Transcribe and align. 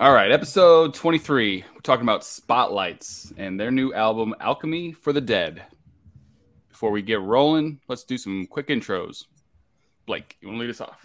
All 0.00 0.14
right, 0.14 0.32
episode 0.32 0.94
23. 0.94 1.62
We're 1.74 1.80
talking 1.82 2.04
about 2.04 2.24
Spotlights 2.24 3.34
and 3.36 3.60
their 3.60 3.70
new 3.70 3.92
album, 3.92 4.34
Alchemy 4.40 4.92
for 4.92 5.12
the 5.12 5.20
Dead. 5.20 5.62
Before 6.70 6.90
we 6.90 7.02
get 7.02 7.20
rolling, 7.20 7.80
let's 7.86 8.04
do 8.04 8.16
some 8.16 8.46
quick 8.46 8.68
intros. 8.68 9.24
Blake, 10.06 10.38
you 10.40 10.48
want 10.48 10.56
to 10.56 10.60
lead 10.62 10.70
us 10.70 10.80
off? 10.80 11.04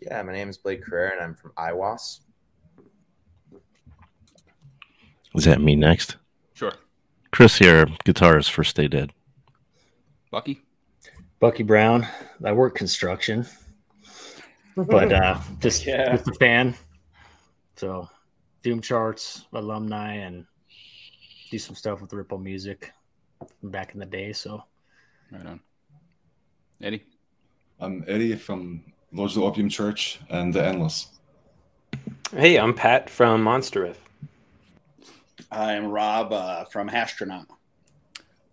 Yeah, 0.00 0.22
my 0.22 0.32
name 0.32 0.48
is 0.48 0.56
Blake 0.56 0.82
Carrera 0.82 1.12
and 1.12 1.20
I'm 1.22 1.34
from 1.34 1.52
Aiwass. 1.58 2.20
Is 5.34 5.44
that 5.44 5.60
me 5.60 5.76
next? 5.76 6.16
Sure. 6.54 6.72
Chris 7.32 7.58
here, 7.58 7.84
guitarist 8.06 8.50
for 8.50 8.64
Stay 8.64 8.88
Dead. 8.88 9.12
Bucky? 10.30 10.62
Bucky 11.40 11.62
Brown. 11.62 12.06
I 12.42 12.52
work 12.52 12.74
construction, 12.74 13.44
but 14.76 15.12
uh, 15.12 15.38
just 15.58 15.84
Yeah. 15.86 16.16
just 16.16 16.28
a 16.28 16.34
fan. 16.34 16.74
So, 17.76 18.08
Doom 18.62 18.80
Charts 18.80 19.46
alumni 19.52 20.14
and 20.16 20.44
do 21.50 21.58
some 21.58 21.74
stuff 21.74 22.00
with 22.00 22.12
Ripple 22.12 22.38
Music 22.38 22.92
back 23.62 23.94
in 23.94 24.00
the 24.00 24.06
day. 24.06 24.32
So, 24.32 24.62
Right 25.32 25.46
on. 25.46 25.60
Eddie? 26.82 27.04
I'm 27.78 28.04
Eddie 28.08 28.34
from 28.36 28.82
Lords 29.12 29.36
of 29.36 29.42
the 29.42 29.48
Opium 29.48 29.68
Church 29.68 30.20
and 30.28 30.52
The 30.52 30.64
Endless. 30.64 31.08
Hey, 32.32 32.58
I'm 32.58 32.74
Pat 32.74 33.08
from 33.08 33.42
Monster 33.42 33.82
Riff. 33.82 34.00
I 35.50 35.72
am 35.72 35.86
Rob 35.86 36.32
uh, 36.32 36.64
from 36.64 36.88
Hashtronaut. 36.88 37.46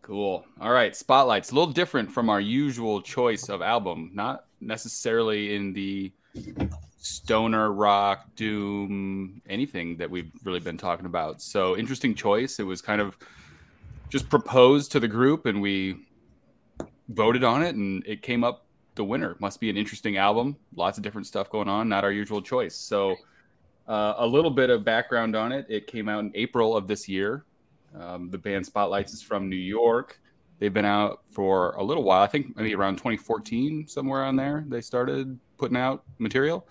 Cool. 0.01 0.45
All 0.61 0.71
right, 0.71 0.95
Spotlights. 0.95 1.51
A 1.51 1.55
little 1.55 1.73
different 1.73 2.11
from 2.11 2.29
our 2.29 2.39
usual 2.39 3.01
choice 3.01 3.49
of 3.49 3.61
album. 3.61 4.11
Not 4.13 4.45
necessarily 4.61 5.55
in 5.55 5.73
the 5.73 6.11
stoner 7.07 7.71
rock, 7.71 8.25
doom, 8.35 9.41
anything 9.49 9.97
that 9.97 10.09
we've 10.09 10.31
really 10.43 10.59
been 10.59 10.77
talking 10.77 11.05
about. 11.05 11.41
So 11.41 11.77
interesting 11.77 12.15
choice. 12.15 12.59
It 12.59 12.63
was 12.63 12.81
kind 12.81 13.01
of 13.01 13.17
just 14.09 14.29
proposed 14.29 14.91
to 14.93 14.99
the 14.99 15.07
group, 15.07 15.45
and 15.45 15.61
we 15.61 15.97
voted 17.09 17.43
on 17.43 17.63
it, 17.63 17.75
and 17.75 18.05
it 18.05 18.21
came 18.21 18.43
up 18.43 18.65
the 18.95 19.03
winner. 19.03 19.35
Must 19.39 19.59
be 19.59 19.69
an 19.69 19.77
interesting 19.77 20.17
album. 20.17 20.57
Lots 20.75 20.97
of 20.97 21.03
different 21.03 21.27
stuff 21.27 21.49
going 21.49 21.69
on. 21.69 21.89
Not 21.89 22.03
our 22.03 22.11
usual 22.11 22.41
choice. 22.41 22.75
So. 22.75 23.15
Uh, 23.87 24.15
a 24.17 24.27
little 24.27 24.51
bit 24.51 24.69
of 24.69 24.83
background 24.83 25.33
on 25.33 25.53
it. 25.53 25.65
It 25.69 25.87
came 25.87 26.09
out 26.09 26.19
in 26.19 26.29
April 26.35 26.75
of 26.75 26.87
this 26.87 27.07
year. 27.07 27.45
Um, 27.97 28.29
the 28.29 28.37
band 28.37 28.65
Spotlights 28.65 29.13
is 29.13 29.21
from 29.21 29.49
New 29.49 29.55
York. 29.55 30.19
They've 30.59 30.73
been 30.73 30.85
out 30.85 31.21
for 31.29 31.73
a 31.73 31.83
little 31.83 32.03
while. 32.03 32.23
I 32.23 32.27
think 32.27 32.55
maybe 32.55 32.73
around 32.73 32.95
2014, 32.95 33.87
somewhere 33.87 34.23
on 34.23 34.35
there, 34.35 34.65
they 34.67 34.81
started 34.81 35.39
putting 35.57 35.77
out 35.77 36.03
material. 36.17 36.67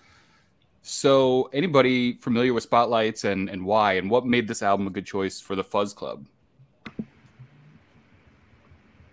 So, 0.89 1.49
anybody 1.51 2.13
familiar 2.13 2.53
with 2.53 2.63
Spotlights 2.63 3.25
and, 3.25 3.49
and 3.49 3.65
why, 3.65 3.95
and 3.95 4.09
what 4.09 4.25
made 4.25 4.47
this 4.47 4.63
album 4.63 4.87
a 4.87 4.89
good 4.89 5.05
choice 5.05 5.37
for 5.37 5.53
the 5.53 5.63
Fuzz 5.63 5.93
Club? 5.93 6.25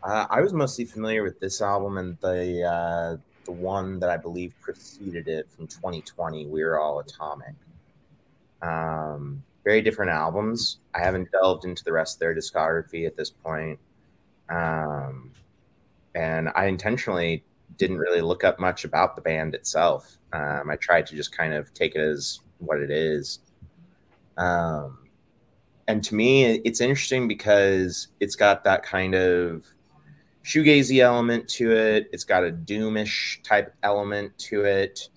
Uh, 0.00 0.24
I 0.30 0.40
was 0.40 0.52
mostly 0.52 0.84
familiar 0.84 1.24
with 1.24 1.40
this 1.40 1.60
album 1.60 1.98
and 1.98 2.16
the 2.20 2.62
uh, 2.62 3.16
the 3.44 3.50
one 3.50 3.98
that 3.98 4.08
I 4.08 4.16
believe 4.16 4.54
preceded 4.60 5.26
it 5.26 5.50
from 5.50 5.66
2020, 5.66 6.46
We're 6.46 6.78
All 6.78 7.00
Atomic. 7.00 7.56
Um, 8.62 9.42
very 9.64 9.82
different 9.82 10.12
albums. 10.12 10.78
I 10.94 11.00
haven't 11.00 11.32
delved 11.32 11.64
into 11.64 11.82
the 11.82 11.90
rest 11.92 12.14
of 12.16 12.20
their 12.20 12.36
discography 12.36 13.04
at 13.04 13.16
this 13.16 13.30
point. 13.30 13.80
Um, 14.48 15.32
and 16.14 16.50
I 16.54 16.66
intentionally 16.66 17.42
didn't 17.76 17.98
really 17.98 18.20
look 18.20 18.44
up 18.44 18.58
much 18.58 18.84
about 18.84 19.16
the 19.16 19.22
band 19.22 19.54
itself. 19.54 20.16
Um, 20.32 20.70
I 20.70 20.76
tried 20.76 21.06
to 21.06 21.16
just 21.16 21.36
kind 21.36 21.54
of 21.54 21.72
take 21.74 21.94
it 21.94 22.00
as 22.00 22.40
what 22.58 22.80
it 22.80 22.90
is. 22.90 23.40
Um, 24.36 24.98
and 25.86 26.02
to 26.04 26.14
me, 26.14 26.44
it's 26.44 26.80
interesting 26.80 27.28
because 27.28 28.08
it's 28.20 28.36
got 28.36 28.64
that 28.64 28.82
kind 28.82 29.14
of 29.14 29.66
shoegazy 30.44 31.00
element 31.00 31.48
to 31.48 31.72
it. 31.72 32.08
It's 32.12 32.24
got 32.24 32.44
a 32.44 32.50
doomish 32.50 33.42
type 33.42 33.74
element 33.82 34.36
to 34.38 34.64
it. 34.64 35.08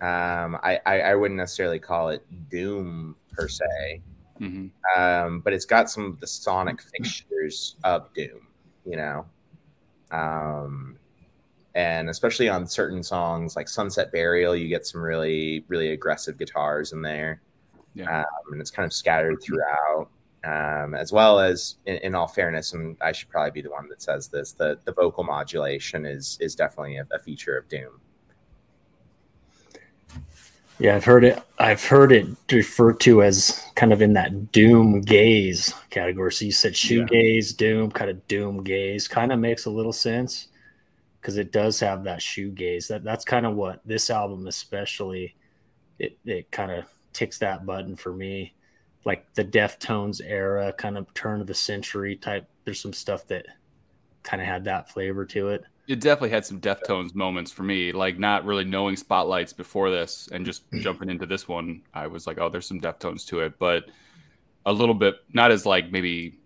Um, 0.00 0.58
I, 0.62 0.80
I, 0.84 1.00
I 1.00 1.14
wouldn't 1.14 1.38
necessarily 1.38 1.78
call 1.78 2.08
it 2.08 2.24
doom 2.50 3.16
per 3.30 3.48
se, 3.48 4.02
hmm 4.38 4.66
um, 4.96 5.40
but 5.40 5.52
it's 5.52 5.64
got 5.64 5.88
some 5.88 6.04
of 6.04 6.18
the 6.18 6.26
sonic 6.26 6.82
fixtures 6.82 7.76
of 7.84 8.12
doom, 8.14 8.48
you 8.84 8.96
know. 8.96 9.24
Um, 10.10 10.98
and 11.74 12.10
especially 12.10 12.48
on 12.48 12.66
certain 12.66 13.02
songs 13.02 13.56
like 13.56 13.68
Sunset 13.68 14.12
Burial, 14.12 14.54
you 14.56 14.68
get 14.68 14.86
some 14.86 15.00
really 15.02 15.64
really 15.68 15.92
aggressive 15.92 16.36
guitars 16.38 16.92
in 16.92 17.02
there, 17.02 17.40
Yeah. 17.94 18.20
um, 18.20 18.52
and 18.52 18.60
it's 18.60 18.70
kind 18.70 18.86
of 18.86 18.92
scattered 18.92 19.42
throughout. 19.42 20.08
Um, 20.44 20.94
as 20.94 21.12
well 21.12 21.38
as, 21.38 21.76
in, 21.86 21.98
in 21.98 22.14
all 22.16 22.26
fairness, 22.26 22.72
and 22.72 22.96
I 23.00 23.12
should 23.12 23.28
probably 23.28 23.52
be 23.52 23.62
the 23.62 23.70
one 23.70 23.88
that 23.90 24.02
says 24.02 24.26
this: 24.26 24.50
the 24.50 24.76
the 24.84 24.92
vocal 24.92 25.22
modulation 25.22 26.04
is 26.04 26.36
is 26.40 26.56
definitely 26.56 26.96
a, 26.96 27.06
a 27.12 27.18
feature 27.20 27.56
of 27.56 27.68
Doom. 27.68 28.00
yeah, 30.80 30.96
I've 30.96 31.04
heard 31.04 31.22
it. 31.22 31.40
I've 31.60 31.84
heard 31.84 32.10
it 32.10 32.26
referred 32.50 32.98
to 33.00 33.22
as 33.22 33.62
kind 33.76 33.92
of 33.92 34.02
in 34.02 34.14
that 34.14 34.50
Doom 34.50 35.00
gaze 35.02 35.72
category. 35.90 36.32
So 36.32 36.44
you 36.44 36.50
said 36.52 36.72
shoegaze, 36.72 37.56
Doom, 37.56 37.92
kind 37.92 38.10
of 38.10 38.26
Doom 38.26 38.64
gaze. 38.64 39.06
Kind 39.06 39.30
of 39.30 39.38
makes 39.38 39.66
a 39.66 39.70
little 39.70 39.92
sense 39.92 40.48
because 41.22 41.36
it 41.36 41.52
does 41.52 41.78
have 41.78 42.02
that 42.04 42.18
shoegaze. 42.18 42.88
That 42.88 43.04
that's 43.04 43.24
kind 43.24 43.46
of 43.46 43.54
what 43.54 43.80
this 43.86 44.10
album, 44.10 44.48
especially, 44.48 45.36
it 46.00 46.18
it 46.24 46.50
kind 46.50 46.72
of 46.72 46.84
ticks 47.12 47.38
that 47.38 47.64
button 47.64 47.96
for 47.96 48.12
me. 48.12 48.54
Like 49.04 49.32
the 49.34 49.44
Deftones 49.44 50.20
era, 50.24 50.72
kind 50.72 50.98
of 50.98 51.12
turn 51.14 51.40
of 51.40 51.46
the 51.46 51.54
century 51.54 52.16
type. 52.16 52.48
There's 52.64 52.80
some 52.80 52.92
stuff 52.92 53.26
that 53.28 53.46
kind 54.24 54.42
of 54.42 54.48
had 54.48 54.64
that 54.64 54.90
flavor 54.90 55.24
to 55.26 55.48
it. 55.48 55.64
It 55.88 56.00
definitely 56.00 56.30
had 56.30 56.46
some 56.46 56.60
Deftones 56.60 57.14
moments 57.14 57.50
for 57.50 57.64
me, 57.64 57.92
like 57.92 58.18
not 58.18 58.44
really 58.44 58.64
knowing 58.64 58.96
Spotlights 58.96 59.52
before 59.52 59.90
this 59.90 60.28
and 60.30 60.46
just 60.46 60.68
mm. 60.70 60.80
jumping 60.80 61.10
into 61.10 61.26
this 61.26 61.48
one. 61.48 61.82
I 61.92 62.06
was 62.06 62.26
like, 62.26 62.38
oh, 62.40 62.48
there's 62.48 62.66
some 62.66 62.80
Deftones 62.80 63.26
to 63.26 63.40
it, 63.40 63.58
but 63.58 63.86
a 64.64 64.72
little 64.72 64.94
bit, 64.94 65.16
not 65.32 65.50
as 65.50 65.66
like 65.66 65.90
maybe, 65.90 66.38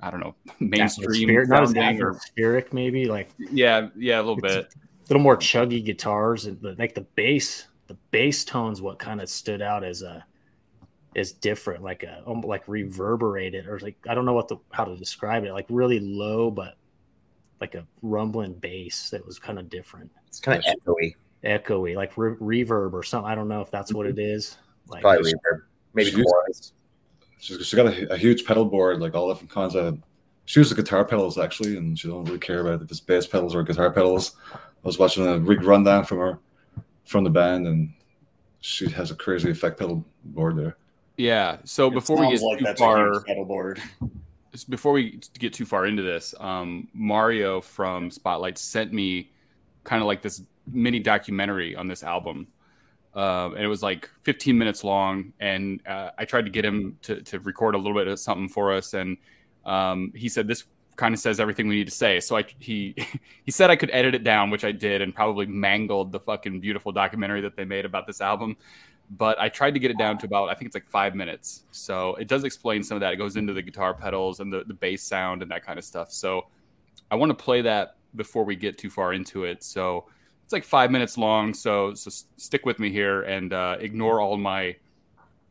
I 0.00 0.10
don't 0.10 0.20
know, 0.20 0.34
mainstream. 0.60 1.28
Atmospheric- 1.30 1.48
not 1.48 1.62
as 1.62 1.70
sounding 1.72 2.02
or- 2.02 2.10
atmospheric, 2.10 2.72
maybe 2.72 3.06
like 3.06 3.30
yeah, 3.38 3.88
yeah, 3.96 4.18
a 4.18 4.22
little 4.22 4.36
bit. 4.36 4.66
a 4.66 5.08
little 5.08 5.22
more 5.22 5.36
chuggy 5.36 5.84
guitars 5.84 6.46
and 6.46 6.60
the, 6.60 6.74
like 6.78 6.94
the 6.94 7.06
bass 7.16 7.66
the 7.88 7.96
bass 8.10 8.44
tones 8.44 8.80
what 8.82 8.98
kind 8.98 9.20
of 9.20 9.28
stood 9.28 9.62
out 9.62 9.82
as 9.82 10.02
a 10.02 10.24
is 11.14 11.32
different 11.32 11.82
like 11.82 12.02
a 12.04 12.22
like 12.44 12.62
reverberated 12.68 13.66
or 13.66 13.78
like 13.80 13.96
i 14.08 14.14
don't 14.14 14.26
know 14.26 14.34
what 14.34 14.46
the 14.46 14.56
how 14.70 14.84
to 14.84 14.94
describe 14.96 15.44
it 15.44 15.52
like 15.52 15.64
really 15.70 15.98
low 15.98 16.50
but 16.50 16.74
like 17.60 17.74
a 17.74 17.84
rumbling 18.02 18.52
bass 18.52 19.08
that 19.10 19.24
was 19.26 19.38
kind 19.38 19.58
of 19.58 19.68
different 19.70 20.10
It's 20.26 20.38
kind 20.38 20.58
of 20.58 20.64
echoey, 20.64 21.14
echoey 21.42 21.96
like 21.96 22.16
re- 22.18 22.36
reverb 22.64 22.92
or 22.92 23.02
something 23.02 23.28
i 23.28 23.34
don't 23.34 23.48
know 23.48 23.62
if 23.62 23.70
that's 23.70 23.92
what 23.92 24.06
mm-hmm. 24.06 24.18
it 24.18 24.22
is 24.22 24.58
like 24.86 25.00
probably 25.00 25.32
reverb, 25.32 25.62
maybe 25.94 26.10
She's- 26.10 26.24
chorus. 26.24 26.72
She's, 27.38 27.66
she 27.66 27.76
got 27.76 27.86
a, 27.86 28.12
a 28.12 28.16
huge 28.16 28.44
pedal 28.44 28.64
board, 28.64 29.00
like 29.00 29.14
all 29.14 29.28
different 29.28 29.50
kinds 29.50 29.74
of. 29.74 29.98
She 30.44 30.60
uses 30.60 30.72
guitar 30.72 31.04
pedals 31.04 31.38
actually, 31.38 31.76
and 31.76 31.98
she 31.98 32.08
don't 32.08 32.24
really 32.24 32.38
care 32.38 32.60
about 32.60 32.82
if 32.82 32.90
it's 32.90 33.00
bass 33.00 33.26
pedals 33.26 33.54
or 33.54 33.62
guitar 33.62 33.90
pedals. 33.90 34.36
I 34.54 34.58
was 34.82 34.98
watching 34.98 35.26
a 35.26 35.38
rig 35.38 35.62
rundown 35.62 36.04
from 36.04 36.18
her, 36.18 36.38
from 37.04 37.24
the 37.24 37.30
band, 37.30 37.66
and 37.66 37.92
she 38.60 38.88
has 38.90 39.10
a 39.10 39.14
crazy 39.14 39.50
effect 39.50 39.78
pedal 39.78 40.04
board 40.24 40.56
there. 40.56 40.76
Yeah. 41.16 41.58
So 41.64 41.88
It 41.88 41.94
before 41.94 42.18
we 42.18 42.30
get 42.30 42.40
like 42.42 42.58
too 42.60 42.74
far, 42.76 43.20
pedal 43.24 43.44
board. 43.44 43.82
before 44.68 44.92
we 44.92 45.20
get 45.38 45.52
too 45.52 45.66
far 45.66 45.86
into 45.86 46.02
this, 46.02 46.34
um, 46.40 46.88
Mario 46.94 47.60
from 47.60 48.10
Spotlight 48.10 48.56
sent 48.56 48.92
me 48.92 49.30
kind 49.84 50.00
of 50.02 50.06
like 50.06 50.22
this 50.22 50.42
mini 50.70 50.98
documentary 50.98 51.76
on 51.76 51.88
this 51.88 52.02
album. 52.02 52.46
Um, 53.18 53.54
and 53.54 53.64
it 53.64 53.68
was 53.68 53.82
like 53.82 54.08
15 54.22 54.56
minutes 54.56 54.84
long. 54.84 55.32
And 55.40 55.84
uh, 55.86 56.10
I 56.16 56.24
tried 56.24 56.44
to 56.44 56.50
get 56.50 56.64
him 56.64 56.96
to, 57.02 57.20
to 57.22 57.40
record 57.40 57.74
a 57.74 57.78
little 57.78 57.94
bit 57.94 58.06
of 58.06 58.18
something 58.20 58.48
for 58.48 58.72
us. 58.72 58.94
And 58.94 59.16
um, 59.66 60.12
he 60.14 60.28
said, 60.28 60.46
This 60.46 60.64
kind 60.96 61.14
of 61.14 61.20
says 61.20 61.40
everything 61.40 61.68
we 61.68 61.76
need 61.76 61.88
to 61.88 61.94
say. 61.94 62.20
So 62.20 62.36
I, 62.36 62.44
he, 62.58 62.94
he 63.44 63.50
said 63.50 63.70
I 63.70 63.76
could 63.76 63.90
edit 63.92 64.14
it 64.14 64.24
down, 64.24 64.50
which 64.50 64.64
I 64.64 64.72
did, 64.72 65.02
and 65.02 65.14
probably 65.14 65.46
mangled 65.46 66.12
the 66.12 66.20
fucking 66.20 66.60
beautiful 66.60 66.92
documentary 66.92 67.40
that 67.40 67.56
they 67.56 67.64
made 67.64 67.84
about 67.84 68.06
this 68.06 68.20
album 68.20 68.56
but 69.10 69.40
I 69.40 69.48
tried 69.48 69.72
to 69.72 69.80
get 69.80 69.90
it 69.90 69.98
down 69.98 70.18
to 70.18 70.26
about 70.26 70.50
I 70.50 70.54
think 70.54 70.66
it's 70.66 70.76
like 70.76 70.88
five 70.88 71.14
minutes. 71.14 71.64
So 71.70 72.14
it 72.16 72.28
does 72.28 72.44
explain 72.44 72.82
some 72.82 72.96
of 72.96 73.00
that. 73.00 73.12
It 73.12 73.16
goes 73.16 73.36
into 73.36 73.54
the 73.54 73.62
guitar 73.62 73.94
pedals 73.94 74.40
and 74.40 74.52
the, 74.52 74.64
the 74.64 74.74
bass 74.74 75.02
sound 75.02 75.42
and 75.42 75.50
that 75.50 75.64
kind 75.64 75.78
of 75.78 75.84
stuff. 75.84 76.12
So 76.12 76.46
I 77.10 77.14
want 77.14 77.30
to 77.30 77.44
play 77.44 77.62
that 77.62 77.96
before 78.16 78.44
we 78.44 78.56
get 78.56 78.76
too 78.76 78.90
far 78.90 79.12
into 79.12 79.44
it. 79.44 79.62
So 79.62 80.06
it's 80.48 80.52
like 80.54 80.64
five 80.64 80.90
minutes 80.90 81.18
long. 81.18 81.52
So 81.52 81.92
so 81.92 82.10
stick 82.38 82.64
with 82.64 82.78
me 82.78 82.90
here 82.90 83.20
and 83.20 83.52
uh, 83.52 83.76
ignore 83.80 84.18
all 84.18 84.38
my 84.38 84.76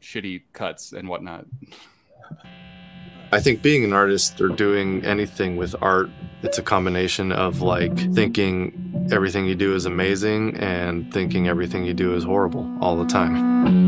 shitty 0.01 0.41
cuts 0.53 0.91
and 0.91 1.07
whatnot. 1.07 1.45
I 3.31 3.39
think 3.39 3.61
being 3.61 3.83
an 3.83 3.93
artist 3.93 4.41
or 4.41 4.47
doing 4.47 5.05
anything 5.05 5.55
with 5.55 5.75
art, 5.83 6.09
it's 6.41 6.57
a 6.57 6.63
combination 6.63 7.31
of 7.31 7.61
like 7.61 7.95
thinking 8.15 9.07
everything 9.11 9.45
you 9.45 9.53
do 9.53 9.75
is 9.75 9.85
amazing 9.85 10.57
and 10.57 11.13
thinking 11.13 11.47
everything 11.47 11.85
you 11.85 11.93
do 11.93 12.15
is 12.15 12.23
horrible 12.23 12.67
all 12.81 12.97
the 12.97 13.05
time. 13.05 13.86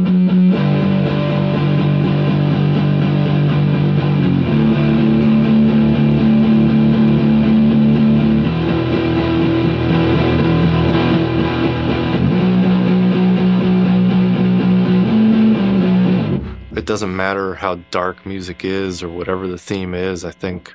Doesn't 16.89 17.15
matter 17.15 17.53
how 17.53 17.75
dark 17.91 18.25
music 18.25 18.65
is 18.65 19.03
or 19.03 19.09
whatever 19.09 19.45
the 19.45 19.59
theme 19.59 19.93
is. 19.93 20.25
I 20.25 20.31
think 20.31 20.73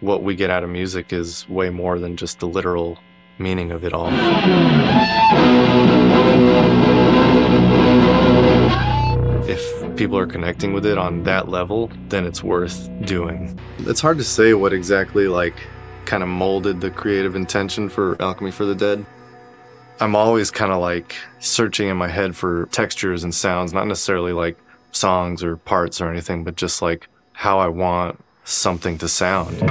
what 0.00 0.24
we 0.24 0.34
get 0.34 0.50
out 0.50 0.64
of 0.64 0.70
music 0.70 1.12
is 1.12 1.48
way 1.48 1.70
more 1.70 2.00
than 2.00 2.16
just 2.16 2.40
the 2.40 2.48
literal 2.48 2.98
meaning 3.38 3.70
of 3.70 3.84
it 3.84 3.92
all. 3.92 4.10
If 9.48 9.96
people 9.96 10.18
are 10.18 10.26
connecting 10.26 10.72
with 10.72 10.84
it 10.84 10.98
on 10.98 11.22
that 11.22 11.48
level, 11.48 11.92
then 12.08 12.26
it's 12.26 12.42
worth 12.42 12.90
doing. 13.02 13.56
It's 13.78 14.00
hard 14.00 14.18
to 14.18 14.24
say 14.24 14.54
what 14.54 14.72
exactly 14.72 15.28
like 15.28 15.54
kind 16.06 16.24
of 16.24 16.28
molded 16.28 16.80
the 16.80 16.90
creative 16.90 17.36
intention 17.36 17.88
for 17.88 18.20
Alchemy 18.20 18.50
for 18.50 18.64
the 18.64 18.74
Dead. 18.74 19.06
I'm 20.00 20.16
always 20.16 20.50
kind 20.50 20.72
of 20.72 20.80
like 20.80 21.14
searching 21.38 21.86
in 21.86 21.96
my 21.96 22.08
head 22.08 22.34
for 22.34 22.66
textures 22.72 23.22
and 23.22 23.32
sounds, 23.32 23.72
not 23.72 23.86
necessarily 23.86 24.32
like 24.32 24.58
songs 24.92 25.42
or 25.42 25.56
parts 25.56 26.00
or 26.00 26.10
anything, 26.10 26.44
but 26.44 26.56
just 26.56 26.80
like 26.80 27.08
how 27.32 27.58
I 27.58 27.68
want 27.68 28.22
something 28.44 28.98
to 28.98 29.08
sound. 29.08 29.62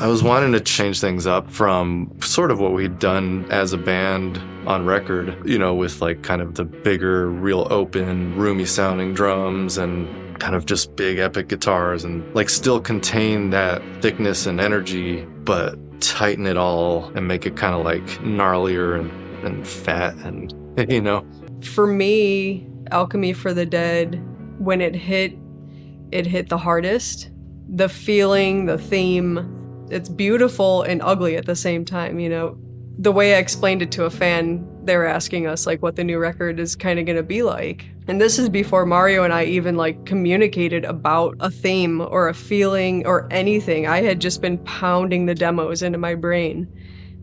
I 0.00 0.06
was 0.06 0.22
wanting 0.22 0.52
to 0.52 0.60
change 0.60 0.98
things 0.98 1.26
up 1.26 1.50
from 1.50 2.10
sort 2.22 2.50
of 2.50 2.58
what 2.58 2.72
we'd 2.72 2.98
done 2.98 3.46
as 3.50 3.74
a 3.74 3.78
band 3.78 4.38
on 4.66 4.86
record, 4.86 5.46
you 5.46 5.58
know, 5.58 5.74
with 5.74 6.00
like 6.00 6.22
kind 6.22 6.40
of 6.40 6.54
the 6.54 6.64
bigger, 6.64 7.28
real 7.28 7.66
open, 7.70 8.34
roomy 8.34 8.64
sounding 8.64 9.12
drums 9.12 9.76
and 9.76 10.08
kind 10.40 10.54
of 10.54 10.64
just 10.64 10.96
big 10.96 11.18
epic 11.18 11.48
guitars 11.48 12.02
and 12.02 12.34
like 12.34 12.48
still 12.48 12.80
contain 12.80 13.50
that 13.50 13.82
thickness 14.00 14.46
and 14.46 14.58
energy, 14.58 15.26
but 15.44 15.76
tighten 16.00 16.46
it 16.46 16.56
all 16.56 17.12
and 17.14 17.28
make 17.28 17.44
it 17.44 17.54
kind 17.56 17.74
of 17.74 17.84
like 17.84 18.02
gnarlier 18.22 18.98
and, 18.98 19.10
and 19.44 19.66
fat 19.66 20.14
and, 20.16 20.54
you 20.90 21.00
know. 21.00 21.26
For 21.62 21.86
me, 21.86 22.66
Alchemy 22.90 23.32
for 23.32 23.52
the 23.54 23.66
Dead, 23.66 24.22
when 24.58 24.80
it 24.80 24.94
hit, 24.94 25.36
it 26.12 26.26
hit 26.26 26.48
the 26.48 26.58
hardest. 26.58 27.30
The 27.68 27.88
feeling, 27.88 28.66
the 28.66 28.78
theme, 28.78 29.86
it's 29.90 30.08
beautiful 30.08 30.82
and 30.82 31.00
ugly 31.02 31.36
at 31.36 31.46
the 31.46 31.56
same 31.56 31.84
time, 31.84 32.18
you 32.18 32.28
know. 32.28 32.58
The 32.98 33.12
way 33.12 33.34
I 33.34 33.38
explained 33.38 33.82
it 33.82 33.92
to 33.92 34.04
a 34.04 34.10
fan, 34.10 34.66
they 34.82 34.96
were 34.96 35.06
asking 35.06 35.46
us 35.46 35.66
like 35.66 35.82
what 35.82 35.96
the 35.96 36.04
new 36.04 36.18
record 36.18 36.60
is 36.60 36.76
kind 36.76 36.98
of 36.98 37.06
going 37.06 37.16
to 37.16 37.22
be 37.22 37.42
like. 37.42 37.86
And 38.08 38.20
this 38.20 38.38
is 38.38 38.48
before 38.48 38.84
Mario 38.84 39.22
and 39.22 39.32
I 39.32 39.44
even 39.44 39.76
like 39.76 40.04
communicated 40.04 40.84
about 40.84 41.36
a 41.40 41.50
theme 41.50 42.00
or 42.00 42.28
a 42.28 42.34
feeling 42.34 43.06
or 43.06 43.28
anything. 43.30 43.86
I 43.86 44.02
had 44.02 44.20
just 44.20 44.42
been 44.42 44.58
pounding 44.58 45.26
the 45.26 45.34
demos 45.34 45.82
into 45.82 45.98
my 45.98 46.14
brain. 46.14 46.68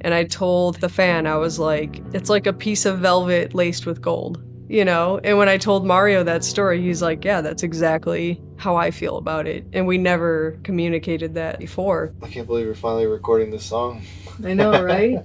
And 0.02 0.14
I 0.14 0.24
told 0.24 0.80
the 0.82 0.90
fan, 0.90 1.28
I 1.28 1.36
was 1.36 1.60
like, 1.60 2.02
it's 2.14 2.30
like 2.30 2.46
a 2.48 2.54
piece 2.54 2.86
of 2.86 3.00
velvet 3.00 3.54
laced 3.54 3.86
with 3.86 4.02
gold, 4.02 4.42
you 4.68 4.86
know? 4.86 5.20
And 5.24 5.38
when 5.38 5.50
I 5.50 5.58
told 5.58 5.86
Mario 5.86 6.24
that 6.24 6.44
story, 6.44 6.82
he's 6.82 7.02
like, 7.02 7.26
yeah, 7.26 7.42
that's 7.42 7.64
exactly 7.64 8.42
how 8.58 8.76
I 8.76 8.92
feel 8.92 9.18
about 9.18 9.48
it. 9.48 9.66
And 9.74 9.88
we 9.88 9.98
never 9.98 10.58
communicated 10.64 11.34
that 11.36 11.60
before. 11.60 12.14
I 12.22 12.28
can't 12.28 12.48
believe 12.48 12.68
we're 12.68 12.76
finally 12.76 13.08
recording 13.08 13.52
this 13.52 13.66
song. 13.66 14.04
I 14.44 14.54
know, 14.54 14.84
right? 14.84 15.20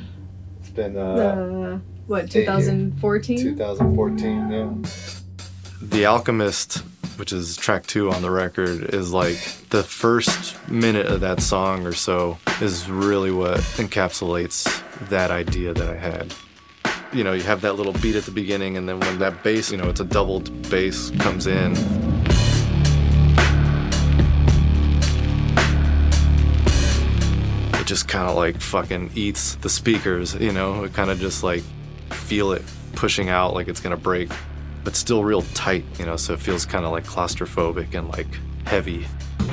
it's 0.60 0.70
been, 0.70 0.96
uh, 0.96 1.00
uh, 1.00 1.78
what, 2.06 2.30
2014? 2.30 3.38
2014, 3.38 4.50
yeah. 4.50 4.72
The 5.82 6.06
Alchemist, 6.06 6.82
which 7.16 7.32
is 7.32 7.56
track 7.56 7.86
two 7.86 8.10
on 8.10 8.22
the 8.22 8.30
record, 8.30 8.94
is 8.94 9.12
like 9.12 9.36
the 9.70 9.82
first 9.82 10.56
minute 10.68 11.06
of 11.06 11.20
that 11.20 11.40
song 11.40 11.86
or 11.86 11.92
so 11.92 12.38
is 12.60 12.88
really 12.88 13.30
what 13.30 13.60
encapsulates 13.76 14.82
that 15.08 15.30
idea 15.30 15.72
that 15.74 15.88
I 15.88 15.96
had. 15.96 16.34
You 17.12 17.24
know, 17.24 17.32
you 17.32 17.42
have 17.42 17.60
that 17.62 17.74
little 17.74 17.92
beat 17.94 18.16
at 18.16 18.24
the 18.24 18.30
beginning, 18.30 18.76
and 18.76 18.88
then 18.88 19.00
when 19.00 19.18
that 19.20 19.42
bass, 19.42 19.70
you 19.70 19.78
know, 19.78 19.88
it's 19.88 20.00
a 20.00 20.04
doubled 20.04 20.50
bass 20.70 21.10
comes 21.18 21.46
in. 21.46 21.72
It 27.74 27.86
just 27.86 28.08
kind 28.08 28.28
of 28.28 28.36
like 28.36 28.60
fucking 28.60 29.12
eats 29.14 29.54
the 29.56 29.70
speakers, 29.70 30.34
you 30.34 30.52
know? 30.52 30.84
It 30.84 30.92
kind 30.92 31.10
of 31.10 31.18
just 31.20 31.42
like 31.42 31.62
feel 32.10 32.52
it 32.52 32.62
pushing 32.94 33.28
out 33.28 33.54
like 33.54 33.68
it's 33.68 33.80
gonna 33.80 33.96
break, 33.96 34.30
but 34.86 34.94
still 34.94 35.24
real 35.24 35.42
tight, 35.52 35.84
you 35.98 36.06
know, 36.06 36.16
so 36.16 36.32
it 36.32 36.38
feels 36.38 36.64
kind 36.64 36.84
of 36.84 36.92
like 36.92 37.04
claustrophobic 37.04 37.92
and 37.98 38.08
like 38.08 38.28
heavy. 38.66 39.04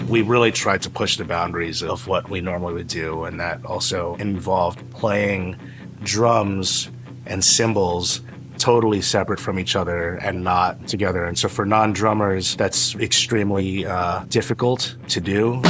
We 0.07 0.21
really 0.21 0.51
tried 0.51 0.83
to 0.83 0.91
push 0.91 1.17
the 1.17 1.25
boundaries 1.25 1.81
of 1.81 2.07
what 2.07 2.29
we 2.29 2.39
normally 2.39 2.75
would 2.75 2.87
do, 2.87 3.23
and 3.23 3.39
that 3.39 3.65
also 3.65 4.13
involved 4.17 4.87
playing 4.91 5.57
drums 6.03 6.91
and 7.25 7.43
cymbals 7.43 8.21
totally 8.59 9.01
separate 9.01 9.39
from 9.39 9.57
each 9.57 9.75
other 9.75 10.17
and 10.17 10.43
not 10.43 10.87
together. 10.87 11.25
And 11.25 11.35
so 11.35 11.49
for 11.49 11.65
non 11.65 11.93
drummers, 11.93 12.55
that's 12.55 12.93
extremely 12.97 13.87
uh, 13.87 14.25
difficult 14.25 14.95
to 15.07 15.19
do. 15.19 15.63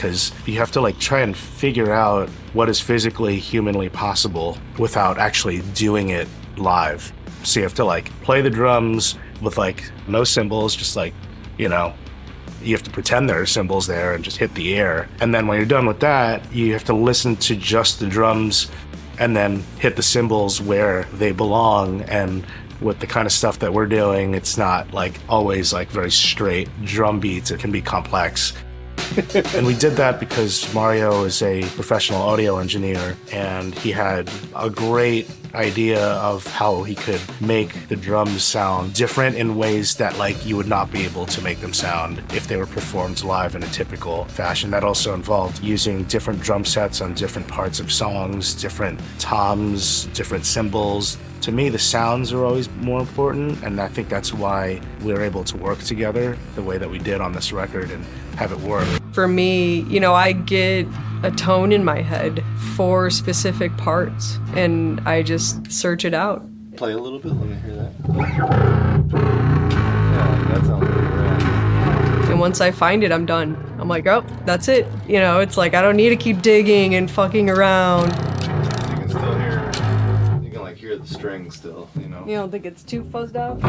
Because 0.00 0.32
you 0.46 0.54
have 0.54 0.70
to 0.70 0.80
like 0.80 0.98
try 0.98 1.20
and 1.20 1.36
figure 1.36 1.92
out 1.92 2.30
what 2.54 2.70
is 2.70 2.80
physically 2.80 3.38
humanly 3.38 3.90
possible 3.90 4.56
without 4.78 5.18
actually 5.18 5.60
doing 5.74 6.08
it 6.08 6.26
live. 6.56 7.12
So 7.42 7.60
you 7.60 7.64
have 7.64 7.74
to 7.74 7.84
like 7.84 8.10
play 8.22 8.40
the 8.40 8.48
drums 8.48 9.18
with 9.42 9.58
like 9.58 9.92
no 10.08 10.24
cymbals, 10.24 10.74
just 10.74 10.96
like, 10.96 11.12
you 11.58 11.68
know, 11.68 11.92
you 12.62 12.74
have 12.74 12.82
to 12.84 12.90
pretend 12.90 13.28
there 13.28 13.42
are 13.42 13.46
cymbals 13.46 13.86
there 13.86 14.14
and 14.14 14.24
just 14.24 14.38
hit 14.38 14.54
the 14.54 14.74
air. 14.74 15.06
And 15.20 15.34
then 15.34 15.46
when 15.46 15.58
you're 15.58 15.66
done 15.66 15.84
with 15.84 16.00
that, 16.00 16.50
you 16.50 16.72
have 16.72 16.84
to 16.84 16.94
listen 16.94 17.36
to 17.36 17.54
just 17.54 18.00
the 18.00 18.06
drums 18.06 18.70
and 19.18 19.36
then 19.36 19.62
hit 19.80 19.96
the 19.96 20.02
cymbals 20.02 20.62
where 20.62 21.04
they 21.12 21.32
belong. 21.32 22.00
And 22.04 22.46
with 22.80 23.00
the 23.00 23.06
kind 23.06 23.26
of 23.26 23.32
stuff 23.32 23.58
that 23.58 23.74
we're 23.74 23.84
doing, 23.84 24.32
it's 24.32 24.56
not 24.56 24.94
like 24.94 25.20
always 25.28 25.74
like 25.74 25.90
very 25.90 26.10
straight 26.10 26.70
drum 26.86 27.20
beats. 27.20 27.50
It 27.50 27.60
can 27.60 27.70
be 27.70 27.82
complex. 27.82 28.54
and 29.56 29.66
we 29.66 29.74
did 29.74 29.94
that 29.94 30.20
because 30.20 30.72
Mario 30.72 31.24
is 31.24 31.42
a 31.42 31.62
professional 31.70 32.22
audio 32.22 32.58
engineer 32.58 33.16
and 33.32 33.74
he 33.74 33.90
had 33.90 34.30
a 34.54 34.70
great 34.70 35.28
idea 35.52 36.00
of 36.00 36.46
how 36.46 36.84
he 36.84 36.94
could 36.94 37.20
make 37.40 37.88
the 37.88 37.96
drums 37.96 38.44
sound 38.44 38.94
different 38.94 39.34
in 39.36 39.56
ways 39.56 39.96
that 39.96 40.16
like 40.16 40.46
you 40.46 40.56
would 40.56 40.68
not 40.68 40.92
be 40.92 41.04
able 41.04 41.26
to 41.26 41.42
make 41.42 41.58
them 41.58 41.72
sound 41.72 42.18
if 42.32 42.46
they 42.46 42.56
were 42.56 42.66
performed 42.66 43.24
live 43.24 43.56
in 43.56 43.62
a 43.64 43.68
typical 43.68 44.26
fashion. 44.26 44.70
That 44.70 44.84
also 44.84 45.12
involved 45.12 45.60
using 45.60 46.04
different 46.04 46.40
drum 46.40 46.64
sets 46.64 47.00
on 47.00 47.14
different 47.14 47.48
parts 47.48 47.80
of 47.80 47.90
songs, 47.90 48.54
different 48.54 49.00
toms, 49.18 50.04
different 50.06 50.46
cymbals, 50.46 51.18
to 51.42 51.52
me, 51.52 51.70
the 51.70 51.78
sounds 51.78 52.34
are 52.34 52.44
always 52.44 52.68
more 52.82 53.00
important, 53.00 53.62
and 53.62 53.80
I 53.80 53.88
think 53.88 54.10
that's 54.10 54.34
why 54.34 54.78
we 55.02 55.14
were 55.14 55.22
able 55.22 55.42
to 55.44 55.56
work 55.56 55.78
together 55.78 56.36
the 56.54 56.62
way 56.62 56.76
that 56.76 56.90
we 56.90 56.98
did 56.98 57.22
on 57.22 57.32
this 57.32 57.50
record 57.50 57.90
and 57.90 58.04
have 58.36 58.52
it 58.52 58.60
work. 58.60 58.99
For 59.12 59.26
me, 59.26 59.80
you 59.80 59.98
know, 60.00 60.14
I 60.14 60.32
get 60.32 60.86
a 61.22 61.30
tone 61.30 61.72
in 61.72 61.84
my 61.84 62.00
head 62.00 62.44
for 62.76 63.10
specific 63.10 63.76
parts, 63.76 64.38
and 64.54 65.00
I 65.00 65.22
just 65.22 65.70
search 65.70 66.04
it 66.04 66.14
out. 66.14 66.46
Play 66.76 66.92
a 66.92 66.96
little 66.98 67.18
bit, 67.18 67.32
let 67.32 67.46
me 67.46 67.56
hear 67.56 67.74
that. 67.74 67.92
Yeah, 70.12 70.48
that 70.48 70.64
sounds 70.64 70.86
pretty. 70.86 72.30
And 72.30 72.38
once 72.38 72.60
I 72.60 72.70
find 72.70 73.02
it, 73.02 73.10
I'm 73.10 73.26
done. 73.26 73.56
I'm 73.80 73.88
like, 73.88 74.06
oh, 74.06 74.24
that's 74.46 74.68
it. 74.68 74.86
You 75.08 75.18
know, 75.18 75.40
it's 75.40 75.56
like 75.56 75.74
I 75.74 75.82
don't 75.82 75.96
need 75.96 76.10
to 76.10 76.16
keep 76.16 76.40
digging 76.40 76.94
and 76.94 77.10
fucking 77.10 77.50
around. 77.50 78.10
You 78.10 78.96
can 78.96 79.08
still 79.08 79.38
hear, 79.38 79.66
you 80.42 80.50
can 80.52 80.60
like 80.60 80.76
hear 80.76 80.96
the 80.96 81.06
string 81.06 81.50
still, 81.50 81.88
you 81.98 82.08
know? 82.08 82.24
You 82.24 82.36
don't 82.36 82.50
think 82.52 82.64
it's 82.64 82.84
too 82.84 83.02
fuzzed 83.02 83.34
out? 83.34 83.60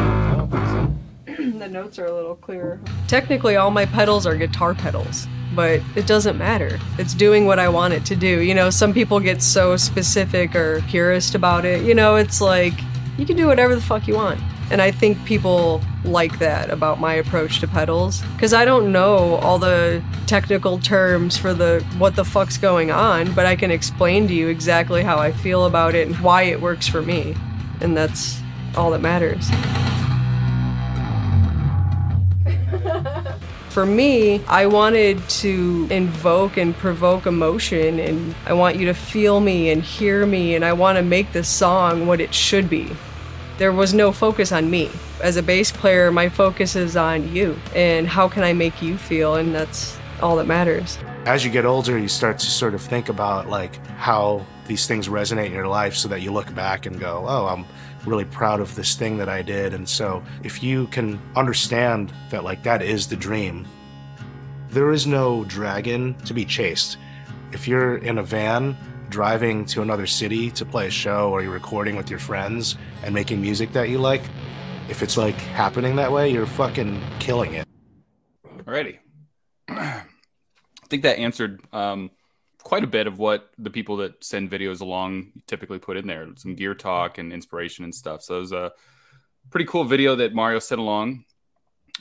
The 1.36 1.68
notes 1.68 1.98
are 1.98 2.06
a 2.06 2.12
little 2.12 2.34
clearer. 2.34 2.80
Technically, 3.06 3.56
all 3.56 3.70
my 3.70 3.86
pedals 3.86 4.26
are 4.26 4.36
guitar 4.36 4.74
pedals, 4.74 5.28
but 5.54 5.80
it 5.94 6.06
doesn't 6.06 6.36
matter. 6.36 6.80
It's 6.98 7.14
doing 7.14 7.46
what 7.46 7.58
I 7.58 7.68
want 7.68 7.94
it 7.94 8.04
to 8.06 8.16
do. 8.16 8.40
You 8.40 8.54
know, 8.54 8.70
some 8.70 8.92
people 8.92 9.20
get 9.20 9.40
so 9.40 9.76
specific 9.76 10.56
or 10.56 10.82
purist 10.88 11.34
about 11.34 11.64
it. 11.64 11.84
You 11.84 11.94
know, 11.94 12.16
it's 12.16 12.40
like 12.40 12.74
you 13.18 13.26
can 13.26 13.36
do 13.36 13.46
whatever 13.46 13.74
the 13.74 13.80
fuck 13.80 14.08
you 14.08 14.14
want. 14.14 14.40
And 14.70 14.80
I 14.80 14.90
think 14.90 15.22
people 15.24 15.82
like 16.04 16.38
that 16.38 16.70
about 16.70 16.98
my 16.98 17.14
approach 17.14 17.60
to 17.60 17.68
pedals 17.68 18.22
because 18.34 18.52
I 18.52 18.64
don't 18.64 18.90
know 18.90 19.34
all 19.36 19.58
the 19.58 20.02
technical 20.26 20.78
terms 20.78 21.36
for 21.36 21.52
the 21.52 21.84
what 21.98 22.16
the 22.16 22.24
fuck's 22.24 22.58
going 22.58 22.90
on, 22.90 23.32
but 23.34 23.46
I 23.46 23.54
can 23.54 23.70
explain 23.70 24.26
to 24.28 24.34
you 24.34 24.48
exactly 24.48 25.02
how 25.02 25.18
I 25.18 25.30
feel 25.30 25.66
about 25.66 25.94
it 25.94 26.08
and 26.08 26.18
why 26.20 26.42
it 26.44 26.60
works 26.60 26.88
for 26.88 27.02
me. 27.02 27.36
And 27.80 27.96
that's 27.96 28.40
all 28.76 28.90
that 28.92 29.02
matters. 29.02 29.50
For 33.72 33.86
me, 33.86 34.44
I 34.48 34.66
wanted 34.66 35.26
to 35.40 35.88
invoke 35.90 36.58
and 36.58 36.76
provoke 36.76 37.24
emotion, 37.24 37.98
and 38.00 38.34
I 38.44 38.52
want 38.52 38.76
you 38.76 38.84
to 38.84 38.92
feel 38.92 39.40
me 39.40 39.70
and 39.70 39.82
hear 39.82 40.26
me, 40.26 40.54
and 40.54 40.62
I 40.62 40.74
want 40.74 40.98
to 40.98 41.02
make 41.02 41.32
this 41.32 41.48
song 41.48 42.06
what 42.06 42.20
it 42.20 42.34
should 42.34 42.68
be. 42.68 42.94
There 43.56 43.72
was 43.72 43.94
no 43.94 44.12
focus 44.12 44.52
on 44.52 44.70
me. 44.70 44.90
As 45.22 45.38
a 45.38 45.42
bass 45.42 45.72
player, 45.72 46.12
my 46.12 46.28
focus 46.28 46.76
is 46.76 46.98
on 46.98 47.34
you, 47.34 47.58
and 47.74 48.06
how 48.06 48.28
can 48.28 48.42
I 48.42 48.52
make 48.52 48.82
you 48.82 48.98
feel, 48.98 49.36
and 49.36 49.54
that's 49.54 49.96
all 50.20 50.36
that 50.36 50.46
matters. 50.46 50.98
As 51.24 51.42
you 51.42 51.50
get 51.50 51.64
older, 51.64 51.96
you 51.96 52.08
start 52.08 52.38
to 52.40 52.46
sort 52.50 52.74
of 52.74 52.82
think 52.82 53.08
about 53.08 53.48
like 53.48 53.74
how 53.96 54.44
these 54.66 54.86
things 54.86 55.08
resonate 55.08 55.46
in 55.46 55.52
your 55.52 55.66
life 55.66 55.94
so 55.94 56.08
that 56.08 56.20
you 56.20 56.30
look 56.30 56.54
back 56.54 56.84
and 56.84 57.00
go, 57.00 57.24
"Oh, 57.26 57.46
I'm 57.46 57.64
really 58.06 58.24
proud 58.24 58.60
of 58.60 58.74
this 58.74 58.94
thing 58.94 59.18
that 59.18 59.28
I 59.28 59.42
did." 59.42 59.74
And 59.74 59.88
so, 59.88 60.22
if 60.42 60.62
you 60.62 60.86
can 60.88 61.20
understand 61.36 62.12
that 62.30 62.44
like 62.44 62.62
that 62.62 62.82
is 62.82 63.06
the 63.06 63.16
dream, 63.16 63.66
there 64.70 64.90
is 64.90 65.06
no 65.06 65.44
dragon 65.44 66.14
to 66.24 66.34
be 66.34 66.44
chased. 66.44 66.96
If 67.52 67.68
you're 67.68 67.98
in 67.98 68.18
a 68.18 68.22
van 68.22 68.76
driving 69.10 69.66
to 69.66 69.82
another 69.82 70.06
city 70.06 70.50
to 70.52 70.64
play 70.64 70.86
a 70.86 70.90
show 70.90 71.30
or 71.30 71.42
you're 71.42 71.52
recording 71.52 71.96
with 71.96 72.08
your 72.08 72.18
friends 72.18 72.76
and 73.04 73.14
making 73.14 73.42
music 73.42 73.72
that 73.74 73.90
you 73.90 73.98
like, 73.98 74.22
if 74.88 75.02
it's 75.02 75.18
like 75.18 75.34
happening 75.34 75.96
that 75.96 76.10
way, 76.10 76.30
you're 76.30 76.46
fucking 76.46 77.00
killing 77.18 77.52
it. 77.54 77.68
Alrighty. 78.64 78.98
I 79.68 80.04
think 80.88 81.02
that 81.02 81.18
answered 81.18 81.60
um, 81.72 82.10
quite 82.62 82.84
a 82.84 82.88
bit 82.88 83.06
of 83.06 83.18
what 83.18 83.50
the 83.58 83.70
people 83.70 83.96
that 83.98 84.22
send 84.22 84.50
videos 84.50 84.80
along 84.80 85.32
typically 85.46 85.78
put 85.78 85.96
in 85.96 86.06
there 86.06 86.26
some 86.36 86.54
gear 86.54 86.74
talk 86.74 87.18
and 87.18 87.32
inspiration 87.32 87.84
and 87.84 87.94
stuff. 87.94 88.22
So 88.22 88.36
it 88.36 88.40
was 88.40 88.52
a 88.52 88.72
pretty 89.50 89.66
cool 89.66 89.84
video 89.84 90.16
that 90.16 90.34
Mario 90.34 90.58
sent 90.58 90.80
along. 90.80 91.24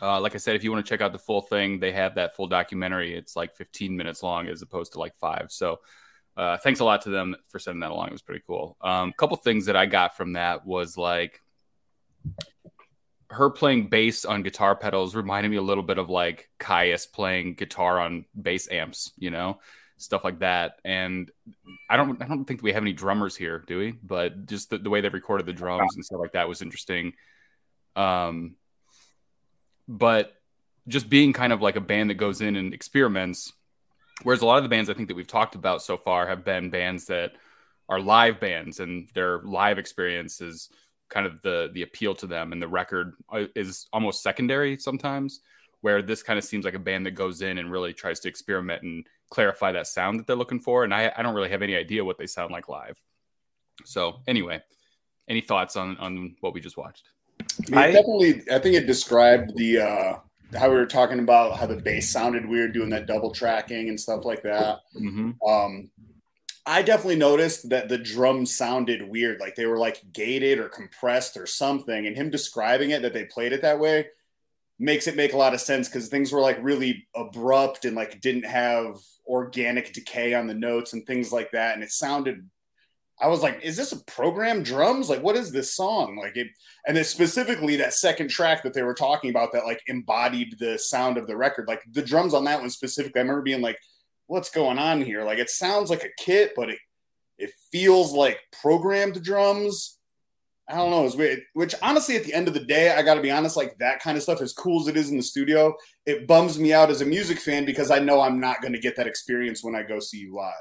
Uh, 0.01 0.19
like 0.19 0.35
I 0.35 0.37
said, 0.37 0.55
if 0.55 0.63
you 0.63 0.71
want 0.71 0.85
to 0.85 0.89
check 0.89 1.01
out 1.01 1.11
the 1.11 1.19
full 1.19 1.41
thing, 1.41 1.79
they 1.79 1.91
have 1.91 2.15
that 2.15 2.35
full 2.35 2.47
documentary. 2.47 3.15
It's 3.15 3.35
like 3.35 3.55
15 3.55 3.95
minutes 3.95 4.23
long 4.23 4.47
as 4.47 4.61
opposed 4.61 4.93
to 4.93 4.99
like 4.99 5.15
five. 5.15 5.47
So 5.49 5.79
uh, 6.37 6.57
thanks 6.57 6.79
a 6.79 6.85
lot 6.85 7.01
to 7.01 7.09
them 7.09 7.35
for 7.49 7.59
sending 7.59 7.81
that 7.81 7.91
along. 7.91 8.07
It 8.07 8.13
was 8.13 8.21
pretty 8.21 8.43
cool. 8.47 8.77
A 8.81 8.87
um, 8.87 9.13
couple 9.17 9.37
things 9.37 9.65
that 9.65 9.75
I 9.75 9.85
got 9.85 10.15
from 10.15 10.33
that 10.33 10.65
was 10.65 10.97
like 10.97 11.41
her 13.29 13.49
playing 13.49 13.87
bass 13.87 14.25
on 14.25 14.43
guitar 14.43 14.75
pedals 14.75 15.15
reminded 15.15 15.49
me 15.49 15.57
a 15.57 15.61
little 15.61 15.83
bit 15.83 15.97
of 15.97 16.09
like 16.09 16.49
Kyuss 16.59 17.11
playing 17.11 17.55
guitar 17.55 17.99
on 17.99 18.25
bass 18.39 18.69
amps, 18.69 19.11
you 19.17 19.29
know, 19.29 19.59
stuff 20.01 20.23
like 20.23 20.39
that. 20.39 20.79
And 20.83 21.31
I 21.89 21.97
don't, 21.97 22.21
I 22.21 22.27
don't 22.27 22.45
think 22.45 22.61
we 22.61 22.73
have 22.73 22.83
any 22.83 22.93
drummers 22.93 23.35
here, 23.35 23.63
do 23.67 23.77
we? 23.77 23.91
But 24.03 24.45
just 24.45 24.69
the, 24.69 24.77
the 24.77 24.89
way 24.89 25.01
they 25.01 25.09
recorded 25.09 25.45
the 25.45 25.53
drums 25.53 25.95
and 25.95 26.03
stuff 26.03 26.19
like 26.19 26.33
that 26.33 26.49
was 26.49 26.61
interesting. 26.61 27.13
Um, 27.95 28.55
but 29.87 30.33
just 30.87 31.09
being 31.09 31.33
kind 31.33 31.53
of 31.53 31.61
like 31.61 31.75
a 31.75 31.81
band 31.81 32.09
that 32.09 32.15
goes 32.15 32.41
in 32.41 32.55
and 32.55 32.73
experiments, 32.73 33.53
whereas 34.23 34.41
a 34.41 34.45
lot 34.45 34.57
of 34.57 34.63
the 34.63 34.69
bands 34.69 34.89
I 34.89 34.93
think 34.93 35.07
that 35.09 35.15
we've 35.15 35.27
talked 35.27 35.55
about 35.55 35.81
so 35.81 35.97
far 35.97 36.27
have 36.27 36.43
been 36.43 36.69
bands 36.69 37.05
that 37.05 37.33
are 37.89 37.99
live 37.99 38.39
bands 38.39 38.79
and 38.79 39.09
their 39.13 39.39
live 39.39 39.77
experience 39.77 40.41
is 40.41 40.69
kind 41.09 41.25
of 41.25 41.41
the 41.41 41.69
the 41.73 41.81
appeal 41.81 42.15
to 42.15 42.25
them 42.25 42.53
and 42.53 42.61
the 42.61 42.67
record 42.67 43.13
uh, 43.29 43.43
is 43.53 43.87
almost 43.91 44.23
secondary 44.23 44.77
sometimes 44.77 45.41
where 45.81 46.01
this 46.01 46.23
kind 46.23 46.39
of 46.39 46.45
seems 46.45 46.63
like 46.63 46.73
a 46.73 46.79
band 46.79 47.05
that 47.05 47.11
goes 47.11 47.41
in 47.41 47.57
and 47.57 47.71
really 47.71 47.93
tries 47.93 48.21
to 48.21 48.29
experiment 48.29 48.81
and 48.83 49.05
clarify 49.31 49.71
that 49.71 49.87
sound 49.87 50.19
that 50.19 50.27
they're 50.27 50.35
looking 50.35 50.59
for 50.59 50.83
and 50.83 50.93
I, 50.93 51.11
I 51.15 51.23
don't 51.23 51.33
really 51.33 51.49
have 51.49 51.63
any 51.63 51.75
idea 51.75 52.05
what 52.05 52.17
they 52.17 52.27
sound 52.27 52.51
like 52.51 52.69
live 52.69 53.01
so 53.85 54.17
anyway 54.27 54.61
any 55.27 55.41
thoughts 55.41 55.75
on 55.75 55.97
on 55.97 56.35
what 56.41 56.53
we 56.53 56.59
just 56.59 56.77
watched 56.77 57.09
I, 57.39 57.69
mean, 57.69 57.79
I 57.79 57.91
definitely 57.91 58.43
i 58.51 58.59
think 58.59 58.75
it 58.75 58.85
described 58.85 59.55
the 59.55 59.79
uh 59.79 60.17
how 60.57 60.69
we 60.69 60.75
were 60.75 60.85
talking 60.85 61.19
about 61.19 61.57
how 61.57 61.65
the 61.65 61.77
bass 61.77 62.11
sounded 62.11 62.45
weird 62.45 62.73
doing 62.73 62.89
that 62.89 63.07
double 63.07 63.31
tracking 63.31 63.87
and 63.87 63.99
stuff 63.99 64.25
like 64.25 64.43
that 64.43 64.81
mm-hmm. 64.95 65.31
um 65.49 65.89
I 66.63 66.83
definitely 66.83 67.15
noticed 67.15 67.69
that 67.69 67.89
the 67.89 67.97
drums 67.97 68.55
sounded 68.55 69.09
weird, 69.09 69.39
like 69.39 69.55
they 69.55 69.65
were 69.65 69.79
like 69.79 69.99
gated 70.13 70.59
or 70.59 70.69
compressed 70.69 71.35
or 71.35 71.47
something. 71.47 72.05
And 72.05 72.15
him 72.15 72.29
describing 72.29 72.91
it 72.91 73.01
that 73.01 73.13
they 73.13 73.25
played 73.25 73.51
it 73.51 73.63
that 73.63 73.79
way 73.79 74.05
makes 74.81 75.05
it 75.05 75.15
make 75.15 75.33
a 75.33 75.37
lot 75.37 75.53
of 75.53 75.61
sense 75.61 75.87
because 75.87 76.07
things 76.07 76.31
were 76.31 76.41
like 76.41 76.57
really 76.61 77.07
abrupt 77.15 77.85
and 77.85 77.95
like 77.95 78.19
didn't 78.19 78.45
have 78.45 78.95
organic 79.27 79.93
decay 79.93 80.33
on 80.33 80.47
the 80.47 80.53
notes 80.53 80.93
and 80.93 81.05
things 81.05 81.31
like 81.31 81.51
that. 81.51 81.75
And 81.75 81.83
it 81.83 81.91
sounded, 81.91 82.49
I 83.19 83.27
was 83.27 83.43
like, 83.43 83.61
is 83.61 83.77
this 83.77 83.91
a 83.91 84.03
program 84.05 84.63
drums? 84.63 85.07
Like, 85.07 85.21
what 85.21 85.35
is 85.35 85.51
this 85.51 85.75
song? 85.75 86.17
Like 86.17 86.35
it, 86.35 86.47
and 86.87 86.97
then 86.97 87.03
specifically 87.03 87.75
that 87.75 87.93
second 87.93 88.29
track 88.29 88.63
that 88.63 88.73
they 88.73 88.81
were 88.81 88.95
talking 88.95 89.29
about 89.29 89.53
that 89.53 89.65
like 89.65 89.81
embodied 89.85 90.57
the 90.57 90.79
sound 90.79 91.17
of 91.17 91.27
the 91.27 91.37
record. 91.37 91.67
Like 91.67 91.83
the 91.91 92.01
drums 92.01 92.33
on 92.33 92.45
that 92.45 92.59
one 92.59 92.71
specifically, 92.71 93.19
I 93.19 93.21
remember 93.21 93.43
being 93.43 93.61
like, 93.61 93.77
what's 94.25 94.49
going 94.49 94.79
on 94.79 95.01
here? 95.01 95.23
Like 95.23 95.37
it 95.37 95.51
sounds 95.51 95.91
like 95.91 96.03
a 96.03 96.23
kit, 96.23 96.53
but 96.55 96.69
it 96.69 96.79
it 97.37 97.51
feels 97.71 98.13
like 98.13 98.39
programmed 98.61 99.23
drums. 99.23 99.99
I 100.71 100.75
don't 100.77 100.91
know. 100.91 101.05
It's 101.05 101.15
weird. 101.15 101.41
Which 101.53 101.75
honestly, 101.81 102.15
at 102.15 102.23
the 102.23 102.33
end 102.33 102.47
of 102.47 102.53
the 102.53 102.63
day, 102.63 102.93
I 102.93 103.01
got 103.01 103.15
to 103.15 103.21
be 103.21 103.31
honest. 103.31 103.57
Like 103.57 103.77
that 103.79 104.01
kind 104.01 104.15
of 104.15 104.23
stuff, 104.23 104.41
as 104.41 104.53
cool 104.53 104.81
as 104.81 104.87
it 104.87 104.97
is 104.97 105.09
in 105.09 105.17
the 105.17 105.23
studio, 105.23 105.75
it 106.05 106.27
bums 106.27 106.57
me 106.57 106.73
out 106.73 106.89
as 106.89 107.01
a 107.01 107.05
music 107.05 107.39
fan 107.39 107.65
because 107.65 107.91
I 107.91 107.99
know 107.99 108.21
I'm 108.21 108.39
not 108.39 108.61
going 108.61 108.73
to 108.73 108.79
get 108.79 108.95
that 108.95 109.07
experience 109.07 109.63
when 109.63 109.75
I 109.75 109.83
go 109.83 109.99
see 109.99 110.19
you 110.19 110.33
live. 110.33 110.53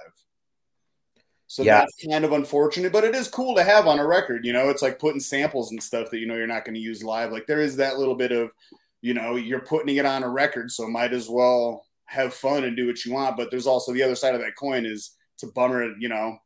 So 1.46 1.64
yeah. 1.64 1.78
that's 1.78 2.06
kind 2.08 2.24
of 2.24 2.32
unfortunate, 2.32 2.92
but 2.92 3.02
it 3.02 3.12
is 3.14 3.26
cool 3.26 3.56
to 3.56 3.64
have 3.64 3.88
on 3.88 3.98
a 3.98 4.06
record. 4.06 4.44
You 4.44 4.52
know, 4.52 4.68
it's 4.68 4.82
like 4.82 5.00
putting 5.00 5.18
samples 5.18 5.72
and 5.72 5.82
stuff 5.82 6.08
that 6.10 6.18
you 6.18 6.26
know 6.26 6.36
you're 6.36 6.46
not 6.46 6.64
going 6.64 6.76
to 6.76 6.80
use 6.80 7.02
live. 7.02 7.32
Like 7.32 7.46
there 7.46 7.60
is 7.60 7.74
that 7.76 7.98
little 7.98 8.14
bit 8.14 8.30
of, 8.30 8.52
you 9.02 9.14
know, 9.14 9.34
you're 9.34 9.58
putting 9.58 9.96
it 9.96 10.06
on 10.06 10.22
a 10.22 10.28
record, 10.28 10.70
so 10.70 10.86
might 10.86 11.12
as 11.12 11.28
well 11.28 11.84
have 12.04 12.34
fun 12.34 12.62
and 12.62 12.76
do 12.76 12.86
what 12.86 13.04
you 13.04 13.12
want. 13.12 13.36
But 13.36 13.50
there's 13.50 13.66
also 13.66 13.92
the 13.92 14.02
other 14.04 14.14
side 14.14 14.36
of 14.36 14.40
that 14.42 14.54
coin 14.56 14.86
is 14.86 15.16
it's 15.34 15.42
a 15.42 15.52
bummer, 15.52 15.92
you 15.98 16.08
know. 16.08 16.38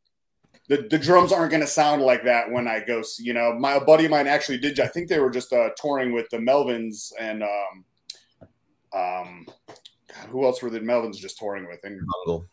The, 0.67 0.87
the 0.89 0.97
drums 0.97 1.31
aren't 1.31 1.51
going 1.51 1.61
to 1.61 1.67
sound 1.67 2.01
like 2.01 2.23
that 2.23 2.51
when 2.51 2.67
I 2.67 2.83
go. 2.85 3.03
You 3.19 3.33
know, 3.33 3.53
my 3.53 3.77
buddy 3.79 4.05
of 4.05 4.11
mine 4.11 4.27
actually 4.27 4.57
did. 4.57 4.79
I 4.79 4.87
think 4.87 5.09
they 5.09 5.19
were 5.19 5.29
just 5.29 5.53
uh, 5.53 5.69
touring 5.77 6.11
with 6.11 6.29
the 6.29 6.37
Melvins 6.37 7.11
and 7.19 7.43
um, 7.43 7.85
um, 8.95 9.45
God, 10.15 10.29
who 10.29 10.45
else 10.45 10.61
were 10.61 10.69
the 10.69 10.79
Melvins 10.79 11.17
just 11.17 11.37
touring 11.37 11.67
with? 11.67 11.83
And 11.83 11.99
Bungle. 12.25 12.47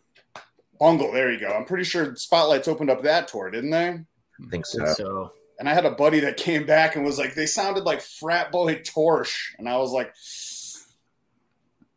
Bungle. 0.79 1.13
There 1.13 1.33
you 1.33 1.41
go. 1.41 1.49
I'm 1.49 1.65
pretty 1.65 1.85
sure 1.85 2.15
Spotlights 2.17 2.69
opened 2.69 2.91
up 2.91 3.03
that 3.03 3.29
tour, 3.29 3.51
didn't 3.51 3.71
they? 3.71 3.89
I 3.89 4.51
think 4.51 4.67
so. 4.67 4.85
so. 4.93 5.33
And 5.59 5.69
I 5.69 5.75
had 5.75 5.87
a 5.87 5.93
buddy 5.93 6.19
that 6.21 6.37
came 6.37 6.67
back 6.67 6.97
and 6.97 7.05
was 7.05 7.19
like, 7.19 7.35
they 7.35 7.47
sounded 7.47 7.85
like 7.85 8.01
frat 8.01 8.51
boy 8.51 8.83
Torche, 8.85 9.55
and 9.59 9.69
I 9.69 9.77
was 9.77 9.93
like, 9.93 10.13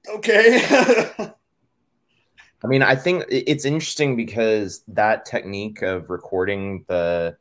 okay. 0.08 1.10
I 2.66 2.68
mean, 2.68 2.82
I 2.82 2.96
think 2.96 3.26
it's 3.30 3.64
interesting 3.64 4.16
because 4.16 4.84
that 4.88 5.26
technique 5.26 5.84
of 5.84 6.10
recording 6.10 6.84
the 6.88 7.38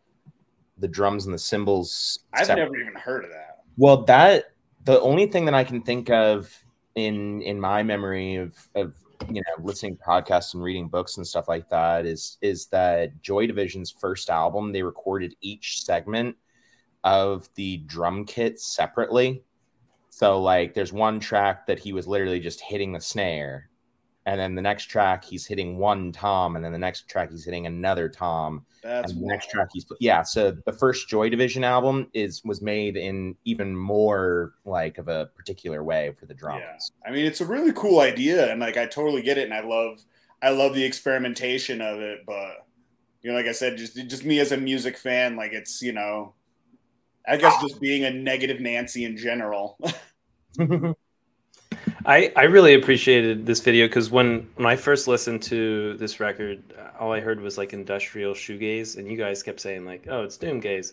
the 0.78 0.88
drums 0.88 1.25
and 1.25 1.33
the 1.33 1.38
cymbals. 1.38 2.19
I've 2.35 2.47
separate, 2.47 2.64
never 2.64 2.76
even 2.76 2.95
heard 2.95 3.25
of 3.25 3.31
that. 3.31 3.61
Well, 3.78 4.04
that 4.04 4.52
the 4.85 5.00
only 5.00 5.26
thing 5.26 5.47
that 5.47 5.54
I 5.54 5.64
can 5.64 5.81
think 5.81 6.11
of 6.11 6.54
in 6.95 7.40
in 7.40 7.59
my 7.59 7.83
memory 7.83 8.37
of 8.37 8.54
of 8.75 8.93
you 9.31 9.40
know 9.40 9.64
listening 9.64 9.97
to 9.97 10.02
podcasts 10.02 10.52
and 10.52 10.62
reading 10.62 10.88
books 10.88 11.16
and 11.16 11.26
stuff 11.26 11.49
like 11.49 11.71
that 11.71 12.04
is 12.04 12.37
is 12.43 12.66
that 12.66 13.23
Joy 13.23 13.47
Division's 13.47 13.90
first 13.90 14.28
album 14.28 14.73
they 14.73 14.83
recorded 14.83 15.35
each 15.40 15.85
segment 15.85 16.37
of 17.02 17.49
the 17.54 17.78
drum 17.87 18.26
kit 18.26 18.61
separately 18.61 19.43
so 20.11 20.40
like 20.40 20.75
there's 20.75 20.93
one 20.93 21.19
track 21.19 21.66
that 21.66 21.81
he 21.81 21.93
was 21.93 22.07
literally 22.07 22.38
just 22.38 22.61
hitting 22.61 22.93
the 22.93 23.00
snare. 23.00 23.69
And 24.26 24.40
then 24.40 24.54
the 24.54 24.62
next 24.62 24.85
track 24.85 25.23
he's 25.23 25.47
hitting 25.47 25.76
one 25.76 26.11
tom, 26.11 26.57
and 26.57 26.64
then 26.64 26.73
the 26.73 26.78
next 26.78 27.09
track 27.09 27.31
he's 27.31 27.45
hitting 27.45 27.66
another 27.66 28.09
tom. 28.09 28.64
That's 28.83 29.12
and 29.12 29.23
the 29.23 29.26
next 29.26 29.50
track 29.50 29.69
he's 29.73 29.85
yeah. 30.00 30.23
So 30.23 30.50
the 30.64 30.73
first 30.73 31.09
Joy 31.09 31.28
Division 31.28 31.62
album 31.62 32.09
is 32.14 32.43
was 32.45 32.62
made 32.62 32.97
in 32.97 33.37
even 33.45 33.76
more 33.76 34.54
like 34.64 34.99
of 34.99 35.09
a 35.09 35.26
particular 35.35 35.85
way 35.85 36.12
for 36.19 36.25
the 36.25 36.35
drums. 36.35 36.62
Yeah. 37.02 37.11
I 37.11 37.12
mean, 37.12 37.26
it's 37.26 37.43
a 37.43 37.47
really 37.47 37.73
cool 37.73 38.00
idea, 38.00 38.50
and 38.50 38.61
like 38.61 38.78
I 38.78 38.87
totally 38.87 39.23
get 39.23 39.37
it, 39.37 39.45
and 39.45 39.54
I 39.54 39.61
love 39.61 40.02
I 40.43 40.50
love 40.50 40.75
the 40.75 40.85
experimentation 40.85 41.83
of 41.83 42.00
it. 42.00 42.25
But 42.26 42.66
you 43.21 43.31
know, 43.31 43.37
like 43.37 43.47
I 43.47 43.52
said, 43.52 43.76
just 43.76 43.95
just 44.09 44.25
me 44.25 44.40
as 44.40 44.52
a 44.52 44.57
music 44.57 44.97
fan, 44.97 45.37
like 45.37 45.52
it's 45.52 45.83
you 45.83 45.93
know 45.93 46.33
I 47.26 47.37
guess 47.37 47.54
ah. 47.57 47.62
just 47.66 47.81
being 47.81 48.04
a 48.04 48.11
negative 48.11 48.61
Nancy 48.61 49.04
in 49.04 49.16
general. 49.16 49.78
I 52.07 52.33
I 52.37 52.43
really 52.45 52.75
appreciated 52.75 53.47
this 53.47 53.61
video 53.61 53.87
because 53.87 54.11
when 54.11 54.49
when 54.57 54.67
I 54.67 54.77
first 54.77 55.09
listened 55.09 55.43
to 55.45 55.95
this 55.95 56.21
record, 56.21 56.63
all 56.99 57.13
I 57.13 57.21
heard 57.21 57.41
was 57.41 57.57
like 57.59 57.73
industrial 57.73 58.35
shoegaze, 58.35 58.99
and 58.99 59.09
you 59.09 59.17
guys 59.17 59.43
kept 59.43 59.61
saying 59.61 59.85
like, 59.85 60.07
"Oh, 60.09 60.23
it's 60.23 60.37
doomgaze," 60.37 60.93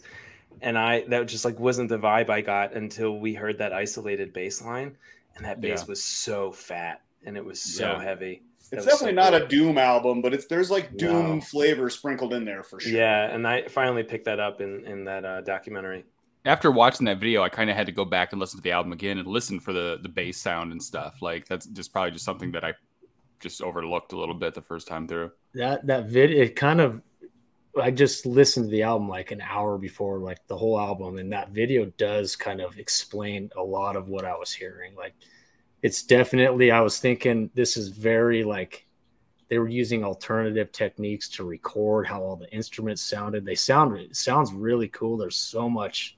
and 0.62 0.77
I 0.77 1.01
that 1.10 1.27
just 1.27 1.46
like 1.46 1.60
wasn't 1.60 1.89
the 1.89 2.00
vibe 2.00 2.30
I 2.30 2.41
got 2.41 2.74
until 2.74 3.20
we 3.20 3.34
heard 3.34 3.58
that 3.58 3.74
isolated 3.74 4.34
bass 4.34 4.62
line, 4.62 4.96
and 5.36 5.46
that 5.46 5.62
bass 5.62 5.82
yeah. 5.82 5.88
was 5.88 6.03
so 6.03 6.51
fat 6.51 7.01
and 7.25 7.38
it 7.38 7.46
was 7.46 7.62
so 7.62 7.91
yeah. 7.91 8.03
heavy. 8.03 8.41
It's 8.72 8.86
definitely 8.86 9.10
so 9.10 9.12
not 9.12 9.34
cool. 9.34 9.41
a 9.41 9.48
Doom 9.48 9.77
album, 9.77 10.22
but 10.22 10.34
it's 10.34 10.46
there's 10.46 10.72
like 10.72 10.96
Doom 10.96 11.36
no. 11.36 11.41
flavor 11.41 11.89
sprinkled 11.89 12.34
in 12.34 12.46
there 12.46 12.63
for 12.63 12.80
sure. 12.80 12.91
Yeah, 12.91 13.25
and 13.25 13.46
I 13.46 13.68
finally 13.68 14.03
picked 14.03 14.25
that 14.25 14.39
up 14.39 14.62
in 14.62 14.86
in 14.86 15.03
that 15.06 15.25
uh, 15.25 15.41
documentary 15.41 16.06
after 16.45 16.71
watching 16.71 17.05
that 17.05 17.19
video, 17.19 17.43
I 17.43 17.50
kind 17.50 17.69
of 17.69 17.75
had 17.75 17.86
to 17.86 17.91
go 17.91 18.05
back 18.05 18.31
and 18.31 18.39
listen 18.39 18.57
to 18.57 18.63
the 18.63 18.71
album 18.71 18.91
again 18.91 19.17
and 19.17 19.27
listen 19.27 19.60
for 19.60 19.74
the 19.74 20.00
the 20.01 20.10
bass 20.10 20.38
sound 20.38 20.71
and 20.71 20.81
stuff. 20.81 21.21
Like 21.21 21.48
that's 21.48 21.65
just 21.67 21.93
probably 21.93 22.12
just 22.12 22.25
something 22.25 22.51
that 22.53 22.63
I 22.63 22.74
just 23.39 23.62
overlooked 23.62 24.13
a 24.13 24.17
little 24.17 24.36
bit 24.36 24.53
the 24.53 24.62
first 24.62 24.88
time 24.88 25.07
through. 25.07 25.31
That 25.53 25.86
that 25.88 26.05
video, 26.05 26.43
it 26.43 26.55
kind 26.55 26.81
of. 26.81 27.01
I 27.81 27.89
just 27.89 28.25
listened 28.25 28.65
to 28.65 28.71
the 28.71 28.83
album 28.83 29.07
like 29.07 29.31
an 29.31 29.39
hour 29.39 29.77
before, 29.77 30.19
like 30.19 30.45
the 30.48 30.57
whole 30.57 30.77
album, 30.77 31.17
and 31.19 31.31
that 31.31 31.51
video 31.51 31.86
does 31.98 32.36
kind 32.36 32.60
of 32.60 32.77
explain 32.77 33.50
a 33.57 33.63
lot 33.63 33.95
of 33.95 34.10
what 34.10 34.25
I 34.25 34.36
was 34.36 34.51
hearing. 34.51 34.93
Like, 34.93 35.13
it's 35.81 36.03
definitely 36.03 36.71
I 36.71 36.81
was 36.81 37.00
thinking 37.00 37.50
this 37.53 37.77
is 37.77 37.88
very 37.88 38.43
like 38.43 38.86
they 39.48 39.57
were 39.57 39.69
using 39.69 40.03
alternative 40.03 40.71
techniques 40.71 41.29
to 41.29 41.45
record 41.45 42.07
how 42.07 42.21
all 42.21 42.36
the 42.36 42.51
instruments 42.53 43.01
sounded. 43.01 43.45
They 43.45 43.55
sound 43.55 43.98
it 43.98 44.15
sounds 44.17 44.51
really 44.51 44.89
cool. 44.89 45.17
There's 45.17 45.38
so 45.38 45.69
much 45.69 46.17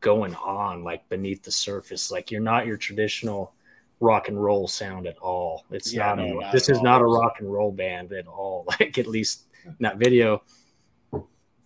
going 0.00 0.34
on 0.36 0.84
like 0.84 1.08
beneath 1.08 1.42
the 1.42 1.50
surface. 1.50 2.10
Like 2.10 2.30
you're 2.30 2.40
not 2.40 2.66
your 2.66 2.76
traditional 2.76 3.54
rock 4.00 4.28
and 4.28 4.42
roll 4.42 4.68
sound 4.68 5.06
at 5.06 5.16
all. 5.18 5.64
It's 5.70 5.92
Yeah, 5.92 6.06
not, 6.14 6.18
no, 6.18 6.24
a, 6.24 6.40
not 6.42 6.52
this 6.52 6.68
is 6.68 6.78
all. 6.78 6.84
not 6.84 7.00
a 7.00 7.06
rock 7.06 7.36
and 7.40 7.50
roll 7.52 7.72
band 7.72 8.12
at 8.12 8.26
all. 8.26 8.66
Like 8.80 8.98
at 8.98 9.06
least 9.06 9.44
in 9.64 9.74
that 9.80 9.96
video, 9.98 10.42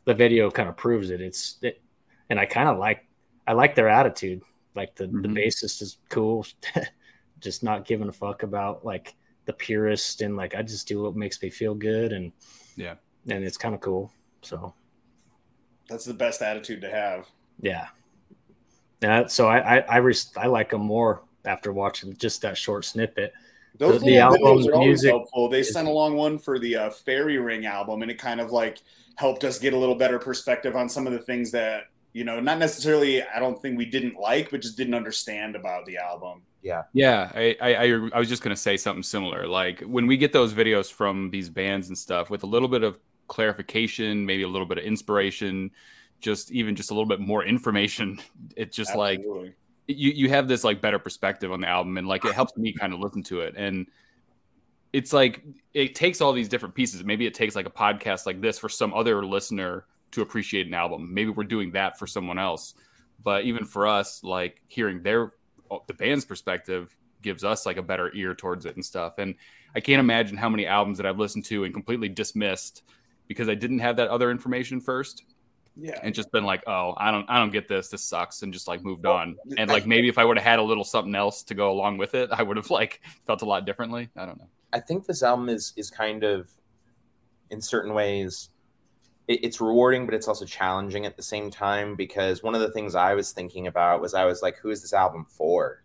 the 0.05 0.15
video 0.15 0.51
kind 0.51 0.69
of 0.69 0.77
proves 0.77 1.11
it. 1.11 1.21
It's 1.21 1.59
it, 1.63 1.83
and 2.29 2.39
I 2.39 2.47
kind 2.47 2.69
of 2.69 2.79
like 2.79 3.07
I 3.47 3.53
like 3.53 3.75
their 3.75 3.89
attitude. 3.89 4.43
Like 4.75 4.95
the 4.95 5.07
the 5.07 5.29
Mhm. 5.29 5.37
bassist 5.37 5.83
is 5.83 5.99
cool, 6.09 6.47
just 7.41 7.63
not 7.63 7.85
giving 7.87 8.09
a 8.09 8.13
fuck 8.13 8.43
about 8.45 8.85
like 8.85 9.15
the 9.47 9.53
purist 9.53 10.21
and 10.23 10.37
like 10.37 10.55
I 10.55 10.63
just 10.63 10.87
do 10.87 11.03
what 11.03 11.17
makes 11.17 11.43
me 11.43 11.51
feel 11.51 11.75
good 11.75 12.13
and 12.13 12.33
Yeah. 12.77 12.95
and 13.29 13.43
it's 13.45 13.57
kind 13.57 13.75
of 13.75 13.81
cool. 13.81 14.13
So 14.43 14.73
That's 15.89 16.05
the 16.05 16.15
best 16.15 16.41
attitude 16.41 16.81
to 16.83 16.91
have. 16.91 17.29
yeah, 17.61 17.89
yeah. 19.03 19.27
So 19.27 19.49
I 19.49 19.77
I 19.77 19.79
I, 19.81 19.97
res- 19.99 20.33
I 20.37 20.47
like 20.47 20.71
them 20.71 20.83
more 20.83 21.23
after 21.45 21.73
watching 21.73 22.17
just 22.17 22.43
that 22.43 22.57
short 22.59 22.85
snippet. 22.85 23.33
Those 23.79 23.95
The- 23.95 23.99
the 24.01 24.05
little 24.07 24.23
album 24.23 24.41
videos 24.43 24.69
are 24.69 24.75
always 24.75 24.87
music 24.87 25.11
helpful. 25.11 25.49
They 25.49 25.61
is- 25.61 25.73
sent 25.73 25.89
along 25.89 26.17
one 26.17 26.39
for 26.39 26.59
the 26.59 26.77
uh, 26.77 26.91
Fairy 26.91 27.39
Ring 27.39 27.67
album, 27.67 28.03
and 28.03 28.11
it 28.11 28.19
kind 28.19 28.41
of 28.41 28.51
like 28.53 28.79
helped 29.17 29.45
us 29.45 29.59
get 29.59 29.73
a 29.75 29.77
little 29.77 29.95
better 29.95 30.19
perspective 30.19 30.77
on 30.77 30.89
some 30.89 31.07
of 31.07 31.13
the 31.13 31.19
things 31.19 31.51
that 31.53 31.85
you 32.13 32.25
know, 32.25 32.41
not 32.41 32.59
necessarily. 32.59 33.23
I 33.23 33.39
don't 33.39 33.63
think 33.63 33.79
we 33.79 33.85
didn't 33.85 34.17
like, 34.17 34.51
but 34.51 34.61
just 34.61 34.77
didn't 34.77 34.95
understand 34.95 35.55
about 35.55 35.87
the 35.87 35.97
album. 35.99 36.43
Yeah. 36.61 36.83
Yeah, 36.93 37.31
I, 37.35 37.57
I 37.61 37.75
I 37.75 38.09
I 38.15 38.19
was 38.19 38.29
just 38.29 38.43
gonna 38.43 38.57
say 38.57 38.77
something 38.77 39.05
similar. 39.05 39.47
Like 39.47 39.81
when 39.83 40.07
we 40.09 40.17
get 40.17 40.33
those 40.33 40.53
videos 40.53 40.93
from 40.93 41.31
these 41.31 41.49
bands 41.49 41.89
and 41.89 41.97
stuff 41.97 42.29
with 42.29 42.43
a 42.43 42.47
little 42.47 42.69
bit 42.69 42.83
of 42.83 42.99
clarification, 43.29 44.27
maybe 44.27 44.43
a 44.43 44.49
little 44.49 44.67
bit 44.67 44.77
of 44.79 44.85
inspiration, 44.85 45.71
just 46.21 46.51
even 46.51 46.77
just 46.77 46.91
a 46.91 46.95
little 46.95 47.09
bit 47.09 47.21
more 47.21 47.45
information. 47.45 48.21
It's 48.57 48.77
just 48.77 48.95
like 48.97 49.23
you 49.87 50.11
you 50.11 50.29
have 50.29 50.49
this 50.49 50.65
like 50.65 50.81
better 50.81 50.99
perspective 50.99 51.53
on 51.53 51.61
the 51.61 51.69
album, 51.69 51.97
and 51.99 52.07
like 52.07 52.25
it 52.25 52.35
helps 52.35 52.57
me 52.57 52.73
kind 52.73 52.93
of 52.93 53.01
listen 53.01 53.23
to 53.25 53.41
it. 53.41 53.55
And 53.57 53.87
it's 54.93 55.13
like 55.13 55.43
it 55.73 55.95
takes 55.95 56.21
all 56.21 56.33
these 56.33 56.49
different 56.49 56.75
pieces. 56.75 57.05
Maybe 57.05 57.27
it 57.27 57.35
takes 57.35 57.55
like 57.57 57.67
a 57.67 57.71
podcast 57.71 58.27
like 58.27 58.41
this 58.41 58.59
for 58.59 58.69
some 58.69 58.93
other 58.93 59.25
listener 59.25 59.87
to 60.13 60.23
appreciate 60.23 60.67
an 60.67 60.75
album. 60.75 61.15
Maybe 61.15 61.31
we're 61.31 61.45
doing 61.45 61.73
that 61.73 61.99
for 61.99 62.07
someone 62.07 62.39
else. 62.39 62.75
But 63.23 63.45
even 63.45 63.65
for 63.65 63.87
us, 63.87 64.25
like 64.25 64.61
hearing 64.67 65.03
their 65.03 65.33
uh, 65.71 65.79
the 65.87 65.95
band's 65.95 66.25
perspective 66.25 66.97
gives 67.23 67.45
us 67.45 67.67
like 67.67 67.77
a 67.77 67.83
better 67.83 68.15
ear 68.15 68.35
towards 68.35 68.67
it 68.67 68.75
and 68.75 68.85
stuff. 68.85 69.19
And 69.19 69.35
I 69.75 69.81
can't 69.81 70.01
imagine 70.01 70.37
how 70.37 70.49
many 70.49 70.67
albums 70.67 70.97
that 70.99 71.07
I've 71.07 71.19
listened 71.19 71.45
to 71.47 71.65
and 71.65 71.73
completely 71.73 72.09
dismissed 72.09 72.83
because 73.29 73.49
I 73.49 73.55
didn't 73.55 73.79
have 73.79 73.97
that 73.97 74.09
other 74.09 74.31
information 74.31 74.81
first 74.81 75.23
Yeah. 75.77 75.99
and 76.03 76.15
just 76.15 76.31
been 76.33 76.45
like, 76.45 76.63
oh, 76.67 76.95
I 76.97 77.11
don't, 77.11 77.25
I 77.31 77.39
don't 77.39 77.51
get 77.51 77.69
this. 77.69 77.89
This 77.89 78.03
sucks, 78.03 78.43
and 78.43 78.53
just 78.53 78.69
like 78.69 78.83
moved 78.85 79.07
on. 79.07 79.37
And 79.57 79.71
like 79.71 79.87
maybe 79.87 80.09
if 80.09 80.19
I 80.19 80.25
would 80.25 80.37
have 80.37 80.47
had 80.47 80.59
a 80.59 80.63
little 80.63 80.85
something 80.85 81.15
else 81.15 81.43
to 81.45 81.55
go 81.55 81.71
along 81.71 81.97
with 81.99 82.15
it, 82.15 82.29
I 82.33 82.43
would 82.43 82.57
have 82.57 82.71
like 82.71 83.01
felt 83.27 83.43
a 83.43 83.47
lot 83.47 83.65
differently. 83.65 84.11
I 84.17 84.27
don't 84.27 84.39
know. 84.39 84.49
I 84.73 84.81
think 84.81 85.07
this 85.07 85.23
album 85.23 85.49
is 85.49 85.73
is 85.77 85.91
kind 85.91 86.23
of, 86.23 86.51
in 87.51 87.61
certain 87.61 87.95
ways, 87.95 88.51
it, 89.27 89.43
it's 89.45 89.61
rewarding, 89.61 90.05
but 90.07 90.15
it's 90.15 90.29
also 90.29 90.45
challenging 90.45 91.07
at 91.07 91.17
the 91.17 91.23
same 91.23 91.51
time 91.51 91.95
because 91.97 92.43
one 92.43 92.55
of 92.55 92.61
the 92.61 92.71
things 92.73 92.95
I 92.95 93.15
was 93.15 93.33
thinking 93.33 93.67
about 93.67 94.01
was 94.01 94.13
I 94.15 94.25
was 94.25 94.43
like, 94.43 94.59
who 94.59 94.71
is 94.71 94.83
this 94.83 94.93
album 94.93 95.27
for? 95.29 95.83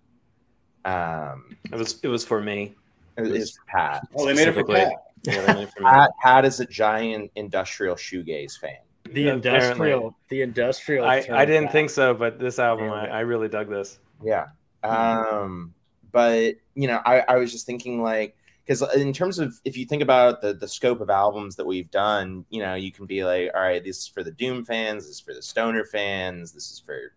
Um, 0.84 1.58
It 1.72 1.76
was 1.78 2.00
it 2.04 2.08
was 2.08 2.24
for 2.26 2.42
me. 2.42 2.76
it 3.18 3.28
is 3.28 3.52
for 3.52 3.64
Pat. 3.68 4.08
Oh, 4.16 4.26
they 4.26 4.34
made 4.34 4.48
it 4.50 4.54
for 4.54 4.64
Pat. 4.66 4.92
Yeah, 5.24 5.42
they 5.42 5.54
made 5.54 5.64
it 5.64 5.72
for. 5.76 5.82
Pat, 5.84 6.12
Pat 6.22 6.46
is 6.46 6.60
a 6.60 6.66
giant 6.66 7.32
industrial 7.36 7.96
shoegaze 7.96 8.60
fan. 8.60 8.78
The 9.12 9.30
industrial, 9.30 10.18
the 10.30 10.42
industrial. 10.42 11.06
I, 11.06 11.26
I 11.32 11.46
didn't 11.46 11.66
back. 11.66 11.72
think 11.72 11.90
so, 11.90 12.14
but 12.14 12.40
this 12.40 12.60
album, 12.60 12.90
I. 12.90 13.08
I 13.08 13.20
really 13.22 13.48
dug 13.48 13.70
this. 13.70 14.00
Yeah. 14.24 14.48
Um, 14.84 15.74
but 16.12 16.56
you 16.76 16.88
know, 16.88 17.02
I, 17.06 17.20
I 17.28 17.36
was 17.38 17.52
just 17.52 17.66
thinking 17.66 18.02
like 18.02 18.36
because 18.66 18.82
in 18.96 19.14
terms 19.14 19.38
of 19.38 19.60
if 19.64 19.78
you 19.78 19.86
think 19.86 20.02
about 20.02 20.42
the 20.42 20.54
the 20.54 20.68
scope 20.68 21.02
of 21.02 21.10
albums 21.10 21.56
that 21.58 21.66
we've 21.66 21.92
done, 21.92 22.46
you 22.50 22.62
know, 22.62 22.76
you 22.76 22.92
can 22.92 23.06
be 23.06 23.24
like, 23.24 23.52
all 23.54 23.62
right, 23.62 23.84
this 23.84 23.98
is 23.98 24.08
for 24.08 24.24
the 24.24 24.32
Doom 24.32 24.66
fans, 24.66 25.04
this 25.06 25.16
is 25.16 25.20
for 25.20 25.34
the 25.34 25.42
Stoner 25.42 25.86
fans, 25.86 26.52
this 26.52 26.72
is 26.72 26.80
for 26.80 27.14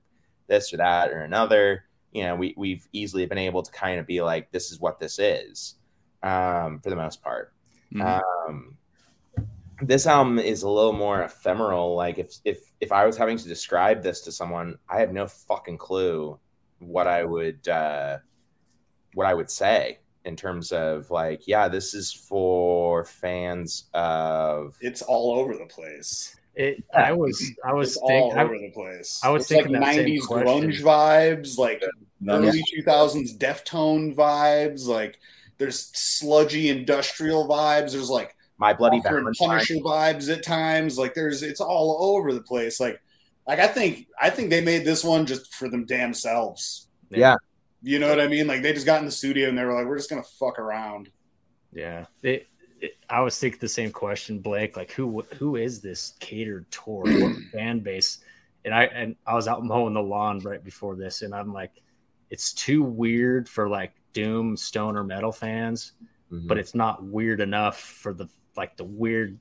this 0.46 0.72
or 0.72 0.78
that 0.78 1.10
or 1.10 1.20
another. 1.20 1.84
You 2.12 2.24
know, 2.24 2.36
we 2.36 2.54
we've 2.56 2.88
easily 2.92 3.24
been 3.26 3.38
able 3.38 3.62
to 3.62 3.70
kind 3.70 4.00
of 4.00 4.06
be 4.06 4.20
like, 4.20 4.50
this 4.50 4.70
is 4.70 4.80
what 4.80 4.98
this 4.98 5.18
is, 5.18 5.76
um, 6.22 6.80
for 6.80 6.90
the 6.90 6.96
most 6.96 7.22
part. 7.22 7.52
Mhm. 7.94 8.22
Um, 8.48 8.77
this 9.82 10.06
album 10.06 10.38
is 10.38 10.62
a 10.62 10.68
little 10.68 10.92
more 10.92 11.22
ephemeral. 11.22 11.94
Like 11.94 12.18
if 12.18 12.34
if 12.44 12.72
if 12.80 12.92
I 12.92 13.06
was 13.06 13.16
having 13.16 13.38
to 13.38 13.48
describe 13.48 14.02
this 14.02 14.20
to 14.22 14.32
someone, 14.32 14.78
I 14.88 15.00
have 15.00 15.12
no 15.12 15.26
fucking 15.26 15.78
clue 15.78 16.38
what 16.78 17.06
I 17.06 17.24
would 17.24 17.66
uh, 17.68 18.18
what 19.14 19.26
I 19.26 19.34
would 19.34 19.50
say 19.50 19.98
in 20.24 20.36
terms 20.36 20.72
of 20.72 21.10
like, 21.10 21.46
yeah, 21.46 21.68
this 21.68 21.94
is 21.94 22.12
for 22.12 23.04
fans 23.04 23.84
of 23.94 24.76
It's 24.80 25.02
all 25.02 25.38
over 25.38 25.56
the 25.56 25.66
place. 25.66 26.34
It, 26.54 26.82
I 26.92 27.12
was, 27.12 27.52
I 27.64 27.72
was 27.72 27.90
It's 27.90 27.96
all 27.98 28.08
thinking, 28.08 28.38
I, 28.38 28.42
over 28.42 28.58
the 28.58 28.72
place. 28.72 29.20
I 29.22 29.28
was 29.30 29.42
it's 29.44 29.52
like 29.52 29.64
thinking 29.64 29.80
that 29.80 29.96
'90s 29.96 30.26
question. 30.26 30.70
grunge 30.70 30.82
vibes, 30.82 31.56
like 31.56 31.84
None 32.20 32.44
early 32.44 32.64
2000s 32.76 33.38
Deftone 33.38 34.14
vibes. 34.16 34.86
Like 34.86 35.18
there's 35.58 35.90
sludgy 35.96 36.68
industrial 36.68 37.46
vibes. 37.46 37.92
There's 37.92 38.10
like 38.10 38.34
my 38.58 38.72
bloody 38.74 38.96
Walker 38.98 39.18
and 39.18 39.36
Valentine. 39.36 39.48
Punisher 39.48 39.74
vibes 39.76 40.32
at 40.34 40.42
times. 40.42 40.98
Like 40.98 41.14
there's 41.14 41.42
it's 41.42 41.60
all 41.60 41.96
over 42.00 42.32
the 42.34 42.40
place. 42.42 42.80
Like 42.80 43.00
like 43.46 43.58
I 43.58 43.66
think 43.68 44.06
I 44.20 44.30
think 44.30 44.50
they 44.50 44.60
made 44.60 44.84
this 44.84 45.02
one 45.04 45.26
just 45.26 45.54
for 45.54 45.68
them 45.68 45.86
damn 45.86 46.12
selves. 46.14 46.88
Yeah. 47.10 47.36
You 47.82 47.98
know 48.00 48.08
what 48.08 48.20
I 48.20 48.26
mean? 48.28 48.46
Like 48.46 48.62
they 48.62 48.72
just 48.72 48.86
got 48.86 48.98
in 49.00 49.06
the 49.06 49.12
studio 49.12 49.48
and 49.48 49.56
they 49.56 49.64
were 49.64 49.74
like, 49.74 49.86
we're 49.86 49.96
just 49.96 50.10
gonna 50.10 50.22
fuck 50.38 50.58
around. 50.58 51.10
yeah. 51.72 52.06
It, 52.22 52.48
it, 52.80 52.96
I 53.10 53.20
was 53.20 53.36
thinking 53.38 53.58
the 53.60 53.68
same 53.68 53.90
question, 53.90 54.38
Blake. 54.38 54.76
Like, 54.76 54.92
who, 54.92 55.22
who 55.36 55.56
is 55.56 55.80
this 55.80 56.14
catered 56.20 56.70
toward 56.70 57.08
what 57.20 57.32
fan 57.52 57.80
base? 57.80 58.18
And 58.64 58.72
I, 58.72 58.84
and 58.84 59.16
I 59.26 59.34
was 59.34 59.48
out 59.48 59.64
mowing 59.64 59.94
the 59.94 60.00
lawn 60.02 60.38
right 60.40 60.62
before 60.62 60.94
this, 60.94 61.22
and 61.22 61.34
I'm 61.34 61.52
like, 61.52 61.72
it's 62.30 62.52
too 62.52 62.84
weird 62.84 63.48
for 63.48 63.68
like 63.68 63.94
doom 64.12 64.56
stoner 64.56 65.02
metal 65.02 65.32
fans, 65.32 65.92
Mhm. 66.32 66.46
but 66.46 66.56
it's 66.58 66.74
not 66.74 67.02
weird 67.02 67.40
enough 67.40 67.80
for 67.80 68.12
the 68.12 68.28
like 68.58 68.76
the 68.76 68.84
weird, 68.84 69.38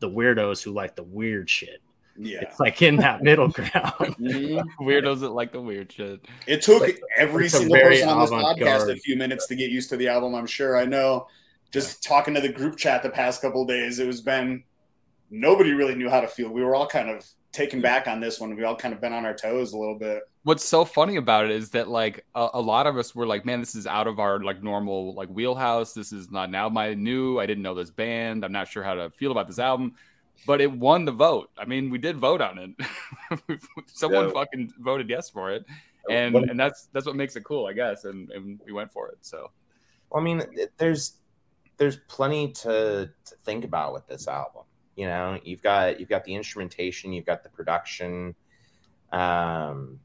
the 0.00 0.10
weirdos 0.10 0.62
who 0.62 0.72
like 0.72 0.94
the 0.96 1.02
weird 1.02 1.48
shit. 1.48 1.80
Yeah. 2.18 2.40
It's 2.42 2.60
like 2.60 2.82
in 2.82 2.96
that 2.96 3.22
middle 3.22 3.48
ground. 3.58 3.72
Mhm. 4.18 4.62
Weirdos 4.80 5.20
that 5.20 5.30
like 5.30 5.52
the 5.52 5.60
weird 5.62 5.90
shit. 5.90 6.20
It 6.46 6.60
took 6.60 6.82
Like, 6.82 7.00
every 7.16 7.46
it's 7.46 7.56
single 7.56 7.78
person 7.78 8.08
on 8.10 8.20
this 8.20 8.30
avant-garde. 8.30 8.58
podcast 8.82 8.92
a 8.92 8.96
few 8.96 9.16
minutes 9.16 9.46
to 9.46 9.54
get 9.54 9.70
used 9.70 9.88
to 9.90 9.96
the 9.96 10.08
album. 10.08 10.34
I'm 10.34 10.46
sure. 10.46 10.76
I 10.76 10.84
know. 10.84 11.28
Just 11.72 12.02
talking 12.02 12.34
to 12.34 12.40
the 12.42 12.52
group 12.52 12.76
chat 12.76 13.02
the 13.02 13.08
past 13.10 13.40
couple 13.40 13.62
of 13.62 13.68
days, 13.68 14.00
it 14.00 14.06
was 14.06 14.20
been 14.20 14.64
nobody 15.30 15.72
really 15.72 15.94
knew 15.94 16.10
how 16.10 16.20
to 16.20 16.26
feel. 16.28 16.50
We 16.50 16.62
were 16.62 16.74
all 16.74 16.86
kind 16.88 17.08
of 17.08 17.24
taken 17.52 17.78
hmm. 17.78 17.82
back 17.82 18.06
on 18.06 18.20
this 18.20 18.40
one. 18.40 18.54
We 18.54 18.64
all 18.64 18.76
kind 18.76 18.94
of 18.94 19.00
been 19.00 19.12
on 19.12 19.24
our 19.24 19.34
toes 19.34 19.72
a 19.72 19.78
little 19.78 19.98
bit. 19.98 20.22
What's 20.42 20.64
so 20.64 20.84
funny 20.84 21.16
about 21.16 21.44
it 21.44 21.50
is 21.50 21.70
that 21.70 21.88
like 21.88 22.24
a, 22.34 22.48
a 22.54 22.60
lot 22.60 22.86
of 22.86 22.96
us 22.96 23.14
were 23.14 23.26
like, 23.26 23.44
man, 23.44 23.60
this 23.60 23.74
is 23.74 23.86
out 23.86 24.06
of 24.06 24.18
our 24.18 24.40
like 24.42 24.62
normal 24.62 25.14
like 25.14 25.28
wheelhouse. 25.28 25.92
This 25.92 26.12
is 26.12 26.30
not 26.30 26.50
now 26.50 26.68
my 26.68 26.94
new. 26.94 27.38
I 27.38 27.46
didn't 27.46 27.62
know 27.62 27.74
this 27.74 27.90
band. 27.90 28.44
I'm 28.44 28.52
not 28.52 28.68
sure 28.68 28.82
how 28.82 28.94
to 28.94 29.10
feel 29.10 29.32
about 29.32 29.48
this 29.48 29.58
album, 29.58 29.94
but 30.46 30.60
it 30.60 30.70
won 30.70 31.04
the 31.04 31.12
vote. 31.12 31.50
I 31.58 31.66
mean, 31.66 31.90
we 31.90 31.98
did 31.98 32.16
vote 32.16 32.40
on 32.40 32.58
it. 32.58 33.60
Someone 33.86 34.26
Yeah. 34.26 34.32
fucking 34.32 34.72
voted 34.78 35.10
yes 35.10 35.28
for 35.28 35.50
it, 35.50 35.64
and 36.08 36.34
and 36.34 36.58
that's 36.58 36.88
that's 36.92 37.06
what 37.06 37.16
makes 37.16 37.36
it 37.36 37.44
cool, 37.44 37.66
I 37.66 37.74
guess. 37.74 38.04
And 38.04 38.30
and 38.30 38.60
we 38.64 38.72
went 38.72 38.90
for 38.92 39.08
it. 39.08 39.18
So 39.20 39.50
I 40.14 40.20
mean, 40.20 40.42
there's 40.78 41.18
there's 41.76 41.96
plenty 42.08 42.52
to, 42.52 43.10
to 43.24 43.34
think 43.44 43.64
about 43.64 43.94
with 43.94 44.06
this 44.06 44.28
album. 44.28 44.64
You 44.96 45.06
know, 45.06 45.38
you've 45.44 45.62
got 45.62 46.00
you've 46.00 46.08
got 46.08 46.24
the 46.24 46.34
instrumentation, 46.34 47.12
you've 47.12 47.26
got 47.26 47.42
the 47.42 47.48
production. 47.48 48.34
Um, 49.12 50.00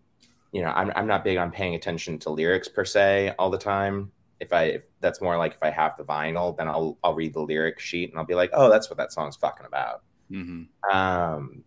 you 0.51 0.61
know, 0.61 0.69
I'm 0.69 0.91
I'm 0.95 1.07
not 1.07 1.23
big 1.23 1.37
on 1.37 1.51
paying 1.51 1.75
attention 1.75 2.17
to 2.19 2.29
lyrics 2.29 2.67
per 2.67 2.85
se 2.85 3.33
all 3.37 3.49
the 3.49 3.57
time. 3.57 4.11
If 4.39 4.53
I 4.53 4.63
if 4.65 4.83
that's 5.01 5.21
more 5.21 5.37
like 5.37 5.53
if 5.53 5.63
I 5.63 5.69
have 5.69 5.97
the 5.97 6.03
vinyl, 6.03 6.55
then 6.57 6.67
I'll 6.67 6.97
I'll 7.03 7.13
read 7.15 7.33
the 7.33 7.41
lyric 7.41 7.79
sheet 7.79 8.09
and 8.09 8.19
I'll 8.19 8.25
be 8.25 8.35
like, 8.35 8.51
oh, 8.53 8.69
that's 8.69 8.89
what 8.89 8.97
that 8.97 9.11
song's 9.11 9.35
fucking 9.35 9.65
about. 9.65 10.03
mhm. 10.31 10.67
Um, 10.91 11.63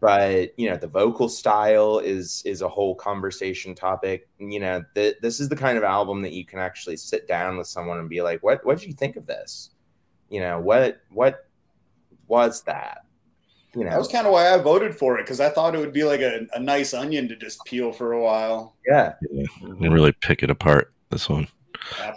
but 0.00 0.58
you 0.58 0.68
know, 0.70 0.76
the 0.76 0.86
vocal 0.86 1.28
style 1.28 1.98
is 1.98 2.42
is 2.44 2.62
a 2.62 2.68
whole 2.68 2.94
conversation 2.94 3.74
topic. 3.74 4.28
You 4.38 4.60
know, 4.60 4.84
th- 4.94 5.16
this 5.22 5.40
is 5.40 5.48
the 5.48 5.56
kind 5.56 5.78
of 5.78 5.84
album 5.84 6.22
that 6.22 6.32
you 6.32 6.44
can 6.44 6.58
actually 6.58 6.96
sit 6.98 7.26
down 7.26 7.56
with 7.56 7.66
someone 7.66 7.98
and 7.98 8.08
be 8.08 8.22
like, 8.22 8.42
"What 8.42 8.64
what 8.64 8.78
did 8.78 8.88
you 8.88 8.94
think 8.94 9.16
of 9.16 9.26
this? 9.26 9.70
You 10.28 10.40
know, 10.40 10.60
what 10.60 11.00
what 11.10 11.47
was 12.28 12.62
that? 12.62 13.04
You 13.74 13.84
That 13.84 13.98
was 13.98 14.08
kind 14.08 14.26
of 14.26 14.32
why 14.32 14.52
I 14.52 14.58
voted 14.58 14.94
for 14.96 15.18
it 15.18 15.24
because 15.24 15.40
I 15.40 15.50
thought 15.50 15.74
it 15.74 15.78
would 15.78 15.92
be 15.92 16.04
like 16.04 16.20
a, 16.20 16.46
a 16.54 16.60
nice 16.60 16.94
onion 16.94 17.28
to 17.28 17.36
just 17.36 17.64
peel 17.64 17.92
for 17.92 18.12
a 18.12 18.22
while. 18.22 18.76
yeah, 18.86 19.14
And 19.60 19.92
really 19.92 20.12
pick 20.12 20.42
it 20.42 20.50
apart. 20.50 20.92
This 21.10 21.28
one. 21.28 21.48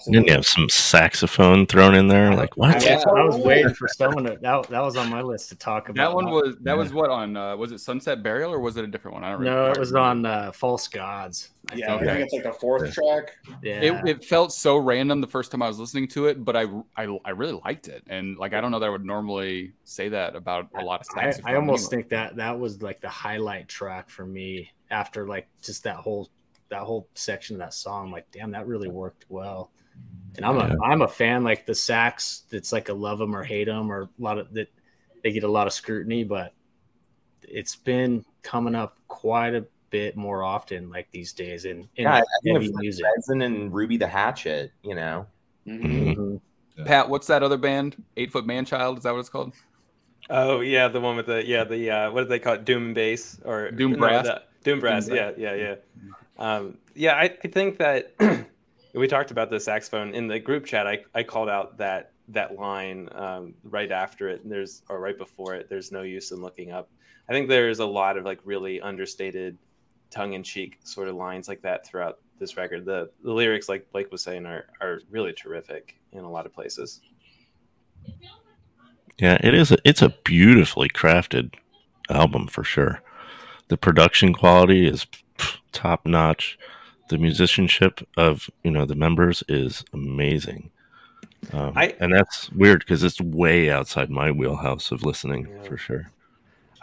And 0.06 0.16
then 0.16 0.26
you 0.26 0.34
have 0.34 0.46
some 0.46 0.70
saxophone 0.70 1.66
thrown 1.66 1.96
in 1.96 2.08
there. 2.08 2.34
Like 2.34 2.56
what? 2.58 2.86
I, 2.86 2.96
I 2.96 3.24
was 3.24 3.38
waiting 3.46 3.74
for 3.74 3.88
someone 3.88 4.26
to 4.26 4.38
that, 4.42 4.68
that 4.70 4.82
was 4.82 4.98
on 4.98 5.10
my 5.10 5.22
list 5.22 5.50
to 5.50 5.56
talk 5.56 5.90
about. 5.90 6.10
That 6.10 6.16
one 6.16 6.26
was 6.26 6.58
that 6.62 6.78
was 6.78 6.94
what 6.94 7.10
on 7.10 7.38
uh, 7.38 7.56
was 7.56 7.72
it 7.72 7.80
Sunset 7.80 8.24
Burial 8.24 8.54
or 8.54 8.60
was 8.60 8.78
it 8.78 8.84
a 8.84 8.88
different 8.88 9.16
one? 9.16 9.24
I 9.24 9.32
don't 9.32 9.44
no, 9.44 9.52
remember. 9.52 9.72
it 9.72 9.80
was 9.80 9.94
on 9.94 10.26
uh, 10.26 10.52
False 10.52 10.88
Gods. 10.88 11.52
I 11.70 11.76
Yeah, 11.76 11.96
I 11.96 12.00
think. 12.00 12.12
think 12.12 12.24
it's 12.24 12.34
like 12.34 12.44
the 12.44 12.60
fourth 12.60 12.94
track. 12.94 13.38
Yeah. 13.64 13.82
It, 13.82 14.08
it 14.08 14.26
felt 14.26 14.52
so 14.52 14.78
random 14.78 15.22
the 15.22 15.28
first 15.28 15.52
time 15.52 15.62
I 15.62 15.68
was 15.68 15.80
listening 15.80 16.08
to 16.10 16.26
it, 16.26 16.44
but 16.44 16.56
I, 16.56 16.66
I 16.98 17.18
I 17.24 17.30
really 17.32 17.60
liked 17.64 17.88
it, 17.88 18.04
and 18.08 18.38
like 18.38 18.54
I 18.54 18.62
don't 18.62 18.72
know 18.72 18.80
that 18.80 18.88
I 18.88 18.90
would 18.90 19.06
normally 19.06 19.74
say 19.84 20.10
that 20.10 20.36
about 20.36 20.68
a 20.76 20.84
lot 20.84 21.02
of 21.02 21.08
I, 21.16 21.24
saxophone. 21.24 21.52
I 21.52 21.56
almost 21.56 21.92
anyway. 21.92 22.04
think 22.04 22.10
that 22.12 22.36
that 22.38 22.60
was 22.60 22.82
like 22.82 23.02
the 23.02 23.10
highlight 23.10 23.68
track 23.68 24.10
for 24.10 24.26
me 24.26 24.72
after 24.90 25.28
like 25.28 25.48
just 25.62 25.84
that 25.84 25.96
whole 25.96 26.30
that 26.72 26.82
whole 26.82 27.08
section 27.14 27.56
of 27.56 27.60
that 27.60 27.74
song. 27.74 28.08
I'm 28.08 28.12
like, 28.12 28.26
damn, 28.32 28.52
that 28.52 28.66
really 28.66 28.88
worked 28.90 29.26
well. 29.30 29.72
And 30.36 30.46
I'm 30.46 30.56
Yeah. 30.58 30.74
a 30.74 30.82
I'm 30.84 31.02
a 31.04 31.08
fan 31.08 31.44
like 31.44 31.66
the 31.66 31.76
sax. 31.76 32.44
That's 32.50 32.72
like 32.74 32.90
a 32.90 32.94
love 32.94 33.20
them 33.20 33.36
or 33.36 33.44
hate 33.44 33.66
them 33.66 33.92
or 33.92 34.02
a 34.04 34.10
lot 34.18 34.38
of 34.40 34.52
that. 34.54 34.70
They 35.24 35.32
get 35.32 35.44
a 35.44 35.48
lot 35.52 35.68
of 35.68 35.74
scrutiny, 35.74 36.24
but 36.24 36.54
it's 37.44 37.76
been 37.76 38.26
coming 38.42 38.74
up 38.74 38.98
quite 39.08 39.54
a 39.54 39.66
bit 39.92 40.16
more 40.16 40.42
often 40.42 40.90
like 40.90 41.12
these 41.12 41.34
days 41.34 41.66
in, 41.66 41.80
in 41.98 42.06
Yeah, 42.06 42.14
I, 42.16 42.20
I 42.20 42.24
think 42.44 42.62
heavy 42.62 42.74
music. 42.74 43.06
Resin 43.18 43.42
and 43.42 43.72
Ruby 43.74 43.98
the 43.98 44.08
Hatchet. 44.08 44.72
You 44.84 44.96
know, 44.96 45.28
Mhm. 45.68 46.40
Pat, 46.86 47.10
what's 47.10 47.28
that 47.28 47.44
other 47.44 47.58
band? 47.58 48.02
Eight 48.18 48.32
Foot 48.32 48.46
Man 48.48 48.66
Child? 48.66 48.98
Is 48.98 49.04
that 49.04 49.12
what 49.12 49.20
it's 49.20 49.30
called? 49.30 49.54
Oh 50.30 50.62
yeah, 50.62 50.88
the 50.88 51.02
one 51.02 51.18
with 51.18 51.26
the 51.26 51.46
yeah 51.46 51.66
the 51.66 51.92
uh, 51.92 52.12
what 52.12 52.22
do 52.22 52.28
they 52.30 52.40
call 52.40 52.54
it? 52.54 52.64
Doom 52.64 52.86
and 52.88 52.96
bass 52.96 53.40
or 53.44 53.70
Doom 53.72 53.92
no, 53.92 53.98
brass? 53.98 54.26
the- 54.26 54.42
Doom 54.64 54.80
brass. 54.80 55.08
Doom 55.08 55.16
yeah, 55.18 55.32
yeah, 55.38 55.54
yeah. 55.56 55.76
Um, 56.38 56.78
yeah, 56.96 57.14
I, 57.14 57.24
I 57.44 57.48
think 57.48 57.78
that 57.78 58.14
we 58.94 59.08
talked 59.08 59.32
about 59.32 59.50
the 59.50 59.60
saxophone 59.60 60.14
in 60.14 60.28
the 60.28 60.40
group 60.40 60.66
chat. 60.66 60.88
I, 60.88 61.00
I 61.14 61.24
called 61.24 61.50
out 61.50 61.78
that 61.78 62.12
that 62.30 62.56
line 62.56 63.10
um, 63.14 63.54
right 63.64 63.92
after 63.92 64.30
it. 64.30 64.44
And 64.44 64.52
there's 64.52 64.84
or 64.90 65.00
right 65.00 65.18
before 65.18 65.56
it. 65.56 65.70
There's 65.70 65.92
no 65.92 66.02
use 66.02 66.32
in 66.32 66.42
looking 66.42 66.72
up. 66.72 66.90
I 67.30 67.34
think 67.34 67.50
there's 67.50 67.80
a 67.80 67.86
lot 67.86 68.18
of 68.18 68.26
like 68.26 68.40
really 68.44 68.82
understated, 68.82 69.58
tongue 70.10 70.34
in 70.34 70.44
cheek 70.44 70.80
sort 70.84 71.08
of 71.08 71.16
lines 71.16 71.48
like 71.48 71.62
that 71.62 71.86
throughout 71.86 72.20
this 72.40 72.58
record. 72.58 72.86
The 72.86 73.10
the 73.24 73.32
lyrics, 73.32 73.70
like 73.70 73.92
Blake 73.92 74.12
was 74.12 74.22
saying, 74.22 74.46
are 74.46 74.66
are 74.82 75.02
really 75.10 75.34
terrific 75.34 76.00
in 76.12 76.24
a 76.24 76.30
lot 76.30 76.46
of 76.46 76.54
places. 76.54 77.02
Yeah, 79.18 79.38
it 79.42 79.54
is. 79.54 79.72
A, 79.72 79.78
it's 79.86 80.02
a 80.02 80.10
beautifully 80.24 80.90
crafted 80.90 81.54
album 82.10 82.48
for 82.48 82.64
sure. 82.64 83.02
The 83.68 83.78
production 83.78 84.34
quality 84.34 84.88
is 84.88 85.06
top 85.72 86.06
notch. 86.06 86.58
The 87.10 87.18
musicianship 87.18 88.08
of 88.18 88.50
you 88.64 88.72
know 88.72 88.86
the 88.86 88.96
members 88.96 89.44
is 89.50 89.84
amazing. 89.94 90.70
Um, 91.52 91.74
I- 91.76 91.96
and 92.00 92.14
that's 92.14 92.50
weird 92.52 92.80
because 92.80 93.04
it's 93.04 93.20
way 93.20 93.70
outside 93.70 94.10
my 94.10 94.32
wheelhouse 94.32 94.92
of 94.92 95.04
listening 95.04 95.48
Yeah. 95.50 95.64
for 95.64 95.78
sure. 95.78 96.12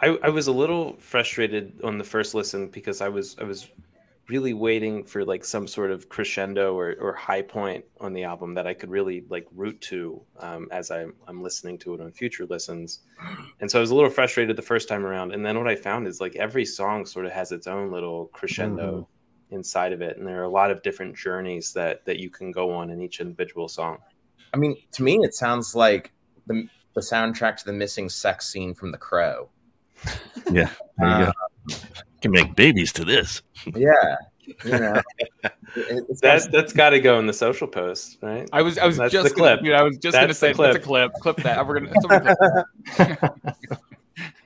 I, 0.01 0.17
I 0.23 0.29
was 0.29 0.47
a 0.47 0.51
little 0.51 0.95
frustrated 0.99 1.73
on 1.83 1.97
the 1.97 2.03
first 2.03 2.33
listen 2.35 2.67
because 2.67 3.01
I 3.01 3.09
was 3.09 3.35
I 3.39 3.43
was 3.43 3.69
really 4.29 4.53
waiting 4.53 5.03
for 5.03 5.25
like 5.25 5.43
some 5.43 5.67
sort 5.67 5.89
of 5.89 6.07
crescendo 6.07 6.77
or, 6.77 6.95
or 6.99 7.13
high 7.13 7.41
point 7.41 7.83
on 7.99 8.13
the 8.13 8.23
album 8.23 8.53
that 8.53 8.67
I 8.67 8.75
could 8.75 8.89
really 8.91 9.25
like 9.27 9.47
root 9.51 9.81
to 9.81 10.21
um, 10.39 10.67
as 10.71 10.91
I'm, 10.91 11.15
I'm 11.27 11.41
listening 11.41 11.79
to 11.79 11.95
it 11.95 12.01
on 12.01 12.11
future 12.11 12.45
listens. 12.45 12.99
And 13.59 13.69
so 13.69 13.79
I 13.79 13.81
was 13.81 13.89
a 13.89 13.95
little 13.95 14.09
frustrated 14.09 14.55
the 14.55 14.61
first 14.61 14.87
time 14.87 15.05
around. 15.05 15.33
And 15.33 15.43
then 15.43 15.57
what 15.57 15.67
I 15.67 15.75
found 15.75 16.07
is 16.07 16.21
like 16.21 16.35
every 16.35 16.63
song 16.65 17.05
sort 17.05 17.25
of 17.25 17.31
has 17.31 17.51
its 17.51 17.65
own 17.65 17.91
little 17.91 18.27
crescendo 18.27 19.07
inside 19.49 19.93
of 19.93 20.01
it. 20.01 20.17
And 20.17 20.27
there 20.27 20.39
are 20.39 20.43
a 20.43 20.49
lot 20.49 20.69
of 20.69 20.83
different 20.83 21.15
journeys 21.17 21.73
that 21.73 22.05
that 22.05 22.19
you 22.19 22.29
can 22.29 22.51
go 22.51 22.71
on 22.71 22.91
in 22.91 23.01
each 23.01 23.19
individual 23.19 23.67
song. 23.67 23.97
I 24.53 24.57
mean, 24.57 24.75
to 24.91 25.03
me, 25.03 25.17
it 25.23 25.33
sounds 25.33 25.75
like 25.75 26.11
the 26.45 26.67
the 26.93 27.01
soundtrack 27.01 27.57
to 27.57 27.65
the 27.65 27.73
missing 27.73 28.09
sex 28.09 28.47
scene 28.47 28.73
from 28.75 28.91
The 28.91 28.97
Crow. 28.97 29.49
Yeah, 30.51 30.69
there 30.97 31.07
you 31.07 31.13
Uh, 31.15 31.31
go. 31.67 31.75
Can 32.21 32.31
make 32.31 32.55
babies 32.55 32.91
to 32.93 33.05
this. 33.05 33.41
Yeah, 33.75 34.15
you 34.65 34.71
know, 34.71 35.01
it- 35.75 36.19
That's 36.21 36.47
that's 36.47 36.73
got 36.73 36.89
to 36.91 36.99
go 36.99 37.19
in 37.19 37.27
the 37.27 37.33
social 37.33 37.67
post, 37.67 38.17
right? 38.21 38.47
I 38.51 38.61
was 38.61 38.77
I 38.77 38.85
was 38.87 38.97
That's 38.97 39.13
just 39.13 39.29
the 39.29 39.35
gonna, 39.35 39.55
clip. 39.57 39.63
dude, 39.65 39.73
I 39.73 39.83
was 39.83 39.97
just 39.97 40.15
gonna 40.17 40.33
say 40.33 40.51
the 40.53 40.63
that's 40.63 40.75
a 40.77 40.79
clip. 40.79 41.13
clip. 41.13 41.35
Clip 41.35 41.45
that. 41.45 41.65
We're 41.67 41.79
gonna. 41.79 41.93
somebody 42.01 42.35
clip- 42.95 43.79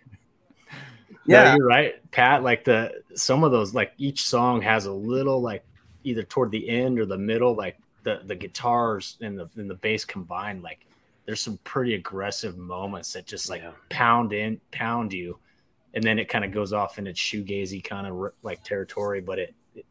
Yeah, 1.25 1.43
Yeah. 1.43 1.55
you're 1.55 1.67
right, 1.67 2.11
Pat. 2.11 2.43
Like 2.43 2.63
the 2.65 3.01
some 3.15 3.43
of 3.43 3.51
those, 3.51 3.73
like 3.73 3.93
each 3.97 4.25
song 4.25 4.61
has 4.61 4.85
a 4.85 4.91
little 4.91 5.41
like 5.41 5.63
either 6.03 6.23
toward 6.23 6.51
the 6.51 6.67
end 6.67 6.99
or 6.99 7.05
the 7.05 7.17
middle, 7.17 7.55
like 7.55 7.77
the 8.03 8.21
the 8.25 8.35
guitars 8.35 9.17
and 9.21 9.39
the 9.39 9.49
and 9.55 9.69
the 9.69 9.75
bass 9.75 10.03
combined. 10.03 10.63
Like 10.63 10.85
there's 11.25 11.39
some 11.39 11.57
pretty 11.63 11.93
aggressive 11.93 12.57
moments 12.57 13.13
that 13.13 13.25
just 13.25 13.49
like 13.49 13.61
Yeah. 13.61 13.71
pound 13.89 14.33
in, 14.33 14.59
pound 14.71 15.13
you, 15.13 15.39
and 15.93 16.03
then 16.03 16.19
it 16.19 16.29
kind 16.29 16.43
of 16.43 16.51
goes 16.51 16.73
off 16.73 16.97
in 16.97 17.07
its 17.07 17.19
shoegazy 17.19 17.83
kind 17.83 18.07
of 18.07 18.31
like 18.41 18.63
territory. 18.63 19.21
But 19.21 19.39
it, 19.39 19.55
it 19.75 19.85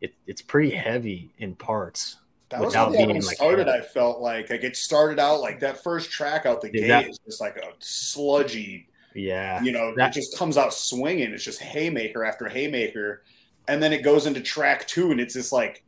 it 0.00 0.14
it's 0.26 0.42
pretty 0.42 0.70
heavy 0.70 1.32
in 1.38 1.54
parts. 1.54 2.16
That 2.50 2.60
was 2.60 2.68
without 2.68 2.86
how 2.86 2.90
the 2.92 2.98
album 2.98 3.14
being, 3.14 3.24
like, 3.24 3.36
started. 3.36 3.66
heavy. 3.66 3.78
I 3.78 3.82
felt 3.82 4.20
like 4.20 4.50
like 4.50 4.64
it 4.64 4.76
started 4.76 5.18
out 5.18 5.40
like 5.40 5.60
that 5.60 5.82
first 5.82 6.10
track 6.10 6.46
out 6.46 6.60
the 6.60 6.68
Dude, 6.68 6.82
gate 6.82 6.88
that- 6.88 7.08
is 7.08 7.18
just 7.24 7.40
like 7.40 7.56
a 7.56 7.72
sludgy. 7.80 8.88
Yeah, 9.16 9.62
You 9.62 9.70
know, 9.70 9.94
That- 9.94 10.10
it 10.10 10.20
just 10.20 10.36
comes 10.36 10.56
out 10.56 10.74
swinging. 10.74 11.30
It's 11.30 11.44
just 11.44 11.60
haymaker 11.60 12.24
after 12.24 12.48
haymaker, 12.48 13.22
and 13.68 13.80
then 13.80 13.92
it 13.92 14.02
goes 14.02 14.26
into 14.26 14.40
track 14.40 14.88
two, 14.88 15.12
and 15.12 15.20
it's 15.20 15.34
this 15.34 15.52
like 15.52 15.84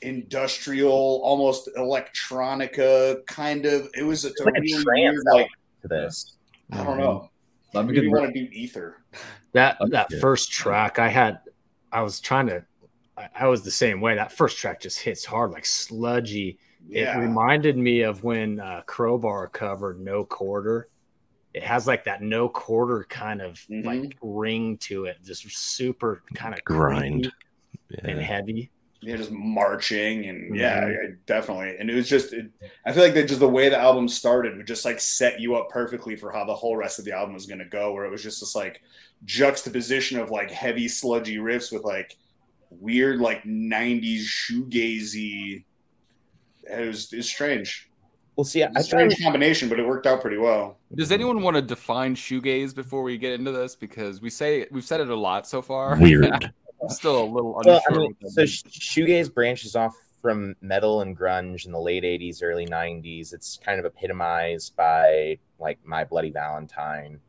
industrial, 0.00 1.20
almost 1.22 1.68
electronica 1.76 3.24
kind 3.26 3.66
of. 3.66 3.90
It 3.94 4.02
was 4.02 4.24
a, 4.24 4.28
like 4.44 4.56
a 4.56 4.60
really 4.60 4.82
trance 4.82 5.22
weird, 5.24 5.24
like 5.26 5.48
to 5.82 5.88
this. 5.88 6.36
I 6.72 6.78
don't 6.78 6.86
mm-hmm. 6.86 7.00
know. 7.00 7.30
That'd 7.72 7.88
be 7.88 7.94
Maybe 7.94 8.06
you 8.06 8.12
good. 8.12 8.20
want 8.20 8.34
to 8.34 8.40
do 8.46 8.48
ether. 8.52 9.02
that 9.52 9.80
Okay. 9.80 9.90
that 9.90 10.12
first 10.20 10.50
track 10.52 10.98
i 10.98 11.08
had 11.08 11.40
i 11.92 12.00
was 12.02 12.20
trying 12.20 12.46
to 12.46 12.64
I, 13.16 13.28
I 13.40 13.46
was 13.48 13.62
the 13.62 13.70
same 13.70 14.00
way 14.00 14.14
that 14.14 14.30
first 14.32 14.58
track 14.58 14.80
just 14.80 14.98
hits 15.00 15.24
hard 15.24 15.50
like 15.50 15.66
sludgy 15.66 16.58
Yeah. 16.86 17.16
it 17.18 17.20
reminded 17.20 17.76
me 17.76 18.02
of 18.02 18.22
when 18.24 18.60
uh, 18.60 18.82
crowbar 18.86 19.48
covered 19.48 20.00
no 20.00 20.24
quarter 20.24 20.88
it 21.52 21.62
has 21.64 21.86
like 21.88 22.04
that 22.04 22.22
no 22.22 22.48
quarter 22.48 23.04
kind 23.08 23.42
of 23.42 23.54
Mhm. 23.68 23.84
like 23.84 24.16
ring 24.22 24.78
to 24.78 25.06
it 25.06 25.16
just 25.24 25.42
super 25.50 26.22
kind 26.34 26.54
of 26.54 26.62
Grind. 26.64 27.32
and 28.04 28.20
heavy 28.20 28.70
you 29.00 29.12
know, 29.12 29.16
just 29.16 29.30
marching 29.30 30.26
and 30.26 30.54
yeah, 30.54 30.86
yeah, 30.86 30.96
definitely. 31.26 31.76
And 31.78 31.88
it 31.88 31.94
was 31.94 32.08
just, 32.08 32.32
it, 32.32 32.50
I 32.84 32.92
feel 32.92 33.02
like 33.02 33.14
that 33.14 33.28
just 33.28 33.40
the 33.40 33.48
way 33.48 33.68
the 33.68 33.78
album 33.78 34.08
started 34.08 34.56
would 34.56 34.66
just 34.66 34.84
like 34.84 35.00
set 35.00 35.40
you 35.40 35.56
up 35.56 35.70
perfectly 35.70 36.16
for 36.16 36.30
how 36.30 36.44
the 36.44 36.54
whole 36.54 36.76
rest 36.76 36.98
of 36.98 37.04
the 37.04 37.12
album 37.12 37.34
was 37.34 37.46
going 37.46 37.60
to 37.60 37.64
go, 37.64 37.92
where 37.92 38.04
it 38.04 38.10
was 38.10 38.22
just 38.22 38.40
this 38.40 38.54
like 38.54 38.82
juxtaposition 39.24 40.18
of 40.18 40.30
like 40.30 40.50
heavy, 40.50 40.86
sludgy 40.86 41.36
riffs 41.36 41.72
with 41.72 41.84
like 41.84 42.16
weird, 42.70 43.20
like 43.20 43.42
90s 43.44 44.24
shoegazy. 44.24 45.64
It 46.64 46.86
was, 46.86 47.10
it's 47.12 47.28
strange. 47.28 47.90
Well, 48.36 48.44
see, 48.44 48.62
I 48.62 48.68
It's 48.76 48.88
a 48.88 48.96
found 48.96 49.12
strange 49.12 49.22
combination, 49.22 49.68
but 49.68 49.80
it 49.80 49.86
worked 49.86 50.06
out 50.06 50.20
pretty 50.20 50.38
well. 50.38 50.78
Does 50.94 51.10
anyone 51.10 51.42
want 51.42 51.56
to 51.56 51.62
define 51.62 52.14
shoegaze 52.14 52.74
before 52.74 53.02
we 53.02 53.18
get 53.18 53.32
into 53.32 53.52
this? 53.52 53.76
Because 53.76 54.20
we 54.20 54.30
say 54.30 54.66
we've 54.70 54.84
said 54.84 55.00
it 55.00 55.08
a 55.08 55.14
lot 55.14 55.46
so 55.46 55.62
far. 55.62 55.98
Weird. 55.98 56.52
I'm 56.82 56.88
still 56.88 57.22
a 57.22 57.26
little 57.26 57.58
unsure. 57.58 57.80
Well, 57.90 57.98
I 57.98 57.98
mean, 57.98 58.16
so 58.26 58.40
that 58.40 58.46
sh- 58.48 58.62
shoegaze 58.64 59.32
branches 59.32 59.76
off 59.76 59.94
from 60.20 60.54
metal 60.60 61.02
and 61.02 61.16
grunge 61.16 61.66
in 61.66 61.72
the 61.72 61.80
late 61.80 62.04
'80s, 62.04 62.42
early 62.42 62.66
'90s. 62.66 63.32
It's 63.32 63.58
kind 63.62 63.78
of 63.78 63.86
epitomized 63.86 64.76
by 64.76 65.38
like 65.58 65.78
My 65.84 66.04
Bloody 66.04 66.30
Valentine. 66.30 67.20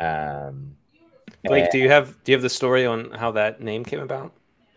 Um, 0.00 0.76
Blake, 1.44 1.70
do 1.70 1.78
you 1.78 1.88
have 1.88 2.22
do 2.24 2.32
you 2.32 2.36
have 2.36 2.42
the 2.42 2.48
story 2.48 2.86
on 2.86 3.10
how 3.12 3.30
that 3.32 3.60
name 3.60 3.84
came 3.84 4.00
about? 4.00 4.32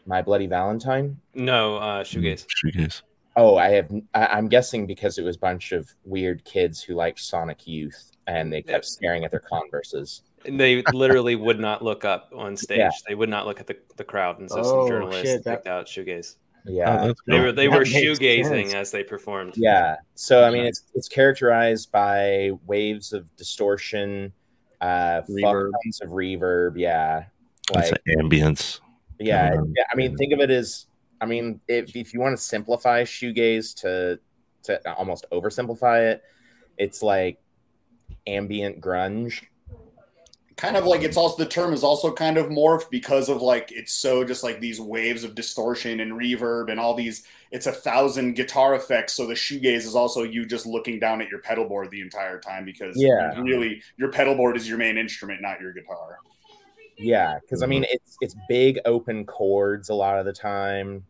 My 0.06 0.22
Bloody 0.22 0.48
Valentine? 0.48 1.20
No, 1.34 1.78
uh, 1.78 2.04
shoegaze. 2.04 2.46
Shoegaze. 2.48 3.02
Oh, 3.36 3.58
I 3.58 3.70
have. 3.70 3.92
I, 4.14 4.28
I'm 4.28 4.48
guessing 4.48 4.88
because 4.88 5.18
it 5.18 5.24
was 5.24 5.36
a 5.36 5.40
bunch 5.40 5.72
of 5.72 5.94
weird 6.04 6.44
kids 6.44 6.82
who 6.82 6.96
liked 6.96 7.20
Sonic 7.20 7.68
Youth, 7.68 8.12
and 8.26 8.52
they 8.52 8.62
kept 8.62 8.86
staring 8.86 9.26
at 9.26 9.32
their 9.32 9.42
Converses. 9.42 10.24
And 10.48 10.60
they 10.60 10.82
literally 10.94 11.36
would 11.36 11.60
not 11.60 11.84
look 11.84 12.06
up 12.06 12.32
on 12.36 12.56
stage. 12.58 12.78
Yeah. 12.80 12.90
They 13.08 13.16
would 13.16 13.30
not 13.30 13.46
look 13.46 13.60
at 13.60 13.68
the, 13.68 13.78
the 13.98 14.04
crowd, 14.04 14.40
and 14.40 14.50
so 14.50 14.60
Oh, 14.60 14.64
some 14.64 14.88
journalists 14.88 15.24
shit, 15.24 15.44
that- 15.44 15.58
picked 15.58 15.68
out 15.68 15.86
shoegaze. 15.86 16.36
Yeah, 16.70 17.02
Oh, 17.02 17.08
that's 17.08 17.22
They 17.28 17.40
were 17.40 17.52
they 17.54 17.68
That 17.68 17.74
were 17.74 17.86
makes 17.86 17.92
shoegazing 17.94 18.44
sense. 18.64 18.74
as 18.74 18.92
they 18.92 19.02
performed. 19.04 19.54
Yeah. 19.56 19.96
So 20.16 20.44
I 20.44 20.52
mean, 20.52 20.66
it's 20.66 20.84
it's 20.96 21.08
characterized 21.08 21.92
by 21.94 22.52
waves 22.66 23.14
of 23.14 23.34
distortion, 23.38 24.34
uh, 24.82 25.22
fuck 25.22 25.30
Reverb. 25.30 25.72
tons 25.84 26.02
of 26.02 26.10
reverb. 26.10 26.74
Yeah. 26.78 27.26
That's 27.74 27.92
Like 27.92 28.02
the 28.06 28.18
ambience. 28.18 28.82
yeah, 29.20 29.54
Um, 29.54 29.74
yeah. 29.78 29.84
I 29.92 29.96
mean, 29.96 30.18
think 30.18 30.34
of 30.34 30.40
it 30.42 30.50
as 30.50 30.88
I 31.22 31.26
mean, 31.26 31.62
if 31.70 31.96
if 31.96 32.14
you 32.14 32.20
want 32.20 32.36
to 32.38 32.44
simplify 32.44 33.04
shoegaze 33.04 33.74
to 33.82 34.20
to 34.64 34.94
almost 34.96 35.26
oversimplify 35.32 36.12
it, 36.12 36.22
it's 36.78 37.02
like 37.02 37.40
ambient 38.26 38.82
grunge. 38.82 39.42
Kind 40.58 40.76
of 40.76 40.86
like 40.86 41.04
it's 41.04 41.18
also 41.18 41.38
the 41.38 41.50
term 41.50 41.72
is 41.72 41.84
also 41.84 42.12
kind 42.12 42.38
of 42.38 42.48
morphed 42.48 42.90
because 42.90 43.30
of 43.30 43.42
like 43.42 43.72
it's 43.72 43.94
so 43.94 44.24
just 44.24 44.44
like 44.44 44.60
these 44.60 44.82
waves 44.82 45.24
of 45.24 45.36
distortion 45.36 46.00
and 46.00 46.12
reverb 46.14 46.72
and 46.72 46.80
all 46.80 46.96
these 46.96 47.24
it's 47.52 47.68
a 47.68 47.72
thousand 47.72 48.34
guitar 48.36 48.74
effects 48.76 49.14
so 49.14 49.26
the 49.28 49.34
shoegaze 49.36 49.86
is 49.86 49.96
also 49.96 50.24
you 50.24 50.46
just 50.46 50.66
looking 50.66 51.00
down 51.00 51.22
at 51.22 51.30
your 51.30 51.40
pedal 51.40 51.66
board 51.66 51.90
the 51.92 52.02
entire 52.02 52.40
time 52.40 52.66
because 52.66 52.96
Yeah. 53.00 53.40
really 53.40 53.82
your 53.98 54.12
pedal 54.12 54.36
board 54.36 54.58
is 54.58 54.68
your 54.68 54.78
main 54.80 54.98
instrument 54.98 55.42
not 55.42 55.62
your 55.62 55.74
guitar 55.74 56.18
Yeah, 56.98 57.38
because 57.40 57.62
I 57.62 57.68
mean 57.68 57.86
it's 57.90 58.18
it's 58.22 58.36
big 58.50 58.80
open 58.86 59.26
chords 59.26 59.90
a 59.90 59.94
lot 59.94 60.18
of 60.18 60.26
the 60.26 60.34
time. 60.34 61.06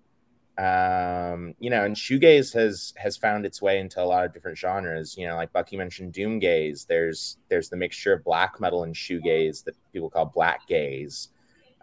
Um, 0.58 1.54
you 1.60 1.70
know, 1.70 1.84
and 1.84 1.96
shoegaze 1.96 2.54
has 2.54 2.94
has 2.98 3.16
found 3.16 3.46
its 3.46 3.62
way 3.62 3.80
into 3.80 4.02
a 4.02 4.06
lot 4.06 4.26
of 4.26 4.34
different 4.34 4.58
genres. 4.58 5.16
You 5.18 5.28
know, 5.28 5.36
like 5.36 5.54
Bucky 5.54 5.78
mentioned 5.78 6.14
doomgaze. 6.14 6.88
There's 6.88 7.38
there's 7.50 7.70
the 7.70 7.78
mixture 7.78 8.14
of 8.14 8.24
black 8.24 8.60
metal 8.60 8.84
and 8.84 8.96
shoegaze 8.96 9.64
that 9.66 9.76
people 9.94 10.10
call 10.10 10.26
black 10.26 10.68
gaze. 10.68 11.30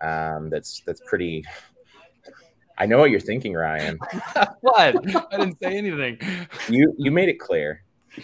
Um, 0.00 0.50
that's 0.50 0.82
that's 0.84 1.00
pretty 1.06 1.44
I 2.78 2.86
know 2.86 2.98
what 2.98 3.10
you're 3.10 3.20
thinking, 3.20 3.54
Ryan. 3.54 3.98
what? 4.60 4.96
I 5.32 5.36
didn't 5.36 5.58
say 5.60 5.76
anything. 5.76 6.18
You 6.68 6.92
you 6.98 7.10
made 7.10 7.28
it 7.28 7.38
clear. 7.38 7.82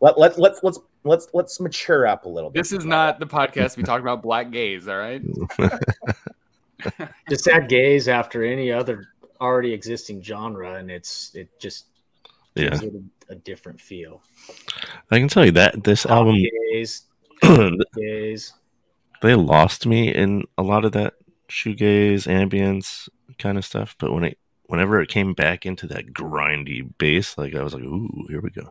Let, 0.00 0.16
let, 0.16 0.38
let's 0.38 0.60
let's 0.62 0.78
let's 1.02 1.26
let's 1.34 1.58
mature 1.58 2.06
up 2.06 2.24
a 2.24 2.28
little 2.28 2.50
bit. 2.50 2.60
This 2.60 2.70
is 2.70 2.84
not 2.84 3.18
the 3.18 3.26
podcast 3.26 3.76
we 3.76 3.82
talk 3.82 4.00
about 4.00 4.22
black 4.22 4.52
gays, 4.52 4.86
all 4.86 4.96
right? 4.96 5.20
Just 7.28 7.44
that 7.46 7.68
gaze 7.68 8.08
after 8.08 8.44
any 8.44 8.70
other 8.72 9.08
already 9.40 9.72
existing 9.72 10.22
genre, 10.22 10.74
and 10.74 10.90
it's 10.90 11.34
it 11.34 11.48
just 11.60 11.86
gives 12.56 12.82
Yeah. 12.82 12.88
it 12.88 12.94
a, 13.30 13.32
a 13.32 13.34
different 13.36 13.80
feel. 13.80 14.22
I 15.10 15.18
can 15.18 15.28
tell 15.28 15.44
you 15.44 15.52
that 15.52 15.84
this 15.84 16.06
album 16.06 16.36
Gaze, 16.72 17.02
gaze. 17.94 18.52
they 19.22 19.34
lost 19.34 19.86
me 19.86 20.14
in 20.14 20.44
a 20.56 20.62
lot 20.62 20.84
of 20.84 20.92
that 20.92 21.14
shoegaze 21.48 22.26
ambience 22.26 23.08
kind 23.38 23.58
of 23.58 23.64
stuff. 23.64 23.96
But 23.98 24.12
when 24.12 24.24
it 24.24 24.38
whenever 24.66 25.00
it 25.00 25.08
came 25.08 25.34
back 25.34 25.64
into 25.66 25.86
that 25.88 26.12
grindy 26.12 26.88
bass, 26.98 27.36
like 27.38 27.54
I 27.54 27.62
was 27.62 27.74
like, 27.74 27.82
ooh, 27.84 28.26
here 28.28 28.40
we 28.40 28.50
go. 28.50 28.70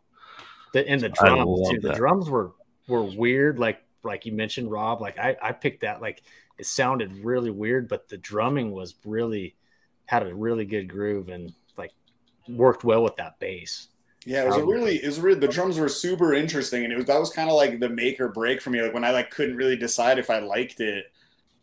The, 0.74 0.88
and 0.88 1.02
the 1.02 1.10
drums 1.10 1.70
too. 1.70 1.80
The 1.80 1.90
that. 1.90 1.98
drums 1.98 2.30
were 2.30 2.52
were 2.88 3.04
weird, 3.04 3.60
like 3.60 3.82
like 4.04 4.26
you 4.26 4.32
mentioned, 4.34 4.70
Rob. 4.72 5.02
Like 5.02 5.18
I 5.18 5.36
I 5.42 5.52
picked 5.54 5.82
that 5.82 6.02
like 6.02 6.22
it 6.58 6.66
sounded 6.66 7.24
really 7.24 7.52
weird, 7.52 7.88
but 7.88 8.10
the 8.10 8.18
drumming 8.18 8.72
was 8.72 8.96
really 9.06 9.56
had 10.06 10.24
a 10.26 10.34
really 10.34 10.66
good 10.66 10.88
groove 10.88 11.30
and 11.30 11.54
like 11.78 11.92
worked 12.48 12.84
well 12.84 13.04
with 13.04 13.16
that 13.18 13.40
bass. 13.40 13.90
Yeah, 14.26 14.44
it 14.44 14.48
was 14.48 14.58
a 14.58 14.66
really, 14.66 14.98
it 14.98 15.06
was 15.06 15.22
really, 15.22 15.40
the 15.40 15.48
drums 15.48 15.80
were 15.80 15.88
super 15.88 16.34
interesting, 16.34 16.84
and 16.84 16.92
it 16.92 16.98
was 16.98 17.06
that 17.06 17.20
was 17.20 17.30
kind 17.30 17.50
of 17.50 17.56
like 17.56 17.80
the 17.80 17.88
make 17.88 18.20
or 18.20 18.28
break 18.28 18.62
for 18.62 18.72
me. 18.72 18.82
Like 18.82 18.94
when 18.94 19.06
I 19.06 19.12
like 19.12 19.32
couldn't 19.32 19.56
really 19.56 19.78
decide 19.78 20.20
if 20.20 20.30
I 20.30 20.40
liked 20.40 20.82
it 20.82 21.06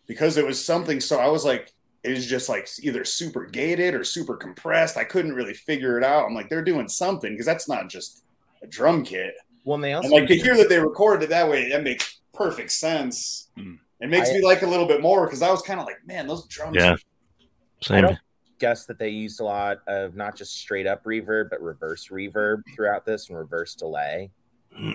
because 0.07 0.39
it 0.39 0.47
was 0.47 0.65
something. 0.65 0.99
So 1.01 1.19
I 1.19 1.29
was 1.29 1.45
like, 1.45 1.75
it 2.03 2.11
was 2.11 2.27
just 2.27 2.49
like 2.49 2.69
either 2.81 3.05
super 3.05 3.45
gated 3.45 3.95
or 3.95 4.03
super 4.03 4.37
compressed. 4.37 4.97
I 4.97 5.05
couldn't 5.05 5.35
really 5.35 5.53
figure 5.53 5.99
it 5.99 6.05
out. 6.05 6.27
I'm 6.27 6.35
like, 6.35 6.49
they're 6.49 6.65
doing 6.65 6.89
something 6.89 7.33
because 7.33 7.45
that's 7.47 7.69
not 7.69 7.91
just 7.91 8.23
a 8.63 8.67
drum 8.67 9.05
kit. 9.05 9.35
Well, 9.65 9.75
and 9.75 9.85
they 9.85 9.93
also 9.93 10.09
And 10.09 10.15
like 10.15 10.29
to 10.29 10.37
hear 10.37 10.57
that 10.57 10.71
they 10.71 10.79
recorded 10.79 11.25
it 11.25 11.31
that 11.31 11.51
way, 11.51 11.69
that 11.71 11.83
makes 11.83 12.21
perfect 12.33 12.73
sense. 12.73 13.49
Mm. 13.59 13.79
It 14.01 14.09
makes 14.09 14.31
I- 14.31 14.35
me 14.35 14.45
like 14.45 14.63
a 14.63 14.67
little 14.67 14.87
bit 14.87 15.01
more 15.01 15.27
because 15.27 15.43
I 15.43 15.51
was 15.51 15.63
kind 15.63 15.81
of 15.81 15.87
like, 15.87 16.07
man, 16.07 16.27
those 16.27 16.47
drums. 16.47 16.77
Yeah. 16.79 16.95
I 16.95 17.47
Same. 17.87 18.03
don't 18.03 18.19
guess 18.59 18.87
that 18.87 18.99
they 18.99 19.09
used 19.11 19.41
a 19.41 19.45
lot 19.45 19.79
of 19.87 20.15
not 20.15 20.37
just 20.37 20.57
straight 20.57 20.87
up 20.87 21.05
reverb, 21.05 21.51
but 21.51 21.61
reverse 21.61 22.09
reverb 22.09 22.63
throughout 22.75 23.05
this 23.05 23.29
and 23.29 23.37
reverse 23.39 23.75
delay. 23.75 24.31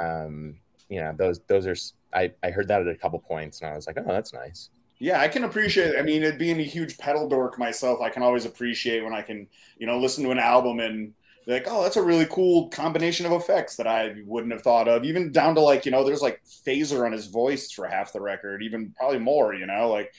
Um, 0.00 0.56
you 0.88 1.00
know, 1.00 1.14
those 1.16 1.40
those 1.48 1.66
are 1.66 1.76
I, 2.12 2.32
I 2.42 2.50
heard 2.50 2.68
that 2.68 2.80
at 2.80 2.88
a 2.88 2.94
couple 2.94 3.18
points 3.18 3.60
and 3.60 3.70
I 3.70 3.74
was 3.76 3.86
like, 3.86 3.96
oh, 3.98 4.04
that's 4.06 4.32
nice. 4.32 4.70
Yeah, 4.98 5.20
I 5.20 5.28
can 5.28 5.44
appreciate. 5.44 5.96
I 5.96 6.02
mean, 6.02 6.22
it 6.24 6.38
being 6.38 6.58
a 6.58 6.64
huge 6.64 6.98
pedal 6.98 7.28
dork 7.28 7.58
myself, 7.58 8.00
I 8.00 8.08
can 8.10 8.22
always 8.22 8.46
appreciate 8.46 9.04
when 9.04 9.12
I 9.14 9.22
can, 9.22 9.46
you 9.78 9.86
know, 9.86 9.98
listen 9.98 10.24
to 10.24 10.30
an 10.30 10.38
album 10.40 10.80
and 10.80 11.14
be 11.48 11.54
like, 11.54 11.64
oh, 11.66 11.82
that's 11.82 11.96
a 11.96 12.02
really 12.02 12.26
cool 12.26 12.68
combination 12.68 13.24
of 13.24 13.32
effects 13.32 13.74
that 13.76 13.86
I 13.86 14.16
wouldn't 14.26 14.52
have 14.52 14.60
thought 14.60 14.86
of. 14.86 15.04
Even 15.04 15.32
down 15.32 15.54
to 15.54 15.62
like, 15.62 15.86
you 15.86 15.90
know, 15.90 16.04
there's 16.04 16.20
like 16.20 16.42
phaser 16.44 17.06
on 17.06 17.12
his 17.12 17.26
voice 17.26 17.72
for 17.72 17.86
half 17.86 18.12
the 18.12 18.20
record, 18.20 18.62
even 18.62 18.94
probably 18.98 19.18
more. 19.18 19.54
You 19.54 19.64
know, 19.64 19.88
like 19.88 20.12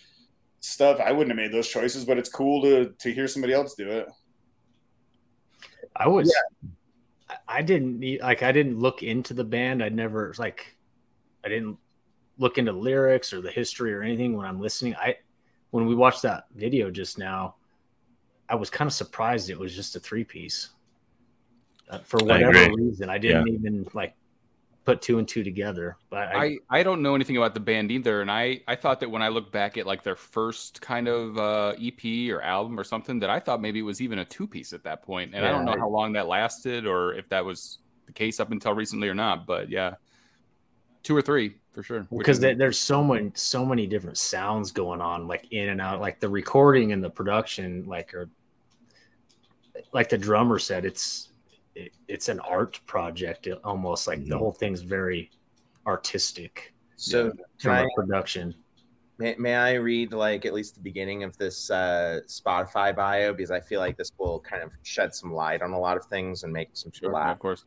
stuff 0.59 0.99
I 0.99 1.11
wouldn't 1.11 1.29
have 1.29 1.37
made 1.37 1.55
those 1.55 1.67
choices, 1.69 2.03
but 2.03 2.17
it's 2.17 2.29
cool 2.29 2.63
to 2.63 2.93
to 2.97 3.13
hear 3.13 3.27
somebody 3.27 3.53
else 3.53 3.75
do 3.75 3.89
it. 3.89 4.07
I 5.95 6.07
was 6.07 6.33
I- 7.29 7.37
I 7.47 7.61
didn't 7.61 7.99
need 7.99 8.21
like 8.21 8.41
I 8.41 8.51
didn't 8.51 8.79
look 8.79 9.03
into 9.03 9.35
the 9.35 9.43
band. 9.43 9.83
I 9.83 9.89
never 9.89 10.33
like 10.39 10.75
I 11.45 11.49
didn't 11.49 11.77
look 12.39 12.57
into 12.57 12.71
lyrics 12.71 13.33
or 13.33 13.41
the 13.41 13.51
history 13.51 13.93
or 13.93 14.01
anything 14.01 14.35
when 14.35 14.47
I'm 14.47 14.59
listening. 14.59 14.95
I 14.95 15.17
when 15.69 15.85
we 15.85 15.93
watched 15.93 16.23
that 16.23 16.45
video 16.55 16.89
just 16.89 17.19
now, 17.19 17.57
I 18.49 18.55
was 18.55 18.71
kind 18.71 18.87
of 18.87 18.93
surprised 18.93 19.51
it 19.51 19.59
was 19.59 19.75
just 19.75 19.95
a 19.95 19.99
three 19.99 20.23
piece. 20.23 20.69
Uh, 21.89 21.97
for 21.99 22.19
whatever 22.23 22.51
agree. 22.51 22.85
reason, 22.85 23.09
I 23.09 23.17
didn't 23.17 23.47
even 23.47 23.87
like 23.93 24.13
put 24.85 25.01
two 25.01 25.17
and 25.19 25.27
two 25.27 25.43
together. 25.43 25.97
But 26.09 26.27
I, 26.29 26.45
I, 26.45 26.57
I 26.69 26.83
don't 26.83 27.01
know 27.01 27.15
anything 27.15 27.37
about 27.37 27.53
the 27.53 27.59
band 27.59 27.91
either, 27.91 28.21
and 28.21 28.29
I, 28.29 28.61
I 28.67 28.75
thought 28.75 28.99
that 28.99 29.09
when 29.09 29.21
I 29.21 29.29
look 29.29 29.51
back 29.51 29.77
at 29.77 29.87
like 29.87 30.03
their 30.03 30.15
first 30.15 30.81
kind 30.81 31.07
of 31.07 31.37
uh, 31.37 31.73
EP 31.81 32.31
or 32.31 32.41
album 32.41 32.79
or 32.79 32.83
something, 32.83 33.19
that 33.19 33.29
I 33.29 33.39
thought 33.39 33.61
maybe 33.61 33.79
it 33.79 33.83
was 33.83 34.01
even 34.01 34.19
a 34.19 34.25
two 34.25 34.47
piece 34.47 34.73
at 34.73 34.83
that 34.83 35.01
point, 35.01 35.33
and 35.33 35.45
I 35.45 35.51
don't 35.51 35.65
know 35.65 35.73
I- 35.73 35.79
how 35.79 35.89
long 35.89 36.13
that 36.13 36.27
lasted 36.27 36.85
or 36.85 37.13
if 37.15 37.29
that 37.29 37.43
was 37.43 37.79
the 38.05 38.13
case 38.13 38.39
up 38.39 38.51
until 38.51 38.73
recently 38.73 39.09
or 39.09 39.15
not. 39.15 39.45
But 39.47 39.69
yeah, 39.69 39.95
two 41.03 41.15
or 41.15 41.21
three 41.21 41.55
for 41.73 41.83
sure. 41.83 42.07
Because 42.15 42.37
is- 42.37 42.41
there- 42.41 42.55
there's 42.55 42.79
so 42.79 43.03
many 43.03 43.31
so 43.35 43.65
many 43.65 43.87
different 43.87 44.17
sounds 44.17 44.71
going 44.71 45.01
on 45.01 45.27
like 45.27 45.47
in 45.51 45.69
and 45.69 45.81
out 45.81 46.01
like 46.01 46.19
the 46.19 46.29
recording 46.29 46.91
and 46.91 47.03
the 47.03 47.09
production 47.09 47.85
like 47.87 48.13
are 48.13 48.29
like 49.93 50.09
the 50.09 50.17
drummer 50.17 50.59
said 50.59 50.83
it's 50.85 51.28
it, 51.28 51.28
it's 52.09 52.27
an 52.27 52.39
art 52.41 52.81
project 52.87 53.47
it- 53.47 53.59
almost 53.63 54.07
like 54.07 54.19
the 54.25 54.35
Mhm. 54.35 54.39
whole 54.39 54.51
thing's 54.51 54.81
very 54.81 55.29
artistic 55.87 56.73
So 56.97 57.29
from 57.29 57.37
can 57.59 57.71
I, 57.71 57.81
a 57.83 57.87
production 57.95 58.53
may, 59.19 59.35
may 59.37 59.55
I 59.55 59.73
read 59.73 60.11
like 60.11 60.45
at 60.45 60.53
least 60.53 60.75
the 60.75 60.81
beginning 60.81 61.23
of 61.23 61.37
this 61.37 61.69
uh, 61.69 62.19
Spotify 62.27 62.93
bio 62.95 63.33
because 63.33 63.51
I 63.51 63.59
feel 63.61 63.79
like 63.79 63.95
this 63.95 64.11
will 64.17 64.39
kind 64.41 64.63
of 64.63 64.71
shed 64.83 65.13
some 65.13 65.31
light 65.33 65.61
on 65.61 65.71
a 65.71 65.79
lot 65.79 65.95
of 65.97 66.05
things 66.05 66.43
and 66.43 66.51
make 66.51 66.69
some 66.73 66.91
Sure, 66.91 67.13
laugh. 67.13 67.33
of 67.35 67.39
course. 67.39 67.65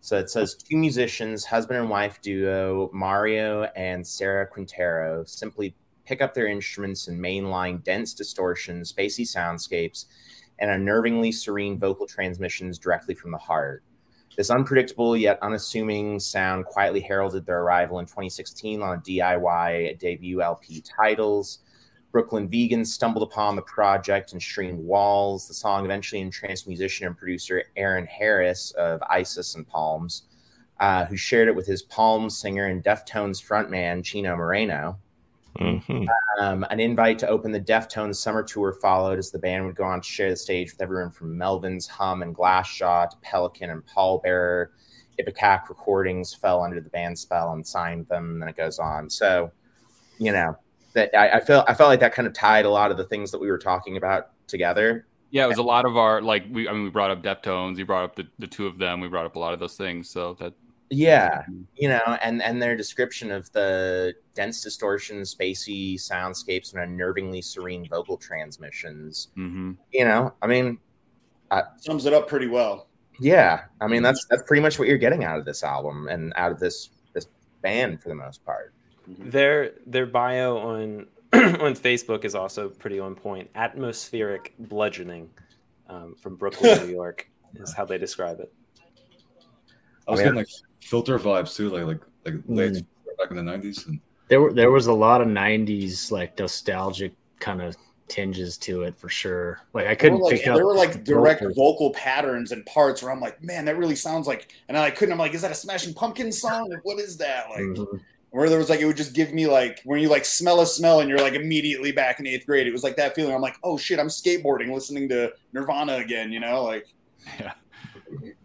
So 0.00 0.16
it 0.16 0.30
says 0.30 0.54
two 0.54 0.76
musicians, 0.76 1.44
husband 1.44 1.80
and 1.80 1.90
wife 1.90 2.20
duo, 2.22 2.88
Mario 2.92 3.64
and 3.76 4.06
Sarah 4.06 4.46
Quintero, 4.46 5.24
simply 5.24 5.74
pick 6.06 6.22
up 6.22 6.32
their 6.32 6.46
instruments 6.46 7.08
and 7.08 7.20
mainline 7.20 7.82
dense 7.82 8.14
distortions, 8.14 8.92
spacey 8.92 9.26
soundscapes, 9.26 10.06
and 10.58 10.70
unnervingly 10.70 11.32
serene 11.32 11.78
vocal 11.78 12.06
transmissions 12.06 12.78
directly 12.78 13.14
from 13.14 13.30
the 13.30 13.38
heart. 13.38 13.82
This 14.36 14.50
unpredictable 14.50 15.16
yet 15.16 15.38
unassuming 15.42 16.20
sound 16.20 16.64
quietly 16.66 17.00
heralded 17.00 17.44
their 17.44 17.60
arrival 17.60 17.98
in 17.98 18.06
2016 18.06 18.82
on 18.82 19.00
DIY 19.00 19.98
debut 19.98 20.40
LP 20.40 20.80
Tidals. 20.80 21.58
Brooklyn 22.12 22.48
Vegans 22.48 22.86
stumbled 22.86 23.24
upon 23.24 23.56
the 23.56 23.62
project 23.62 24.32
and 24.32 24.40
streamed 24.40 24.78
Walls. 24.78 25.48
The 25.48 25.54
song 25.54 25.84
eventually 25.84 26.20
entranced 26.20 26.68
musician 26.68 27.06
and 27.06 27.16
producer 27.16 27.64
Aaron 27.76 28.06
Harris 28.06 28.70
of 28.72 29.02
Isis 29.10 29.56
and 29.56 29.66
Palms, 29.66 30.28
uh, 30.80 31.04
who 31.06 31.16
shared 31.16 31.48
it 31.48 31.56
with 31.56 31.66
his 31.66 31.82
Palms 31.82 32.38
singer 32.38 32.66
and 32.66 32.82
Deftones 32.82 33.44
frontman 33.44 34.04
Chino 34.04 34.36
Moreno. 34.36 34.98
Mhm. 35.58 36.06
Um, 36.40 36.64
an 36.70 36.78
invite 36.78 37.18
to 37.20 37.28
open 37.28 37.50
the 37.50 37.60
Deftones 37.60 38.16
summer 38.16 38.42
tour 38.42 38.72
followed 38.80 39.18
as 39.18 39.30
the 39.30 39.38
band 39.38 39.66
would 39.66 39.74
go 39.74 39.84
on 39.84 40.00
to 40.00 40.06
share 40.06 40.30
the 40.30 40.36
stage 40.36 40.72
with 40.72 40.80
everyone 40.80 41.10
from 41.10 41.36
Melvin's 41.36 41.86
Hum 41.86 42.22
and 42.22 42.34
Glassjaw 42.34 43.10
to 43.10 43.16
Pelican 43.22 43.70
and 43.70 43.84
Pallbearer. 43.86 44.68
Ipecac 45.18 45.68
Recordings 45.68 46.32
fell 46.32 46.62
under 46.62 46.80
the 46.80 46.90
band 46.90 47.18
spell 47.18 47.52
and 47.52 47.66
signed 47.66 48.06
them, 48.08 48.30
and 48.30 48.42
then 48.42 48.48
it 48.48 48.56
goes 48.56 48.78
on. 48.78 49.10
So, 49.10 49.50
you 50.18 50.30
know, 50.30 50.56
that 50.92 51.10
I, 51.16 51.38
I 51.38 51.40
felt 51.40 51.68
I 51.68 51.74
felt 51.74 51.88
like 51.88 52.00
that 52.00 52.14
kind 52.14 52.28
of 52.28 52.34
tied 52.34 52.64
a 52.64 52.70
lot 52.70 52.90
of 52.90 52.96
the 52.96 53.04
things 53.04 53.30
that 53.32 53.40
we 53.40 53.50
were 53.50 53.58
talking 53.58 53.96
about 53.96 54.30
together. 54.46 55.06
Yeah, 55.30 55.44
it 55.44 55.48
was 55.48 55.58
a 55.58 55.62
lot 55.62 55.84
of 55.84 55.96
our 55.96 56.22
like 56.22 56.44
we. 56.50 56.68
I 56.68 56.72
mean, 56.72 56.84
we 56.84 56.90
brought 56.90 57.10
up 57.10 57.22
Deftones. 57.22 57.76
We 57.76 57.82
brought 57.82 58.04
up 58.04 58.16
the, 58.16 58.28
the 58.38 58.46
two 58.46 58.66
of 58.66 58.78
them. 58.78 59.00
We 59.00 59.08
brought 59.08 59.26
up 59.26 59.36
a 59.36 59.38
lot 59.38 59.52
of 59.52 59.60
those 59.60 59.76
things. 59.76 60.08
So 60.08 60.34
that 60.34 60.54
Yeah, 60.90 61.44
you 61.76 61.88
know, 61.88 62.18
and 62.22 62.42
and 62.42 62.62
their 62.62 62.76
description 62.76 63.30
of 63.30 63.50
the 63.52 64.14
dense 64.34 64.62
distortion, 64.62 65.20
spacey 65.22 65.96
soundscapes, 65.96 66.74
and 66.74 66.98
unnervingly 66.98 67.44
serene 67.44 67.86
vocal 67.88 68.16
transmissions. 68.16 69.28
hmm 69.34 69.72
You 69.92 70.04
know, 70.06 70.32
I 70.40 70.46
mean, 70.46 70.78
Sums 71.78 72.06
it 72.06 72.12
up 72.12 72.28
pretty 72.28 72.46
well. 72.46 72.88
yeah, 73.20 73.64
I 73.80 73.86
mean 73.86 74.02
that's 74.02 74.26
that's 74.30 74.42
pretty 74.44 74.62
much 74.62 74.78
what 74.78 74.88
you're 74.88 74.98
getting 74.98 75.24
out 75.24 75.38
of 75.38 75.44
this 75.44 75.62
album 75.62 76.08
and 76.08 76.32
out 76.36 76.52
of 76.52 76.58
this 76.58 76.90
this 77.14 77.26
band 77.62 78.00
for 78.02 78.08
the 78.08 78.14
most 78.14 78.44
part. 78.44 78.72
Their 79.06 79.72
their 79.86 80.06
bio 80.06 80.58
on 80.58 81.06
on 81.32 81.74
Facebook 81.74 82.24
is 82.24 82.34
also 82.34 82.68
pretty 82.68 82.98
on 83.00 83.14
point. 83.14 83.50
Atmospheric 83.54 84.54
bludgeoning 84.58 85.28
um, 85.88 86.14
from 86.20 86.36
Brooklyn, 86.36 86.86
New 86.86 86.92
York, 86.94 87.28
is 87.56 87.72
how 87.74 87.84
they 87.84 87.96
describe 87.98 88.40
it. 88.40 88.52
I 90.08 90.10
was 90.12 90.20
I 90.20 90.24
mean, 90.24 90.34
getting 90.34 90.38
like 90.38 90.48
filter 90.82 91.18
vibes 91.18 91.54
too, 91.54 91.68
like 91.70 91.84
like 91.86 92.00
like 92.24 92.42
late 92.48 92.72
Mm. 92.72 92.86
back 93.18 93.30
in 93.30 93.36
the 93.36 93.42
nineties. 93.42 93.86
And 93.86 94.00
There 94.28 94.40
were 94.40 94.52
there 94.52 94.70
was 94.70 94.86
a 94.86 94.92
lot 94.92 95.20
of 95.20 95.28
'90s 95.28 96.10
like 96.10 96.38
nostalgic 96.38 97.12
kind 97.40 97.60
of 97.62 97.76
tinges 98.08 98.56
to 98.56 98.82
it 98.84 98.98
for 98.98 99.08
sure. 99.10 99.60
Like 99.74 99.86
I 99.86 99.94
couldn't 99.94 100.18
were, 100.20 100.24
like, 100.24 100.36
pick 100.38 100.48
up. 100.48 100.56
there 100.56 100.64
were 100.66 100.74
like 100.74 101.04
direct 101.04 101.40
vocals. 101.42 101.56
vocal 101.56 101.90
patterns 101.92 102.52
and 102.52 102.64
parts 102.64 103.02
where 103.02 103.12
I'm 103.12 103.20
like, 103.20 103.42
man, 103.44 103.66
that 103.66 103.76
really 103.76 103.96
sounds 103.96 104.26
like, 104.26 104.54
and 104.68 104.78
I 104.78 104.90
couldn't. 104.90 105.12
I'm 105.12 105.18
like, 105.18 105.34
is 105.34 105.42
that 105.42 105.50
a 105.50 105.54
Smashing 105.54 105.92
Pumpkins 105.94 106.40
song? 106.40 106.70
Like, 106.70 106.84
what 106.86 106.98
is 106.98 107.18
that? 107.18 107.50
Like, 107.50 107.60
Mhm. 107.60 108.00
where 108.30 108.48
there 108.48 108.58
was 108.58 108.70
like, 108.70 108.80
it 108.80 108.86
would 108.86 108.96
just 108.96 109.12
give 109.14 109.34
me 109.34 109.46
like, 109.46 109.80
when 109.84 110.00
you 110.00 110.08
like 110.08 110.24
smell 110.24 110.60
a 110.62 110.66
smell 110.66 111.00
and 111.00 111.08
you're 111.10 111.18
like 111.18 111.34
immediately 111.34 111.92
back 111.92 112.18
in 112.18 112.26
eighth 112.26 112.46
grade. 112.46 112.66
It 112.66 112.72
was 112.72 112.82
like 112.82 112.96
that 112.96 113.14
feeling. 113.14 113.34
I'm 113.34 113.42
like, 113.42 113.56
oh 113.62 113.76
shit, 113.76 113.98
I'm 113.98 114.08
skateboarding, 114.08 114.72
listening 114.72 115.08
to 115.10 115.32
Nirvana 115.52 115.96
again. 115.96 116.32
You 116.32 116.40
know, 116.40 116.64
like, 116.64 116.86
Yeah. 117.38 117.52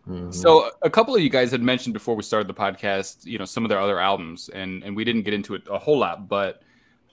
Mhm. 0.08 0.34
So 0.34 0.70
a 0.82 0.90
couple 0.90 1.16
of 1.16 1.22
you 1.22 1.30
guys 1.30 1.52
had 1.52 1.62
mentioned 1.62 1.94
before 1.94 2.16
we 2.16 2.24
started 2.24 2.48
the 2.48 2.54
podcast, 2.54 3.26
you 3.26 3.38
know, 3.38 3.46
some 3.46 3.64
of 3.64 3.70
their 3.70 3.80
other 3.80 4.00
albums, 4.00 4.50
and 4.50 4.84
and 4.84 4.96
we 4.96 5.04
didn't 5.04 5.24
get 5.24 5.34
into 5.34 5.56
it 5.56 5.64
a 5.70 5.78
whole 5.80 5.98
lot, 5.98 6.28
but 6.28 6.62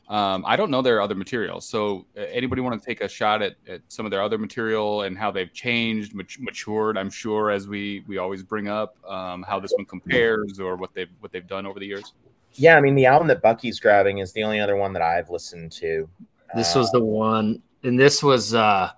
um, 0.08 0.42
I 0.44 0.56
don't 0.56 0.72
know 0.72 0.82
their 0.82 1.00
other 1.00 1.14
material. 1.14 1.60
So 1.60 2.04
uh, 2.16 2.22
anybody 2.22 2.60
want 2.62 2.82
to 2.82 2.84
take 2.84 3.00
a 3.00 3.08
shot 3.08 3.42
at, 3.42 3.54
at 3.68 3.80
some 3.86 4.06
of 4.06 4.10
their 4.10 4.20
other 4.20 4.38
material 4.38 5.02
and 5.02 5.16
how 5.16 5.30
they've 5.30 5.52
changed, 5.52 6.16
mat- 6.16 6.40
matured? 6.40 6.98
I'm 6.98 7.10
sure 7.10 7.52
as 7.52 7.68
we 7.68 8.02
we 8.08 8.18
always 8.18 8.42
bring 8.42 8.66
up 8.66 8.96
um, 9.08 9.44
how 9.44 9.60
this 9.60 9.72
one 9.76 9.86
compares 9.86 10.58
or 10.58 10.74
what 10.74 10.92
they've 10.94 11.10
what 11.20 11.30
they've 11.30 11.46
done 11.46 11.64
over 11.64 11.78
the 11.78 11.86
years. 11.86 12.12
Yeah, 12.54 12.76
I 12.76 12.80
mean 12.80 12.96
the 12.96 13.06
album 13.06 13.28
that 13.28 13.40
Bucky's 13.40 13.78
grabbing 13.78 14.18
is 14.18 14.32
the 14.32 14.42
only 14.42 14.58
other 14.58 14.74
one 14.74 14.92
that 14.94 15.02
I've 15.02 15.30
listened 15.30 15.70
to. 15.72 16.08
This 16.56 16.74
Uh, 16.74 16.80
was 16.80 16.90
the 16.90 17.04
one, 17.04 17.62
and 17.84 17.96
this 17.96 18.20
was 18.20 18.52
uh 18.52 18.90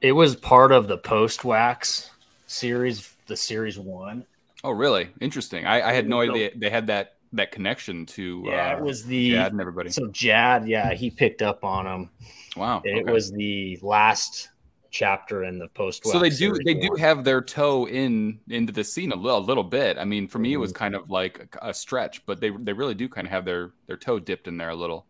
it 0.00 0.12
was 0.12 0.36
part 0.36 0.70
of 0.70 0.86
the 0.86 0.98
post 0.98 1.44
wax 1.44 2.12
series, 2.46 3.14
the 3.26 3.36
series 3.36 3.78
one. 3.78 4.24
Oh, 4.64 4.70
really? 4.70 5.10
Interesting. 5.20 5.66
I, 5.66 5.90
I 5.90 5.92
had 5.92 6.08
no 6.08 6.24
So- 6.24 6.32
idea 6.32 6.50
they 6.56 6.70
had 6.70 6.86
that 6.88 7.12
that 7.32 7.52
connection 7.52 8.06
to. 8.06 8.42
Yeah, 8.46 8.74
uh, 8.74 8.76
it 8.78 8.82
was 8.82 9.04
the 9.04 9.32
Jadd 9.32 9.48
and 9.48 9.60
everybody. 9.60 9.90
So 9.90 10.06
Jadd, 10.08 10.66
yeah, 10.68 10.94
he 10.94 11.10
picked 11.10 11.42
up 11.42 11.64
on 11.64 11.84
them. 11.84 12.10
Wow. 12.56 12.80
It 12.84 13.02
okay. 13.02 13.12
was 13.12 13.30
the 13.32 13.78
last 13.82 14.48
chapter 14.90 15.44
in 15.44 15.58
the 15.58 15.68
post. 15.68 16.06
so 16.06 16.18
they 16.18 16.30
do 16.30 16.56
they 16.64 16.72
do 16.72 16.94
have 16.94 17.22
their 17.24 17.42
toe 17.42 17.86
in 17.88 18.38
into 18.48 18.72
the 18.72 18.82
scene 18.84 19.12
a 19.12 19.16
little, 19.16 19.38
a 19.38 19.40
little 19.40 19.64
bit. 19.64 19.98
I 19.98 20.04
mean, 20.04 20.26
for 20.28 20.38
me, 20.38 20.54
it 20.54 20.56
was 20.56 20.72
Mm-hmm. 20.72 20.78
kind 20.78 20.94
of 20.94 21.10
like 21.10 21.54
a, 21.60 21.68
a 21.70 21.74
stretch, 21.74 22.24
but 22.24 22.40
they 22.40 22.50
they 22.50 22.72
really 22.72 22.94
do 22.94 23.08
kind 23.08 23.26
of 23.26 23.30
have 23.32 23.44
their 23.44 23.72
their 23.86 23.96
toe 23.98 24.18
dipped 24.18 24.48
in 24.48 24.56
there 24.56 24.70
a 24.70 24.76
little. 24.76 25.04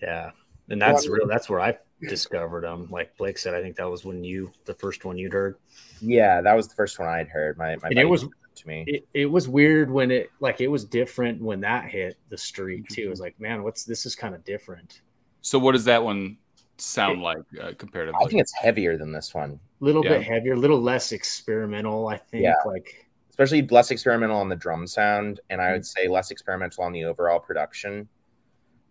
Yeah, 0.00 0.30
and 0.70 0.80
that's 0.80 1.08
real. 1.08 1.26
That's 1.26 1.50
where 1.50 1.60
I 1.60 1.76
discovered 2.00 2.64
them. 2.64 2.88
Like 2.90 3.16
Blake 3.16 3.38
said, 3.38 3.54
I 3.54 3.62
think 3.62 3.76
that 3.76 3.88
was 3.88 4.04
when 4.04 4.22
you 4.24 4.52
the 4.64 4.74
first 4.74 5.04
one 5.04 5.18
you'd 5.18 5.32
heard. 5.32 5.56
Yeah, 6.00 6.40
that 6.40 6.54
was 6.54 6.68
the 6.68 6.74
first 6.74 6.98
one 6.98 7.08
I'd 7.08 7.28
heard. 7.28 7.58
My, 7.58 7.76
my 7.82 7.88
And 7.88 7.98
it 7.98 8.04
was 8.04 8.22
to 8.56 8.68
me. 8.68 8.84
it, 8.86 9.08
it 9.14 9.26
was 9.26 9.48
weird 9.48 9.90
when 9.90 10.10
it 10.10 10.30
like 10.40 10.60
it 10.60 10.68
was 10.68 10.84
different 10.84 11.40
when 11.42 11.60
that 11.60 11.88
hit 11.88 12.16
the 12.28 12.38
street 12.38 12.88
too. 12.88 13.02
It 13.02 13.10
was 13.10 13.20
like, 13.20 13.38
man, 13.40 13.62
what's 13.62 13.84
this 13.84 14.06
is 14.06 14.14
kind 14.14 14.34
of 14.34 14.44
different. 14.44 15.00
So 15.40 15.58
what 15.58 15.72
does 15.72 15.84
that 15.84 16.02
one 16.02 16.36
sound 16.76 17.22
like 17.22 17.38
uh, 17.60 17.72
to? 17.72 18.12
I 18.14 18.26
think 18.26 18.40
it's 18.40 18.52
heavier 18.52 18.96
than 18.96 19.12
this 19.12 19.34
one, 19.34 19.58
A 19.80 19.84
little 19.84 20.04
Yeah. 20.04 20.18
bit 20.18 20.22
heavier, 20.24 20.52
a 20.54 20.56
little 20.56 20.80
less 20.80 21.12
experimental. 21.12 22.08
I 22.08 22.16
think. 22.16 22.44
Yeah. 22.44 22.54
Like 22.66 23.06
especially 23.30 23.62
less 23.68 23.92
experimental 23.92 24.36
on 24.38 24.48
the 24.48 24.56
drum 24.56 24.86
sound, 24.86 25.38
and 25.50 25.60
I 25.60 25.70
would 25.72 25.86
say 25.86 26.08
less 26.08 26.30
experimental 26.32 26.82
on 26.84 26.92
the 26.92 27.04
overall 27.04 27.38
production. 27.38 28.08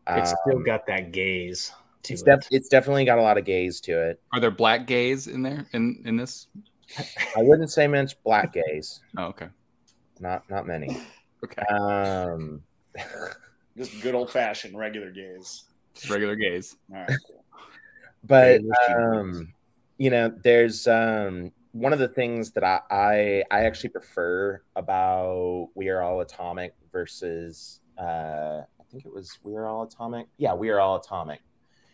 it's 0.10 0.34
still 0.44 0.58
Um, 0.58 0.64
got 0.64 0.86
that 0.88 1.12
gaze. 1.12 1.74
To 2.08 2.14
it's, 2.14 2.24
it. 2.26 2.48
it's 2.52 2.70
definitely 2.70 3.04
got 3.04 3.18
a 3.18 3.22
lot 3.22 3.38
of 3.38 3.44
gaze 3.44 3.82
to 3.82 4.10
it. 4.10 4.22
Are 4.34 4.40
there 4.40 4.52
black 4.52 4.88
gaze 4.88 5.28
in 5.28 5.42
there 5.42 5.68
in 5.74 6.02
in 6.06 6.16
this? 6.16 6.48
I 7.36 7.44
wouldn't 7.44 7.70
say 7.70 7.86
much 7.86 8.22
black 8.24 8.54
gaze. 8.54 9.02
Oh, 9.18 9.26
okay. 9.26 9.50
not 10.20 10.50
not 10.50 10.66
many. 10.66 10.98
Okay. 11.44 11.62
Um, 11.64 12.64
just 13.78 14.02
good 14.02 14.16
old 14.16 14.32
fashioned 14.32 14.78
regular 14.78 15.12
gaze. 15.12 15.66
Just 15.94 16.10
regular 16.10 16.36
gaze. 16.36 16.78
All 16.92 17.02
right. 17.02 17.18
cool. 17.28 17.44
but 18.24 18.62
um, 18.90 19.54
you 19.98 20.10
know, 20.10 20.34
there's 20.44 20.88
um, 20.88 21.52
one 21.74 21.92
of 21.92 22.00
the 22.00 22.08
things 22.08 22.52
that 22.52 22.64
I, 22.64 22.80
I 22.90 23.44
I 23.52 23.66
actually 23.66 23.90
prefer 23.90 24.62
about 24.76 25.70
We 25.76 25.90
Are 25.90 26.02
All 26.02 26.22
Atomic 26.22 26.74
versus 26.92 27.82
uh, 28.00 28.62
I 28.62 28.84
think 28.90 29.06
it 29.06 29.14
was 29.14 29.38
We 29.44 29.56
Are 29.56 29.68
All 29.68 29.84
Atomic. 29.84 30.28
Yeah, 30.38 30.54
We 30.54 30.70
Are 30.70 30.80
All 30.80 30.96
Atomic 30.96 31.42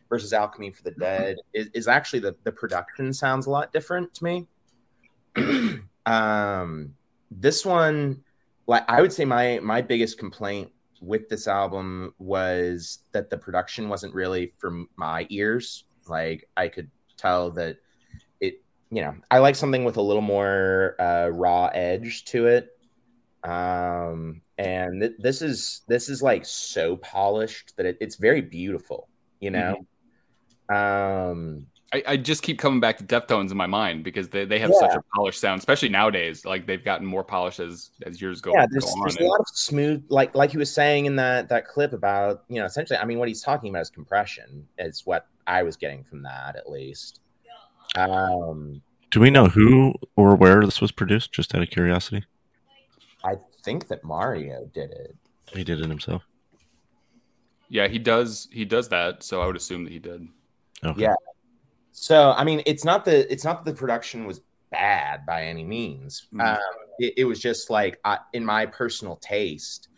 versus 0.09 0.33
Alchemy 0.33 0.71
for 0.71 0.83
the 0.83 0.91
Dead 0.91 1.37
is, 1.53 1.69
is 1.73 1.87
actually 1.87 2.19
the 2.19 2.35
the 2.43 2.51
production 2.51 3.13
sounds 3.13 3.47
a 3.47 3.49
lot 3.49 3.73
different 3.73 4.13
to 4.15 4.23
me. 4.23 4.47
um, 6.05 6.93
this 7.31 7.65
one, 7.65 8.23
like 8.67 8.89
I 8.89 9.01
would 9.01 9.13
say, 9.13 9.25
my 9.25 9.59
my 9.61 9.81
biggest 9.81 10.17
complaint 10.17 10.71
with 11.01 11.27
this 11.29 11.47
album 11.47 12.13
was 12.17 12.99
that 13.11 13.29
the 13.29 13.37
production 13.37 13.89
wasn't 13.89 14.13
really 14.13 14.53
for 14.57 14.85
my 14.95 15.27
ears. 15.29 15.85
Like 16.07 16.47
I 16.55 16.67
could 16.67 16.89
tell 17.17 17.51
that 17.51 17.77
it, 18.39 18.61
you 18.89 19.01
know, 19.01 19.15
I 19.29 19.39
like 19.39 19.55
something 19.55 19.83
with 19.83 19.97
a 19.97 20.01
little 20.01 20.21
more 20.21 20.95
uh, 20.99 21.29
raw 21.29 21.67
edge 21.73 22.25
to 22.25 22.47
it. 22.47 22.69
Um, 23.43 24.41
and 24.57 25.01
th- 25.01 25.15
this 25.19 25.41
is 25.41 25.81
this 25.87 26.07
is 26.07 26.21
like 26.21 26.45
so 26.45 26.97
polished 26.97 27.75
that 27.77 27.85
it, 27.85 27.97
it's 27.99 28.15
very 28.15 28.41
beautiful. 28.41 29.09
You 29.39 29.51
know. 29.51 29.85
Um, 30.69 31.67
I, 31.93 32.03
I 32.07 32.17
just 32.17 32.41
keep 32.41 32.57
coming 32.57 32.79
back 32.79 32.97
to 32.97 33.03
Deftones 33.03 33.51
in 33.51 33.57
my 33.57 33.67
mind 33.67 34.03
because 34.03 34.29
they, 34.29 34.45
they 34.45 34.57
have 34.57 34.73
such 34.73 34.95
a 34.95 35.03
polished 35.13 35.39
sound, 35.39 35.59
especially 35.59 35.89
nowadays. 35.89 36.43
Like 36.43 36.65
they've 36.65 36.83
gotten 36.83 37.05
more 37.05 37.23
polished 37.23 37.59
as 37.59 37.91
as 38.05 38.19
years 38.19 38.41
go, 38.41 38.51
yeah 38.53 38.65
go 38.65 38.71
there's, 38.71 38.85
on. 38.85 39.01
there's 39.01 39.17
a 39.17 39.23
lot 39.23 39.39
of 39.39 39.45
smooth 39.53 40.03
like 40.09 40.33
like 40.33 40.49
he 40.49 40.57
was 40.57 40.73
saying 40.73 41.05
in 41.05 41.15
that 41.17 41.49
that 41.49 41.67
clip 41.67 41.93
about 41.93 42.45
you 42.49 42.59
know 42.59 42.65
essentially 42.65 42.97
i 42.97 43.05
mean 43.05 43.19
what 43.19 43.27
he's 43.27 43.43
talking 43.43 43.69
about 43.69 43.83
is 43.83 43.91
compression 43.91 44.67
is 44.79 45.05
what 45.05 45.27
i 45.45 45.61
was 45.61 45.77
getting 45.77 46.03
from 46.03 46.23
that 46.23 46.55
at 46.55 46.67
least 46.69 47.19
um 47.95 48.81
Do 49.11 49.19
we 49.19 49.29
know 49.29 49.45
who 49.45 49.93
or 50.15 50.35
where 50.35 50.65
this 50.65 50.81
was 50.81 50.91
produced? 50.91 51.31
Just 51.31 51.53
out 51.53 51.61
of 51.61 51.69
curiosity. 51.69 52.25
i 53.23 53.35
think 53.63 53.87
that 53.89 54.03
mario 54.03 54.65
did 54.73 54.89
it 54.91 55.15
He 55.53 55.63
did 55.63 55.79
it 55.79 55.89
himself. 55.89 56.23
yeah, 57.69 57.87
he 57.87 57.99
does 57.99 58.47
he 58.51 58.65
does 58.65 58.89
that, 58.89 59.21
so 59.21 59.41
I 59.41 59.45
would 59.45 59.55
assume 59.55 59.83
that 59.83 59.93
he 59.93 59.99
did. 59.99 60.27
Okay. 60.85 61.01
Yeah. 61.01 61.15
so 61.91 62.31
i 62.37 62.43
mean 62.43 62.61
it's 62.65 62.83
not 62.83 63.05
the 63.05 63.31
it's 63.31 63.43
not 63.43 63.63
that 63.63 63.71
the 63.71 63.77
production 63.77 64.25
was 64.25 64.41
bad 64.71 65.25
by 65.25 65.43
any 65.45 65.63
means 65.63 66.27
Mhm. 66.33 66.55
um 66.55 66.59
it, 66.99 67.13
it 67.17 67.25
was 67.25 67.39
just 67.39 67.69
like 67.69 67.99
I, 68.03 68.19
in 68.33 68.43
my 68.43 68.65
personal 68.65 69.15
taste 69.17 69.89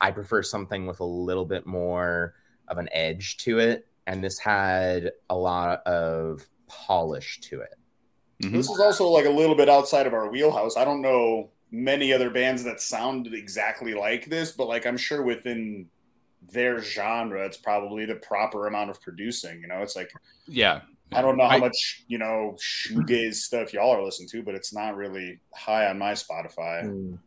i 0.00 0.10
prefer 0.10 0.42
something 0.42 0.86
with 0.86 1.00
a 1.00 1.04
little 1.04 1.44
bit 1.44 1.66
more 1.66 2.34
of 2.68 2.78
an 2.78 2.88
edge 2.92 3.36
to 3.38 3.58
it 3.58 3.86
and 4.06 4.22
this 4.24 4.38
had 4.38 5.12
a 5.30 5.36
lot 5.36 5.86
of 5.86 6.46
polish 6.66 7.40
to 7.42 7.60
it 7.60 7.74
Mhm. 8.42 8.52
This 8.52 8.68
is 8.70 8.80
also 8.80 9.06
like 9.08 9.26
a 9.26 9.30
little 9.30 9.54
bit 9.54 9.68
outside 9.68 10.04
of 10.06 10.14
our 10.14 10.28
wheelhouse. 10.28 10.76
I 10.76 10.84
don't 10.84 11.00
know 11.00 11.50
many 11.70 12.12
other 12.12 12.28
bands 12.28 12.64
that 12.64 12.80
sound 12.80 13.28
exactly 13.32 13.94
like 13.94 14.26
this, 14.26 14.50
but 14.50 14.66
like 14.66 14.84
I'm 14.84 14.96
sure 14.96 15.22
within 15.22 15.86
their 16.50 16.80
genre, 16.80 17.44
it's 17.46 17.56
probably 17.56 18.04
the 18.06 18.16
proper 18.16 18.66
amount 18.66 18.90
of 18.90 19.00
producing. 19.00 19.60
You 19.60 19.68
know, 19.68 19.82
it's 19.82 19.96
like 19.96 20.10
Yeah. 20.46 20.80
I 21.14 21.20
don't 21.20 21.36
know 21.36 21.46
how 21.46 21.56
I- 21.56 21.60
much 21.60 22.04
you 22.08 22.18
know 22.18 22.56
shoegaze 22.58 23.34
stuff 23.34 23.72
y'all 23.72 23.90
are 23.94 24.02
listening 24.02 24.28
to, 24.30 24.42
but 24.42 24.54
it's 24.54 24.72
not 24.72 24.96
really 24.96 25.40
high 25.54 25.86
on 25.86 25.98
my 25.98 26.12
Spotify. 26.12 26.84
Mm. 26.84 27.18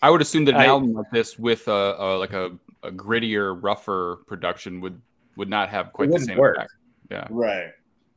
I 0.00 0.10
would 0.10 0.20
assume 0.20 0.44
that 0.46 0.54
an 0.54 0.60
I- 0.60 0.66
album 0.66 0.92
like 0.92 1.10
this 1.10 1.36
with 1.38 1.66
a, 1.68 1.96
a 1.98 2.16
like 2.18 2.32
a, 2.32 2.56
a 2.84 2.92
grittier, 2.92 3.58
rougher 3.60 4.18
production 4.28 4.80
would 4.80 5.00
would 5.36 5.48
not 5.48 5.68
have 5.68 5.92
quite 5.92 6.10
the 6.10 6.20
same 6.20 6.38
work. 6.38 6.56
effect. 6.56 6.72
Yeah. 7.10 7.26
Right. 7.30 7.70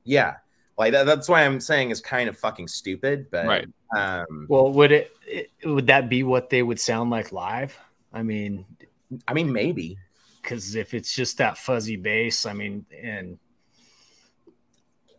Yeah, 0.03 0.35
like 0.77 0.91
that, 0.93 1.05
that's 1.05 1.29
why 1.29 1.45
I'm 1.45 1.59
saying 1.59 1.91
is 1.91 2.01
kind 2.01 2.27
of 2.29 2.37
fucking 2.37 2.67
stupid. 2.67 3.27
But 3.31 3.45
Right. 3.47 3.67
um, 3.95 4.47
Well, 4.49 4.71
would 4.73 4.91
it, 4.91 5.11
it 5.27 5.49
would 5.63 5.87
that 5.87 6.09
be 6.09 6.23
what 6.23 6.49
they 6.49 6.63
would 6.63 6.79
sound 6.79 7.09
like 7.11 7.31
live? 7.31 7.77
I 8.13 8.23
mean, 8.23 8.65
I 9.27 9.33
mean, 9.33 9.51
maybe 9.53 9.97
because 10.41 10.75
if 10.75 10.93
it's 10.93 11.13
just 11.13 11.37
that 11.37 11.57
fuzzy 11.57 11.95
bass, 11.97 12.45
I 12.45 12.53
mean, 12.53 12.85
and 13.01 13.37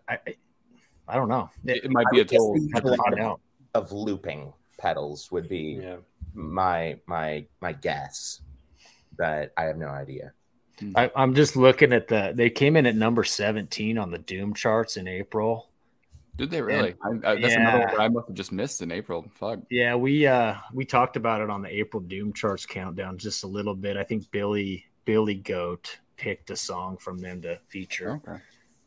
I, 0.09 0.19
I- 0.27 0.37
I 1.09 1.17
don't 1.17 1.29
know. 1.29 1.51
It, 1.67 1.85
it 1.85 1.91
might 1.91 2.07
I 2.07 2.11
be 2.13 2.21
a 2.21 2.25
total. 2.25 2.57
Have 2.75 2.85
to 2.85 2.97
find 2.97 3.15
of, 3.15 3.19
out. 3.21 3.41
of 3.75 3.91
looping 3.93 4.53
pedals 4.79 5.31
would 5.33 5.49
be 5.49 5.81
Yeah. 5.83 5.97
my 6.33 6.97
my 7.07 7.45
my 7.61 7.73
guess, 7.73 8.41
but 9.19 9.53
I 9.57 9.65
have 9.65 9.77
no 9.77 9.89
idea. 9.89 10.33
I, 10.95 11.11
I'm 11.17 11.35
just 11.35 11.57
looking 11.57 11.93
at 11.93 12.07
the. 12.09 12.33
They 12.35 12.51
came 12.51 12.77
in 12.77 12.87
at 12.87 12.95
number 12.97 13.25
17 13.25 13.99
on 13.99 14.11
the 14.13 14.19
Doom 14.19 14.55
charts 14.55 14.97
in 14.97 15.07
April. 15.09 15.69
Did 16.37 16.51
they 16.51 16.63
really? 16.63 16.95
I, 17.05 17.09
I, 17.33 17.35
that's 17.41 17.53
Yeah. 17.55 17.69
another 17.77 17.93
one 17.93 18.01
I 18.01 18.09
must 18.09 18.29
have 18.29 18.37
just 18.37 18.53
missed 18.53 18.81
in 18.81 18.91
April. 18.93 19.27
Fuck. 19.35 19.59
Yeah, 19.71 19.97
we 19.97 20.27
uh 20.27 20.55
we 20.73 20.85
talked 20.85 21.17
about 21.17 21.41
it 21.43 21.51
on 21.51 21.63
the 21.63 21.69
April 21.69 22.01
Doom 22.01 22.33
charts 22.33 22.65
countdown 22.65 23.19
just 23.19 23.43
a 23.43 23.49
little 23.49 23.75
bit. 23.75 23.97
I 23.97 24.05
think 24.05 24.31
Billy 24.31 24.85
Billy 25.05 25.35
Goat 25.35 25.99
picked 26.17 26.51
a 26.51 26.57
song 26.57 26.97
from 26.97 27.19
them 27.19 27.43
to 27.43 27.59
feature. 27.67 28.21
Okay. 28.27 28.41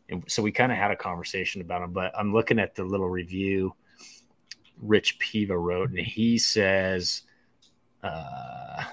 and 0.09 0.23
so 0.27 0.41
we 0.41 0.51
kind 0.51 0.71
of 0.71 0.77
had 0.77 0.91
a 0.91 0.95
conversation 0.95 1.61
about 1.61 1.81
them. 1.81 1.91
But 1.91 2.11
I'm 2.17 2.33
looking 2.33 2.59
at 2.59 2.75
the 2.75 2.83
little 2.83 3.09
review, 3.09 3.73
Rich 4.81 5.19
Piva 5.19 5.57
wrote, 5.59 5.89
and 5.89 5.99
he 5.99 6.37
says 6.37 7.23
uh, 8.03 8.83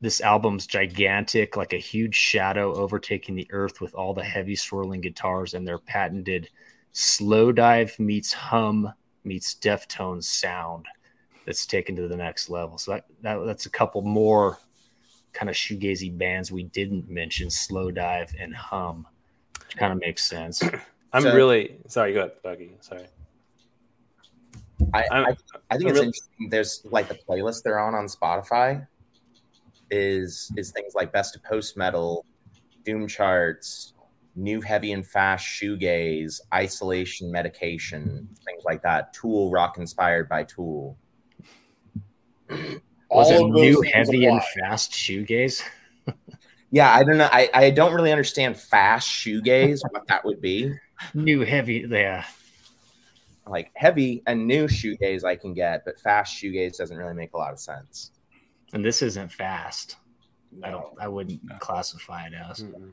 this 0.00 0.20
album's 0.20 0.66
gigantic, 0.66 1.56
like 1.56 1.72
a 1.72 1.78
huge 1.78 2.14
shadow 2.14 2.74
overtaking 2.74 3.34
the 3.34 3.48
earth 3.50 3.80
with 3.80 3.94
all 3.94 4.14
the 4.14 4.24
heavy 4.24 4.56
swirling 4.56 5.00
guitars 5.00 5.54
and 5.54 5.66
their 5.66 5.78
patented 5.78 6.48
Slowdive 6.92 7.98
meets 7.98 8.32
hum 8.32 8.92
meets 9.22 9.54
Deftones 9.54 10.24
sound 10.24 10.86
that's 11.46 11.66
taken 11.66 11.94
to 11.96 12.08
the 12.08 12.16
next 12.16 12.50
level. 12.50 12.78
So 12.78 12.92
that, 12.92 13.04
that 13.22 13.44
that's 13.46 13.66
a 13.66 13.70
couple 13.70 14.02
more 14.02 14.58
kind 15.32 15.48
of 15.48 15.54
shoegazy 15.56 16.16
bands 16.16 16.50
we 16.50 16.64
didn't 16.64 17.08
mention, 17.08 17.48
Slowdive 17.48 18.32
and 18.40 18.54
Hum. 18.54 19.06
Kind 19.76 19.92
of 19.92 20.00
makes 20.00 20.24
sense. 20.24 20.62
I'm 21.12 21.22
So- 21.22 21.34
really 21.34 21.76
sorry. 21.88 22.12
Go 22.12 22.20
ahead, 22.20 22.32
Bucky. 22.42 22.72
Sorry. 22.80 23.06
I, 24.94 25.02
I'm- 25.12 25.24
I, 25.26 25.36
I 25.70 25.76
think 25.76 25.88
I'm 25.88 25.88
it's 25.88 25.94
really- 25.94 26.06
interesting. 26.06 26.48
There's 26.50 26.82
like 26.90 27.08
the 27.08 27.14
playlist 27.28 27.62
they're 27.62 27.78
on 27.78 27.94
on 27.94 28.06
Spotify 28.06 28.86
is 29.90 30.52
is 30.56 30.70
things 30.72 30.94
like 30.94 31.12
best 31.12 31.34
of 31.36 31.42
post 31.44 31.76
metal, 31.76 32.24
doom 32.84 33.06
charts, 33.08 33.94
new 34.36 34.60
heavy 34.60 34.92
and 34.92 35.06
fast 35.06 35.44
shoegaze, 35.46 36.40
isolation 36.54 37.30
medication, 37.30 38.28
things 38.44 38.62
like 38.64 38.82
that. 38.82 39.12
Tool 39.12 39.50
rock 39.50 39.78
inspired 39.78 40.28
by 40.28 40.44
Tool. 40.44 40.96
Was 43.10 43.30
All 43.30 43.32
it 43.32 43.48
of 43.48 43.52
those 43.54 43.60
new 43.62 43.82
things 43.82 43.94
heavy 43.94 44.24
and 44.26 44.38
apply. 44.38 44.68
fast 44.68 44.92
shoegaze? 44.92 45.62
Yeah, 46.72 46.94
I 46.94 47.02
don't 47.02 47.18
know. 47.18 47.28
I, 47.32 47.50
I 47.52 47.70
don't 47.70 47.92
really 47.92 48.12
understand 48.12 48.56
fast 48.56 49.08
shoegaze, 49.08 49.80
what 49.90 50.06
that 50.06 50.24
would 50.24 50.40
be. 50.40 50.72
New 51.14 51.40
heavy, 51.40 51.84
yeah. 51.90 52.24
Like 53.44 53.72
heavy 53.74 54.22
and 54.28 54.46
new 54.46 54.66
shoegaze 54.68 55.24
I 55.24 55.34
can 55.34 55.52
get, 55.52 55.84
but 55.84 55.98
fast 55.98 56.40
shoegaze 56.40 56.76
doesn't 56.76 56.96
really 56.96 57.14
make 57.14 57.32
a 57.32 57.36
lot 57.38 57.52
of 57.52 57.58
sense. 57.58 58.12
And 58.72 58.84
this 58.84 59.02
isn't 59.02 59.32
fast. 59.32 59.96
I 60.62 60.70
don't. 60.70 60.86
I 61.00 61.08
wouldn't 61.08 61.40
classify 61.58 62.26
it 62.26 62.34
as. 62.34 62.62
Mm-mm. 62.62 62.92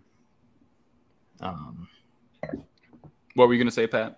Um, 1.41 1.87
What 3.35 3.47
were 3.47 3.53
you 3.53 3.59
gonna 3.59 3.69
say, 3.69 3.85
Pat? 3.85 4.17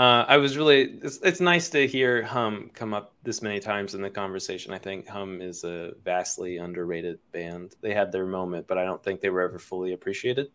Uh, 0.00 0.24
I 0.26 0.38
was 0.38 0.56
really. 0.56 0.98
It's, 1.02 1.18
it's 1.22 1.40
nice 1.40 1.68
to 1.68 1.86
hear 1.86 2.22
Hum 2.22 2.70
come 2.72 2.94
up 2.94 3.12
this 3.22 3.42
many 3.42 3.60
times 3.60 3.94
in 3.94 4.00
the 4.00 4.08
conversation. 4.08 4.72
I 4.72 4.78
think 4.78 5.06
Hum 5.06 5.42
is 5.42 5.62
a 5.62 5.92
vastly 6.02 6.56
underrated 6.56 7.18
band. 7.32 7.74
They 7.82 7.92
had 7.92 8.10
their 8.10 8.24
moment, 8.24 8.66
but 8.66 8.78
I 8.78 8.84
don't 8.86 9.04
think 9.04 9.20
they 9.20 9.28
were 9.28 9.42
ever 9.42 9.58
fully 9.58 9.92
appreciated. 9.92 10.52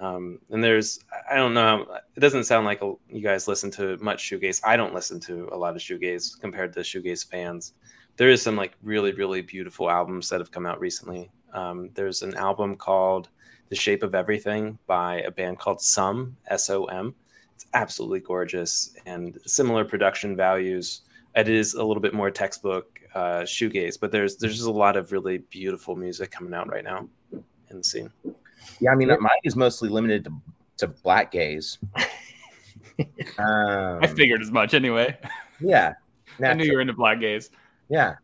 Um, 0.00 0.40
and 0.50 0.64
there's, 0.64 0.98
I 1.30 1.36
don't 1.36 1.54
know, 1.54 1.86
it 2.16 2.18
doesn't 2.18 2.42
sound 2.42 2.66
like 2.66 2.80
you 2.80 3.22
guys 3.22 3.46
listen 3.46 3.70
to 3.72 3.98
much 3.98 4.28
shoegaze. 4.28 4.60
I 4.64 4.76
don't 4.76 4.94
listen 4.94 5.20
to 5.20 5.48
a 5.52 5.56
lot 5.56 5.76
of 5.76 5.80
shoegaze 5.80 6.40
compared 6.40 6.72
to 6.72 6.80
shoegaze 6.80 7.24
fans. 7.24 7.74
There 8.16 8.30
is 8.30 8.42
some 8.42 8.56
like 8.56 8.72
really, 8.82 9.12
really 9.12 9.42
beautiful 9.42 9.90
albums 9.90 10.28
that 10.30 10.40
have 10.40 10.50
come 10.50 10.66
out 10.66 10.80
recently. 10.80 11.30
Um, 11.52 11.90
there's 11.94 12.22
an 12.22 12.34
album 12.34 12.74
called 12.74 13.28
The 13.68 13.76
Shape 13.76 14.02
of 14.02 14.16
Everything 14.16 14.76
by 14.88 15.20
a 15.20 15.30
band 15.30 15.60
called 15.60 15.80
Som, 15.80 16.36
S 16.48 16.68
O 16.68 16.86
M. 16.86 17.14
It's 17.62 17.70
absolutely 17.74 18.20
gorgeous 18.20 18.94
and 19.06 19.38
similar 19.46 19.84
production 19.84 20.36
values. 20.36 21.02
It 21.36 21.48
is 21.48 21.74
a 21.74 21.84
little 21.84 22.00
bit 22.00 22.12
more 22.12 22.30
textbook 22.30 22.98
uh, 23.14 23.42
shoegaze, 23.42 24.00
but 24.00 24.10
there's 24.10 24.36
there's 24.36 24.56
just 24.56 24.68
a 24.68 24.72
lot 24.72 24.96
of 24.96 25.12
really 25.12 25.38
beautiful 25.38 25.94
music 25.94 26.30
coming 26.32 26.54
out 26.54 26.68
right 26.68 26.82
now 26.82 27.08
in 27.32 27.78
the 27.78 27.84
scene. 27.84 28.10
Yeah, 28.80 28.90
I 28.90 28.94
mean, 28.96 29.08
mine 29.08 29.30
is 29.44 29.54
mostly 29.54 29.88
limited 29.88 30.24
to, 30.24 30.32
to 30.78 30.88
black 30.88 31.30
gaze. 31.30 31.78
um, 33.38 34.00
I 34.02 34.06
figured 34.08 34.42
as 34.42 34.50
much 34.50 34.74
anyway. 34.74 35.16
Yeah, 35.60 35.94
I 36.44 36.54
knew 36.54 36.64
you 36.64 36.74
were 36.74 36.80
into 36.80 36.94
black 36.94 37.20
gaze. 37.20 37.50
Yeah. 37.88 38.16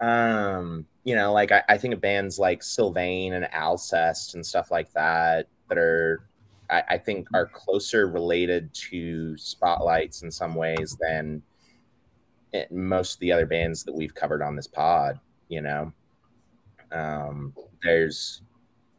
Um, 0.00 0.86
you 1.04 1.14
know, 1.14 1.32
like 1.32 1.52
I, 1.52 1.62
I 1.68 1.78
think 1.78 1.94
of 1.94 2.00
bands 2.00 2.40
like 2.40 2.62
Sylvaine 2.62 3.34
and 3.34 3.46
Alcest 3.52 4.34
and 4.34 4.44
stuff 4.44 4.72
like 4.72 4.92
that 4.94 5.46
that 5.68 5.78
are 5.78 6.26
I, 6.70 6.82
I 6.90 6.98
think 6.98 7.28
are 7.34 7.46
closer 7.46 8.08
related 8.08 8.72
to 8.90 9.36
spotlights 9.36 10.22
in 10.22 10.30
some 10.30 10.54
ways 10.54 10.96
than 11.00 11.42
it- 12.52 12.72
most 12.72 13.14
of 13.14 13.20
the 13.20 13.32
other 13.32 13.46
bands 13.46 13.84
that 13.84 13.94
we've 13.94 14.14
covered 14.14 14.42
on 14.42 14.56
this 14.56 14.66
pod, 14.66 15.18
you 15.48 15.60
know. 15.60 15.92
Um, 16.92 17.54
there's 17.82 18.42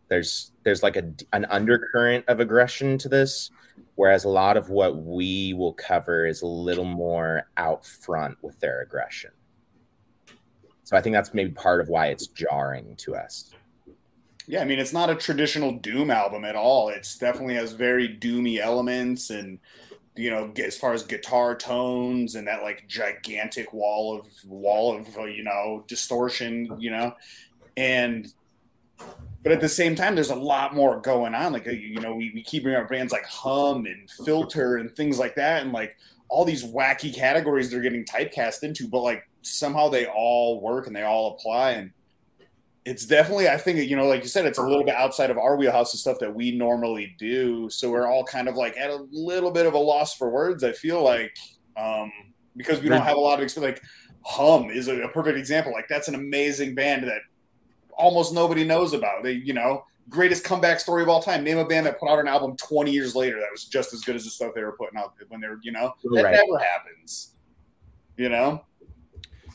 there's 0.10 0.52
there's 0.64 0.84
like 0.84 0.98
a 0.98 1.12
an 1.34 1.46
undercurrent 1.46 2.26
of 2.28 2.40
aggression 2.40 2.98
to 3.00 3.10
this 3.10 3.50
whereas 3.96 4.24
a 4.24 4.30
lot 4.30 4.56
of 4.56 4.70
what 4.70 4.98
we 4.98 5.54
will 5.54 5.74
cover 5.74 6.26
is 6.26 6.42
a 6.42 6.48
little 6.48 6.86
more 6.86 7.44
out 7.58 7.86
front 7.86 8.38
with 8.42 8.58
their 8.60 8.82
aggression. 8.82 9.32
So 10.84 10.96
i 10.96 11.02
think 11.02 11.16
that's 11.16 11.34
maybe 11.34 11.52
part 11.52 11.82
of 11.82 11.90
why 11.90 12.08
it's 12.08 12.28
jarring 12.28 12.96
to 12.98 13.16
us 13.16 13.52
Yeah, 14.48 14.62
I 14.62 14.66
mean, 14.66 14.80
it's 14.80 14.94
not 14.94 15.10
a 15.10 15.16
traditional 15.16 15.72
Doom 15.72 16.12
album 16.12 16.46
at 16.46 16.56
all. 16.56 16.90
It's 16.90 17.18
definitely 17.18 17.56
has 17.56 17.72
very 17.74 18.08
doomy 18.08 18.60
elements, 18.60 19.30
and 19.32 19.60
you 20.16 20.30
know, 20.30 20.52
as 20.64 20.78
far 20.78 20.94
as 20.94 21.04
guitar 21.04 21.56
tones 21.56 22.36
and 22.36 22.48
that 22.48 22.62
like 22.62 22.88
gigantic 22.88 23.74
wall 23.74 24.20
of 24.20 24.28
wall 24.48 24.96
of 24.96 25.18
uh, 25.18 25.26
you 25.26 25.44
know 25.44 25.84
distortion, 25.88 26.76
you 26.80 26.92
know, 26.92 27.16
and 27.76 28.32
but 29.42 29.52
at 29.52 29.62
the 29.62 29.70
same 29.70 29.96
time, 29.96 30.16
there's 30.16 30.30
a 30.30 30.36
lot 30.36 30.76
more 30.76 31.00
going 31.02 31.34
on. 31.34 31.52
Like 31.52 31.68
uh, 31.68 31.72
you 31.72 32.00
know, 32.00 32.14
we, 32.14 32.32
we 32.34 32.44
keep 32.44 32.64
bringing 32.64 32.82
up 32.82 32.90
bands 32.90 33.12
like 33.12 33.26
Hum 33.26 33.86
and 33.88 34.10
Filter 34.26 34.78
and 34.78 34.96
things 34.96 35.18
like 35.18 35.36
that, 35.36 35.64
and 35.64 35.72
like 35.72 35.98
all 36.30 36.46
these 36.46 36.64
wacky 36.64 37.14
categories 37.14 37.70
they're 37.70 37.82
getting 37.82 38.06
typecast 38.06 38.64
into, 38.64 38.88
but 38.88 39.02
like 39.02 39.28
somehow 39.42 39.90
they 39.90 40.06
all 40.06 40.60
work 40.62 40.88
and 40.88 40.96
they 40.96 41.04
all 41.04 41.36
apply 41.36 41.72
and 41.72 41.92
it's 42.86 43.06
definitely 43.06 43.50
i 43.50 43.58
think 43.58 43.80
you 43.90 43.96
know 43.96 44.06
like 44.06 44.22
you 44.22 44.30
said 44.30 44.46
it's 44.46 44.60
a 44.60 44.64
little 44.64 44.84
bit 44.84 44.96
outside 44.96 45.32
of 45.32 45.38
our 45.38 45.58
wheelhouse 45.58 45.94
of 45.94 46.00
stuff 46.00 46.20
that 46.20 46.34
we 46.34 46.52
normally 46.52 47.16
do. 47.18 47.68
So 47.70 47.90
we're 47.90 48.08
all 48.08 48.24
kind 48.24 48.48
of 48.48 48.56
like 48.56 48.78
at 48.78 48.92
a 48.92 49.08
little 49.12 49.52
bit 49.52 49.66
of 49.66 49.74
a 49.74 49.78
loss 49.78 50.16
for 50.16 50.30
words 50.30 50.64
i 50.64 50.72
feel 50.72 51.04
like 51.04 51.36
um 51.78 52.12
because 52.56 52.82
we 52.82 52.88
don't 52.90 53.02
have 53.02 53.18
a 53.18 53.20
lot 53.20 53.40
of 53.40 53.44
experience 53.44 53.80
like 53.80 53.84
hum 54.26 54.70
is 54.72 54.88
a, 54.88 55.02
a 55.02 55.10
perfect 55.10 55.38
example. 55.38 55.72
Like 55.72 55.88
that's 55.88 56.08
an 56.08 56.16
amazing 56.16 56.74
band 56.74 57.04
that 57.04 57.22
almost 57.98 58.34
nobody 58.34 58.64
knows 58.64 58.94
about. 58.94 59.24
They 59.24 59.34
you 59.34 59.54
know 59.54 59.84
greatest 60.10 60.44
comeback 60.44 60.80
story 60.80 61.04
of 61.04 61.10
all 61.10 61.22
time. 61.22 61.44
Name 61.44 61.58
a 61.58 61.66
band 61.66 61.86
that 61.86 62.00
put 62.00 62.10
out 62.10 62.20
an 62.20 62.28
album 62.28 62.56
20 62.58 62.92
years 62.92 63.16
later 63.16 63.40
that 63.40 63.50
was 63.52 63.66
just 63.66 63.94
as 63.94 64.02
good 64.02 64.16
as 64.16 64.24
the 64.24 64.30
stuff 64.30 64.54
they 64.56 64.64
were 64.64 64.74
putting 64.74 64.98
out 64.98 65.14
when 65.30 65.42
they 65.42 65.48
were 65.48 65.60
you 65.62 65.72
know 65.72 65.94
that 66.14 66.24
Right. 66.24 66.32
never 66.32 66.64
happens. 66.64 67.36
You 68.18 68.30
know 68.30 68.64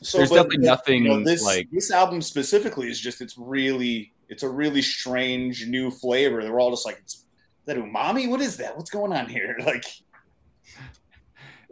so 0.03 0.19
There's 0.19 0.31
but, 0.31 0.37
definitely 0.37 0.67
nothing, 0.67 1.03
you 1.05 1.09
know, 1.11 1.25
this 1.25 1.45
like- 1.45 1.69
this 1.71 1.91
album 1.91 2.23
specifically 2.23 2.89
is 2.89 3.01
just 3.01 3.21
it's 3.21 3.37
really 3.37 4.13
it's 4.29 4.43
a 4.43 4.49
really 4.49 4.83
strange 4.83 5.67
new 5.67 5.91
flavor 5.91 6.43
that 6.43 6.51
we're 6.51 6.61
all 6.61 6.71
just 6.71 6.87
like 6.87 6.99
it's, 6.99 7.15
is 7.15 7.25
that 7.67 7.77
umami 7.77 8.29
what 8.29 8.41
is 8.41 8.57
that 8.59 8.77
what's 8.77 8.91
going 8.91 9.13
on 9.13 9.27
here 9.29 9.59
like 9.67 9.85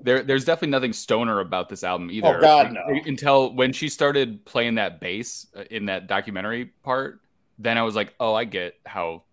There, 0.00 0.22
there's 0.22 0.44
definitely 0.44 0.70
nothing 0.70 0.92
stoner 0.92 1.40
about 1.40 1.68
this 1.68 1.82
album 1.82 2.08
either. 2.12 2.38
Oh, 2.38 2.40
God, 2.40 2.72
no. 2.72 2.82
Until 3.06 3.52
when 3.52 3.72
she 3.72 3.88
started 3.88 4.44
playing 4.44 4.76
that 4.76 5.00
bass 5.00 5.48
uh, 5.56 5.64
in 5.72 5.86
that 5.86 6.06
documentary 6.06 6.66
part, 6.84 7.20
then 7.58 7.76
I 7.76 7.82
was 7.82 7.96
like, 7.96 8.14
oh, 8.20 8.32
I 8.32 8.44
get 8.44 8.74
how 8.86 9.24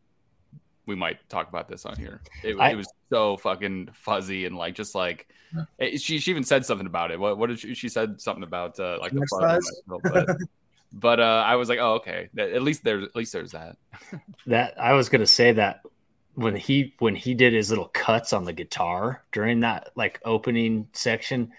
we 0.87 0.95
might 0.95 1.17
talk 1.29 1.49
about 1.49 1.69
this 1.69 1.85
on 1.85 1.95
here. 1.97 2.19
It, 2.43 2.55
I- 2.59 2.71
it 2.71 2.77
was 2.77 2.91
so 3.11 3.37
fucking 3.37 3.89
fuzzy 3.93 4.45
and 4.45 4.57
like 4.57 4.73
just 4.73 4.95
like 4.95 5.27
it, 5.77 6.01
she 6.01 6.19
she 6.19 6.31
even 6.31 6.43
said 6.43 6.65
something 6.65 6.87
about 6.87 7.11
it. 7.11 7.19
What 7.19 7.37
what 7.37 7.47
did 7.47 7.59
she? 7.59 7.73
She 7.73 7.89
said 7.89 8.19
something 8.21 8.43
about 8.43 8.79
uh, 8.79 8.97
like 8.99 9.11
the 9.11 9.19
Much 9.19 9.29
fuzz. 9.29 9.41
on 9.41 9.61
fuzz? 9.61 9.83
my 9.87 9.99
throat, 9.99 10.25
But, 10.27 10.37
but 10.93 11.19
uh, 11.19 11.43
I 11.45 11.55
was 11.55 11.69
like, 11.69 11.79
oh, 11.79 11.95
okay. 11.95 12.29
At 12.37 12.61
least 12.61 12.83
there's 12.83 13.03
at 13.05 13.15
least 13.15 13.33
there's 13.33 13.51
that. 13.51 13.77
that 14.47 14.79
I 14.79 14.93
was 14.93 15.09
gonna 15.09 15.27
say 15.27 15.53
that 15.53 15.81
when 16.35 16.55
he 16.55 16.93
when 16.99 17.15
he 17.15 17.33
did 17.33 17.53
his 17.53 17.69
little 17.69 17.89
cuts 17.93 18.33
on 18.33 18.43
the 18.43 18.53
guitar 18.53 19.23
during 19.31 19.61
that 19.61 19.91
like 19.95 20.19
opening 20.25 20.87
section, 20.93 21.51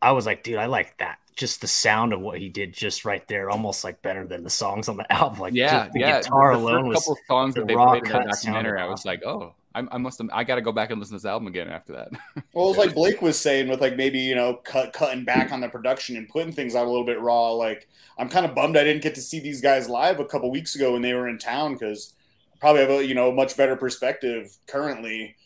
I 0.00 0.12
was 0.12 0.26
like, 0.26 0.42
dude, 0.42 0.58
I 0.58 0.66
like 0.66 0.98
that. 0.98 1.18
Just 1.36 1.62
the 1.62 1.66
sound 1.66 2.12
of 2.12 2.20
what 2.20 2.38
he 2.38 2.50
did 2.50 2.74
just 2.74 3.06
right 3.06 3.26
there, 3.26 3.50
almost 3.50 3.82
like 3.82 4.02
better 4.02 4.26
than 4.26 4.44
the 4.44 4.50
songs 4.50 4.88
on 4.88 4.96
the 4.98 5.10
album. 5.12 5.40
Like 5.40 5.54
yeah, 5.54 5.84
just 5.84 5.92
the 5.94 6.00
yeah. 6.00 6.20
guitar 6.20 6.52
the 6.52 6.58
alone 6.58 6.88
was 6.88 6.98
couple 6.98 7.12
of 7.14 7.18
songs 7.26 7.54
that 7.54 7.66
they 7.66 7.74
played 7.74 8.04
in 8.04 8.12
that 8.12 8.26
documentary. 8.26 8.80
I 8.80 8.86
was 8.86 9.04
like, 9.06 9.24
oh, 9.24 9.54
I, 9.74 9.86
I 9.92 9.98
must 9.98 10.18
have. 10.18 10.28
I 10.32 10.44
got 10.44 10.56
to 10.56 10.62
go 10.62 10.72
back 10.72 10.90
and 10.90 10.98
listen 10.98 11.16
to 11.16 11.22
this 11.22 11.28
album 11.28 11.46
again 11.48 11.68
after 11.68 11.92
that. 11.92 12.10
well 12.52 12.66
it 12.66 12.68
was 12.68 12.76
like 12.76 12.94
blake 12.94 13.22
was 13.22 13.38
saying 13.38 13.68
with 13.68 13.80
like 13.80 13.96
maybe 13.96 14.18
you 14.18 14.34
know 14.34 14.54
cut 14.54 14.92
cutting 14.92 15.24
back 15.24 15.52
on 15.52 15.60
the 15.60 15.68
production 15.68 16.16
and 16.16 16.28
putting 16.28 16.52
things 16.52 16.74
out 16.74 16.86
a 16.86 16.90
little 16.90 17.04
bit 17.04 17.20
raw 17.20 17.50
like 17.50 17.88
i'm 18.18 18.28
kind 18.28 18.44
of 18.44 18.54
bummed 18.54 18.76
i 18.76 18.84
didn't 18.84 19.02
get 19.02 19.14
to 19.14 19.20
see 19.20 19.38
these 19.38 19.60
guys 19.60 19.88
live 19.88 20.18
a 20.18 20.24
couple 20.24 20.50
weeks 20.50 20.74
ago 20.74 20.92
when 20.92 21.02
they 21.02 21.14
were 21.14 21.28
in 21.28 21.38
town 21.38 21.74
because 21.74 22.14
probably 22.60 22.80
have 22.80 22.90
a 22.90 23.06
you 23.06 23.14
know 23.14 23.30
much 23.30 23.56
better 23.56 23.76
perspective 23.76 24.56
currently 24.66 25.36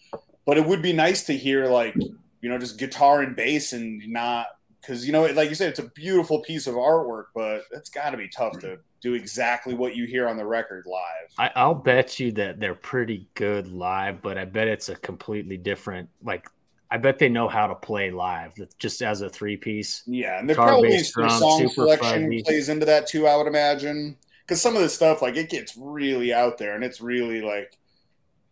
but 0.46 0.56
it 0.56 0.66
would 0.66 0.82
be 0.82 0.92
nice 0.92 1.24
to 1.24 1.36
hear 1.36 1.66
like 1.66 1.94
you 2.40 2.48
know 2.48 2.58
just 2.58 2.78
guitar 2.78 3.20
and 3.20 3.36
bass 3.36 3.72
and 3.72 4.02
not 4.08 4.46
because 4.86 5.06
you 5.06 5.12
know 5.12 5.24
like 5.26 5.48
you 5.48 5.54
said 5.54 5.70
it's 5.70 5.78
a 5.78 5.90
beautiful 5.94 6.40
piece 6.40 6.66
of 6.66 6.74
artwork 6.74 7.24
but 7.34 7.62
it's 7.72 7.90
got 7.90 8.10
to 8.10 8.16
be 8.16 8.28
tough 8.28 8.58
to 8.60 8.76
do 9.02 9.14
exactly 9.14 9.74
what 9.74 9.96
you 9.96 10.06
hear 10.06 10.28
on 10.28 10.36
the 10.36 10.46
record 10.46 10.84
live 10.86 11.30
I, 11.38 11.50
I'll 11.56 11.74
bet 11.74 12.20
you 12.20 12.32
that 12.32 12.60
they're 12.60 12.74
pretty 12.76 13.28
good 13.34 13.68
live, 13.68 14.22
but 14.22 14.38
I 14.38 14.44
bet 14.44 14.68
it's 14.68 14.88
a 14.88 14.94
completely 14.94 15.56
different. 15.56 16.08
Like, 16.22 16.48
I 16.90 16.96
bet 16.96 17.18
they 17.18 17.28
know 17.28 17.48
how 17.48 17.66
to 17.66 17.74
play 17.74 18.12
live, 18.12 18.52
just 18.78 19.02
as 19.02 19.20
a 19.20 19.28
three 19.28 19.56
piece. 19.56 20.04
Yeah, 20.06 20.38
and 20.38 20.48
there 20.48 20.54
Guitar, 20.54 20.68
probably 20.68 21.02
drum, 21.12 21.28
song 21.30 21.68
selection 21.68 22.24
fuzzy. 22.26 22.42
plays 22.44 22.68
into 22.68 22.86
that 22.86 23.08
too. 23.08 23.26
I 23.26 23.36
would 23.36 23.48
imagine 23.48 24.16
because 24.46 24.62
some 24.62 24.76
of 24.76 24.82
the 24.82 24.88
stuff 24.88 25.22
like 25.22 25.36
it 25.36 25.50
gets 25.50 25.76
really 25.76 26.32
out 26.32 26.58
there, 26.58 26.74
and 26.76 26.84
it's 26.84 27.00
really 27.00 27.40
like 27.40 27.76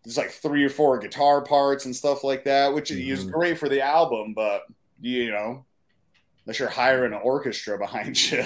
there's 0.04 0.18
like 0.18 0.30
three 0.30 0.64
or 0.64 0.70
four 0.70 0.98
guitar 0.98 1.42
parts 1.42 1.84
and 1.84 1.94
stuff 1.94 2.24
like 2.24 2.44
that, 2.44 2.74
which 2.74 2.90
is 2.90 3.24
Mhm. 3.24 3.32
great 3.32 3.58
for 3.58 3.68
the 3.68 3.80
album. 3.80 4.34
But 4.34 4.62
you 5.00 5.30
know, 5.30 5.64
unless 6.44 6.58
you're 6.58 6.68
hiring 6.68 7.12
an 7.12 7.20
orchestra 7.22 7.78
behind 7.78 8.30
you, 8.30 8.44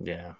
Yeah. 0.00 0.32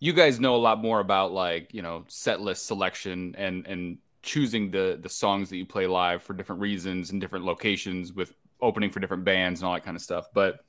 you 0.00 0.12
guys 0.12 0.40
know 0.40 0.56
a 0.56 0.58
lot 0.58 0.80
more 0.80 1.00
about 1.00 1.32
like 1.32 1.72
you 1.74 1.82
know 1.82 2.04
set 2.08 2.40
list 2.40 2.66
selection 2.66 3.34
and 3.38 3.66
and 3.66 3.98
choosing 4.22 4.70
the 4.70 4.98
the 5.02 5.08
songs 5.08 5.50
that 5.50 5.56
you 5.58 5.66
play 5.66 5.86
live 5.86 6.22
for 6.22 6.32
different 6.32 6.60
reasons 6.62 7.10
and 7.10 7.20
different 7.20 7.44
locations 7.44 8.12
with 8.12 8.34
opening 8.62 8.90
for 8.90 8.98
different 9.00 9.24
bands 9.24 9.60
and 9.60 9.68
all 9.68 9.74
that 9.74 9.84
kind 9.84 9.96
of 9.96 10.02
stuff. 10.02 10.26
But 10.32 10.64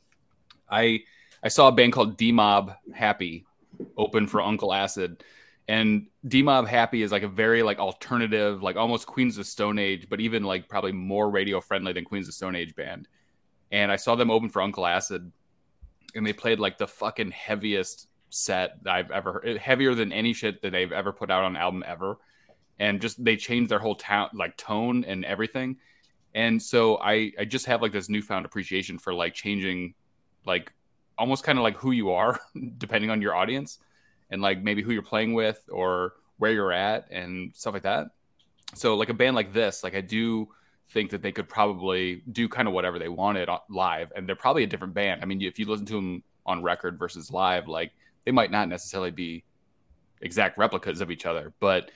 i 0.70 1.02
i 1.44 1.48
saw 1.48 1.68
a 1.68 1.72
band 1.72 1.94
called 1.94 2.18
Demob 2.18 2.76
Happy 2.94 3.46
open 3.98 4.28
for 4.28 4.42
uncle 4.42 4.74
acid. 4.74 5.24
And 5.68 6.08
Demob 6.28 6.68
Happy 6.68 7.02
is 7.02 7.12
like 7.12 7.24
a 7.24 7.28
very 7.28 7.64
like 7.64 7.80
alternative 7.80 8.62
like 8.62 8.76
almost 8.76 9.08
queens 9.08 9.38
of 9.38 9.46
stone 9.48 9.80
age 9.80 10.08
but 10.10 10.20
even 10.20 10.44
like 10.44 10.68
probably 10.68 10.92
more 10.92 11.30
radio 11.30 11.60
friendly 11.62 11.94
than 11.94 12.04
queens 12.04 12.28
of 12.28 12.34
stone 12.34 12.56
age 12.56 12.76
band. 12.76 13.08
And 13.72 13.92
i 13.92 13.96
saw 13.96 14.16
them 14.16 14.30
open 14.32 14.50
for 14.50 14.62
uncle 14.62 14.86
acid 14.86 15.32
and 16.16 16.26
they 16.26 16.34
played 16.34 16.60
like 16.60 16.78
the 16.78 16.88
fucking 16.88 17.32
heaviest 17.32 18.08
set 18.30 18.78
I've 18.86 19.12
ever 19.12 19.34
heard, 19.34 19.48
eh, 19.48 19.58
heavier 19.60 19.96
than 19.96 20.12
any 20.12 20.34
shit 20.34 20.62
that 20.62 20.72
they've 20.72 20.92
ever 20.92 21.12
put 21.12 21.32
out 21.32 21.44
on 21.44 21.56
album 21.56 21.84
ever. 21.86 22.18
And 22.80 23.00
just 23.00 23.24
they 23.24 23.38
changed 23.38 23.72
their 23.72 23.80
whole 23.80 23.96
town 23.96 24.30
like 24.34 24.58
tone 24.58 25.06
and 25.06 25.24
everything. 25.24 25.78
And 26.34 26.62
so 26.62 26.98
I 26.98 27.32
I 27.40 27.46
just 27.46 27.66
have 27.68 27.82
like 27.82 27.94
this 27.94 28.10
newfound 28.10 28.46
appreciation 28.46 28.98
for 28.98 29.14
like 29.14 29.34
changing 29.34 29.94
like 30.46 30.74
almost 31.18 31.44
kind 31.44 31.58
of 31.58 31.64
like 31.64 31.78
who 31.78 31.92
you 31.92 32.12
are 32.12 32.40
depending 32.78 33.10
on 33.10 33.22
your 33.22 33.34
audience 33.34 33.80
and 34.30 34.42
like 34.42 34.62
maybe 34.62 34.82
who 34.82 34.92
you're 34.92 35.02
playing 35.02 35.34
with 35.34 35.62
or 35.72 36.14
where 36.38 36.52
you're 36.52 36.74
at 36.74 37.08
and 37.12 37.56
stuff 37.56 37.74
like 37.74 37.84
that. 37.84 38.08
So 38.74 38.96
like 38.96 39.10
a 39.10 39.14
band 39.14 39.36
like 39.36 39.54
this, 39.54 39.84
like 39.84 39.96
I 39.96 40.02
do 40.02 40.50
think 40.90 41.12
that 41.12 41.22
they 41.22 41.32
could 41.32 41.50
probably 41.50 42.22
do 42.32 42.48
kind 42.48 42.68
of 42.68 42.74
whatever 42.74 43.00
they 43.00 43.10
wanted 43.10 43.50
live 43.70 44.12
and 44.16 44.28
they're 44.28 44.36
probably 44.36 44.64
a 44.64 44.68
different 44.68 44.94
band. 44.94 45.22
I 45.22 45.26
mean, 45.26 45.42
if 45.42 45.58
you 45.60 45.66
listen 45.66 45.86
to 45.88 45.94
them 45.94 46.24
on 46.46 46.62
record 46.64 47.00
versus 47.00 47.32
live, 47.32 47.68
like 47.68 47.92
they 48.24 48.32
might 48.32 48.52
not 48.52 48.70
necessarily 48.70 49.12
be 49.12 49.44
exact 50.22 50.58
replicas 50.58 51.02
of 51.02 51.12
each 51.12 51.26
other, 51.26 51.54
but 51.60 51.92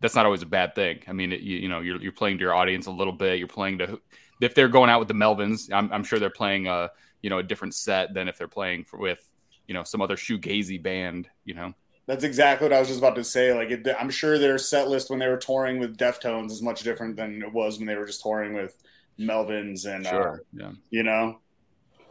that's 0.00 0.14
not 0.14 0.26
always 0.26 0.42
a 0.42 0.46
bad 0.46 0.74
thing. 0.74 1.02
I 1.06 1.12
mean, 1.12 1.32
it, 1.32 1.40
you, 1.40 1.58
you 1.58 1.68
know, 1.68 1.80
you're, 1.80 2.00
you're 2.00 2.12
playing 2.12 2.38
to 2.38 2.42
your 2.42 2.54
audience 2.54 2.86
a 2.86 2.90
little 2.90 3.12
bit. 3.12 3.38
You're 3.38 3.48
playing 3.48 3.78
to 3.78 4.00
if 4.40 4.54
they're 4.54 4.68
going 4.68 4.90
out 4.90 4.98
with 4.98 5.08
the 5.08 5.14
Melvins, 5.14 5.72
I'm, 5.72 5.92
I'm 5.92 6.04
sure 6.04 6.18
they're 6.18 6.30
playing 6.30 6.66
a 6.66 6.90
you 7.22 7.30
know 7.30 7.38
a 7.38 7.42
different 7.42 7.74
set 7.74 8.14
than 8.14 8.28
if 8.28 8.36
they're 8.36 8.48
playing 8.48 8.84
for, 8.84 8.98
with 8.98 9.20
you 9.66 9.74
know 9.74 9.82
some 9.82 10.02
other 10.02 10.16
shoegazy 10.16 10.82
band. 10.82 11.28
You 11.44 11.54
know, 11.54 11.74
that's 12.06 12.24
exactly 12.24 12.66
what 12.66 12.72
I 12.74 12.78
was 12.78 12.88
just 12.88 13.00
about 13.00 13.14
to 13.16 13.24
say. 13.24 13.54
Like, 13.54 13.70
it, 13.70 13.86
I'm 13.98 14.10
sure 14.10 14.38
their 14.38 14.58
set 14.58 14.88
list 14.88 15.10
when 15.10 15.18
they 15.18 15.28
were 15.28 15.36
touring 15.36 15.78
with 15.78 15.96
Deftones 15.96 16.50
is 16.50 16.62
much 16.62 16.82
different 16.82 17.16
than 17.16 17.42
it 17.42 17.52
was 17.52 17.78
when 17.78 17.86
they 17.86 17.96
were 17.96 18.06
just 18.06 18.22
touring 18.22 18.52
with 18.54 18.76
Melvins 19.18 19.86
and 19.86 20.06
uh, 20.06 20.10
sure, 20.10 20.42
yeah. 20.52 20.72
you 20.90 21.02
know. 21.02 21.40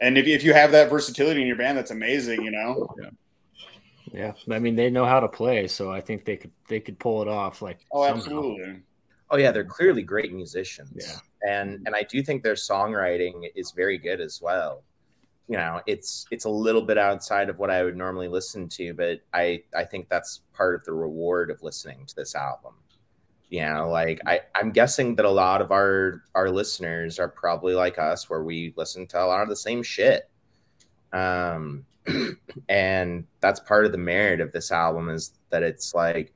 And 0.00 0.18
if, 0.18 0.26
if 0.26 0.42
you 0.42 0.52
have 0.52 0.72
that 0.72 0.90
versatility 0.90 1.40
in 1.40 1.46
your 1.46 1.56
band, 1.56 1.78
that's 1.78 1.90
amazing, 1.92 2.42
you 2.42 2.50
know. 2.50 2.88
Yeah. 3.00 3.10
Yeah. 4.12 4.32
I 4.54 4.58
mean, 4.58 4.76
they 4.76 4.90
know 4.90 5.04
how 5.04 5.20
to 5.20 5.28
play, 5.28 5.66
so 5.66 5.90
I 5.90 6.00
think 6.00 6.24
they 6.24 6.36
could 6.36 6.52
they 6.68 6.80
could 6.80 6.98
pull 6.98 7.22
it 7.22 7.28
off. 7.28 7.62
Like, 7.62 7.80
Oh, 7.92 8.04
somehow. 8.04 8.20
absolutely. 8.20 8.82
Oh 9.30 9.36
yeah, 9.36 9.50
they're 9.50 9.64
clearly 9.64 10.02
great 10.02 10.32
musicians. 10.32 10.92
Yeah. 10.94 11.50
And 11.50 11.82
and 11.86 11.94
I 11.96 12.02
do 12.02 12.22
think 12.22 12.42
their 12.42 12.54
songwriting 12.54 13.48
is 13.54 13.72
very 13.72 13.98
good 13.98 14.20
as 14.20 14.40
well. 14.40 14.82
You 15.48 15.58
know, 15.58 15.80
it's 15.86 16.26
it's 16.30 16.46
a 16.46 16.50
little 16.50 16.82
bit 16.82 16.96
outside 16.96 17.50
of 17.50 17.58
what 17.58 17.70
I 17.70 17.82
would 17.82 17.96
normally 17.96 18.28
listen 18.28 18.68
to, 18.70 18.94
but 18.94 19.20
I 19.32 19.62
I 19.76 19.84
think 19.84 20.08
that's 20.08 20.40
part 20.54 20.74
of 20.74 20.84
the 20.84 20.94
reward 20.94 21.50
of 21.50 21.62
listening 21.62 22.06
to 22.06 22.16
this 22.16 22.34
album. 22.34 22.74
You 23.50 23.60
know, 23.66 23.90
like 23.90 24.20
I 24.26 24.40
I'm 24.54 24.72
guessing 24.72 25.16
that 25.16 25.26
a 25.26 25.30
lot 25.30 25.60
of 25.60 25.70
our 25.70 26.22
our 26.34 26.50
listeners 26.50 27.18
are 27.18 27.28
probably 27.28 27.74
like 27.74 27.98
us 27.98 28.30
where 28.30 28.42
we 28.42 28.72
listen 28.76 29.06
to 29.08 29.22
a 29.22 29.26
lot 29.26 29.42
of 29.42 29.48
the 29.48 29.56
same 29.56 29.82
shit. 29.82 30.30
Um 31.12 31.84
and 32.68 33.26
that's 33.40 33.60
part 33.60 33.86
of 33.86 33.92
the 33.92 33.98
merit 33.98 34.40
of 34.40 34.52
this 34.52 34.72
album 34.72 35.08
is 35.10 35.34
that 35.50 35.62
it's 35.62 35.94
like 35.94 36.32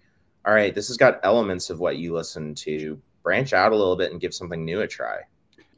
all 0.46 0.54
right, 0.54 0.74
this 0.74 0.88
has 0.88 0.96
got 0.96 1.20
elements 1.24 1.68
of 1.70 1.80
what 1.80 1.96
you 1.98 2.14
listen 2.14 2.54
to. 2.54 3.00
Branch 3.22 3.52
out 3.52 3.72
a 3.72 3.76
little 3.76 3.96
bit 3.96 4.12
and 4.12 4.20
give 4.20 4.32
something 4.32 4.64
new 4.64 4.80
a 4.80 4.86
try. 4.86 5.20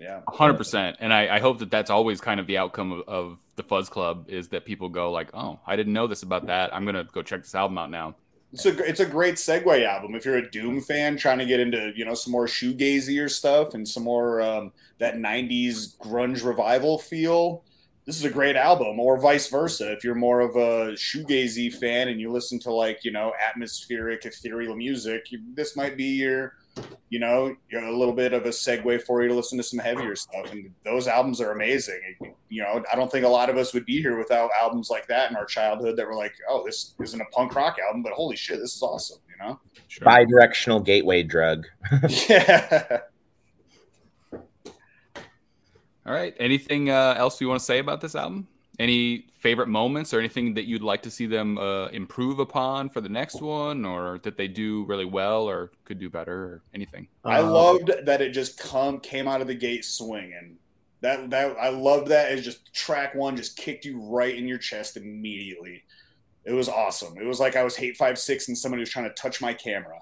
Yeah, 0.01 0.23
hundred 0.29 0.55
percent. 0.55 0.97
And 1.01 1.13
I, 1.13 1.37
I 1.37 1.41
hope 1.41 1.59
that 1.59 1.71
that's 1.71 1.91
always 1.91 2.21
kind 2.21 2.41
of 2.41 2.47
the 2.47 2.57
outcome 2.57 2.93
of, 2.93 3.09
of 3.09 3.39
the 3.57 3.63
Fuzz 3.63 3.91
Club 3.91 4.25
is 4.29 4.49
that 4.49 4.65
people 4.65 4.89
go 4.89 5.13
like, 5.13 5.29
oh, 5.35 5.61
I 5.67 5.77
didn't 5.77 5.93
know 5.93 6.07
this 6.07 6.23
about 6.23 6.47
that. 6.47 6.75
I'm 6.75 6.87
gonna 6.87 7.05
go 7.05 7.23
check 7.23 7.43
this 7.43 7.55
album 7.55 7.77
out 7.77 7.91
now. 7.91 8.15
It's 8.53 8.65
a 8.67 8.77
it's 8.85 9.01
a 9.01 9.07
great 9.07 9.35
segue 9.35 9.85
album 9.87 10.15
if 10.15 10.25
you're 10.25 10.39
a 10.39 10.51
Doom 10.51 10.81
fan 10.81 11.17
trying 11.17 11.39
to 11.39 11.47
get 11.47 11.61
into 11.61 11.93
you 11.95 12.05
know 12.05 12.15
some 12.15 12.33
more 12.33 12.47
shoegazier 12.47 13.31
stuff 13.31 13.75
and 13.75 13.87
some 13.87 14.03
more 14.03 14.41
um, 14.41 14.73
that 14.99 15.17
'90s 15.17 15.97
grunge 15.99 16.45
revival 16.45 16.99
feel. 16.99 17.63
This 18.07 18.17
is 18.17 18.25
a 18.25 18.31
great 18.31 18.57
album, 18.57 18.99
or 18.99 19.21
vice 19.21 19.49
versa. 19.49 19.93
If 19.93 20.03
you're 20.03 20.15
more 20.17 20.41
of 20.41 20.57
a 20.57 20.95
shoegazy 20.95 21.73
fan 21.73 22.09
and 22.09 22.19
you 22.19 22.33
listen 22.33 22.59
to 22.61 22.73
like 22.73 23.05
you 23.05 23.13
know 23.13 23.33
atmospheric, 23.47 24.25
ethereal 24.25 24.75
music, 24.75 25.31
you, 25.31 25.41
this 25.55 25.77
might 25.77 25.97
be 25.97 26.07
your 26.07 26.55
you 27.11 27.19
know 27.19 27.55
a 27.73 27.91
little 27.91 28.15
bit 28.15 28.33
of 28.33 28.47
a 28.47 28.51
segue 28.51 29.03
for 29.03 29.23
you 29.23 29.29
to 29.29 29.35
listen 29.35 29.59
to 29.59 29.65
some 29.65 29.79
heavier 29.79 30.15
stuff. 30.15 30.53
And 30.53 30.73
those 30.85 31.09
albums 31.09 31.41
are 31.41 31.53
amazing. 31.53 32.01
You 32.49 32.63
know, 32.63 32.83
I 32.91 32.97
don't 32.97 33.11
think 33.11 33.25
a 33.25 33.29
lot 33.29 33.51
of 33.51 33.57
us 33.57 33.75
would 33.75 33.85
be 33.85 34.01
here 34.01 34.17
without 34.17 34.51
albums 34.61 34.91
like 34.91 35.07
that 35.09 35.31
in 35.31 35.37
our 35.37 35.45
childhood 35.45 35.97
that 35.97 36.07
were 36.07 36.15
like, 36.15 36.35
oh, 36.49 36.65
this 36.65 36.95
isn't 37.03 37.21
a 37.21 37.25
punk 37.27 37.55
rock 37.55 37.79
album, 37.87 38.03
but 38.03 38.13
holy 38.13 38.37
shit, 38.37 38.61
this 38.61 38.77
is 38.77 38.83
awesome. 38.83 39.19
You 39.29 39.45
know. 39.45 39.61
Sure. 39.89 40.05
Bi-directional 40.05 40.81
gateway 40.81 41.23
drug. 41.23 41.67
Yeah. 42.29 43.01
All 46.07 46.15
right. 46.15 46.35
Anything 46.41 46.91
uh, 46.91 47.15
else 47.17 47.41
you 47.41 47.49
want 47.49 47.61
to 47.61 47.65
say 47.65 47.79
about 47.79 48.01
this 48.01 48.15
album? 48.15 48.49
Any 48.81 49.27
favorite 49.41 49.69
moments 49.69 50.15
or 50.15 50.21
anything 50.21 50.55
that 50.55 50.65
you'd 50.67 50.83
like 50.83 51.03
to 51.05 51.13
see 51.13 51.27
them 51.27 51.59
uh, 51.59 51.89
improve 51.89 52.41
upon 52.41 52.91
for 52.91 53.01
the 53.03 53.11
next 53.11 53.43
one, 53.43 53.85
or 53.85 54.21
that 54.25 54.37
they 54.39 54.49
do 54.49 54.85
really 54.87 55.07
well, 55.07 55.49
or 55.49 55.73
could 55.85 56.01
do 56.01 56.11
better, 56.11 56.35
or 56.45 56.65
anything? 56.75 57.09
I 57.25 57.41
Uh, 57.41 57.43
loved 57.43 57.91
that 58.07 58.21
it 58.23 58.31
just 58.33 58.59
come 58.59 59.01
came 59.01 59.29
out 59.29 59.41
of 59.41 59.47
the 59.47 59.55
gate 59.55 59.85
swinging. 59.85 60.59
That 61.03 61.31
that 61.31 61.57
I 61.59 61.71
loved 61.71 62.09
that. 62.09 62.33
It 62.33 62.43
just 62.43 62.73
track 62.75 63.15
one 63.15 63.37
just 63.37 63.57
kicked 63.57 63.85
you 63.85 64.01
right 64.01 64.35
in 64.35 64.47
your 64.49 64.59
chest 64.59 64.97
immediately. 64.97 65.85
It 66.45 66.53
was 66.55 66.69
awesome. 66.69 67.19
It 67.19 67.27
was 67.27 67.41
like 67.41 67.57
I 67.57 67.65
was 67.65 67.77
hate 67.77 67.97
five 67.99 68.19
six 68.19 68.49
and 68.49 68.59
somebody 68.59 68.81
was 68.83 68.91
trying 68.91 69.09
to 69.09 69.15
touch 69.15 69.41
my 69.43 69.55
camera. 69.55 70.01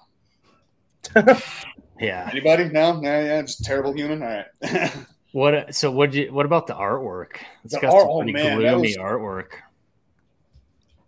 Yeah. 2.00 2.32
Anybody? 2.32 2.68
No, 2.68 3.00
no, 3.00 3.20
yeah, 3.20 3.42
just 3.42 3.64
terrible 3.64 3.92
human. 3.92 4.22
All 4.22 4.28
right. 4.28 4.46
What? 5.32 5.74
So 5.74 5.90
what? 5.90 6.12
You, 6.14 6.32
what 6.32 6.46
about 6.46 6.66
the 6.66 6.74
artwork? 6.74 7.36
It's 7.64 7.74
The 7.74 7.80
got 7.80 7.92
art- 7.92 8.02
some 8.02 8.10
oh, 8.10 8.16
pretty 8.18 8.32
man, 8.32 8.58
gloomy 8.58 8.88
was- 8.88 8.96
arrthe 8.96 9.46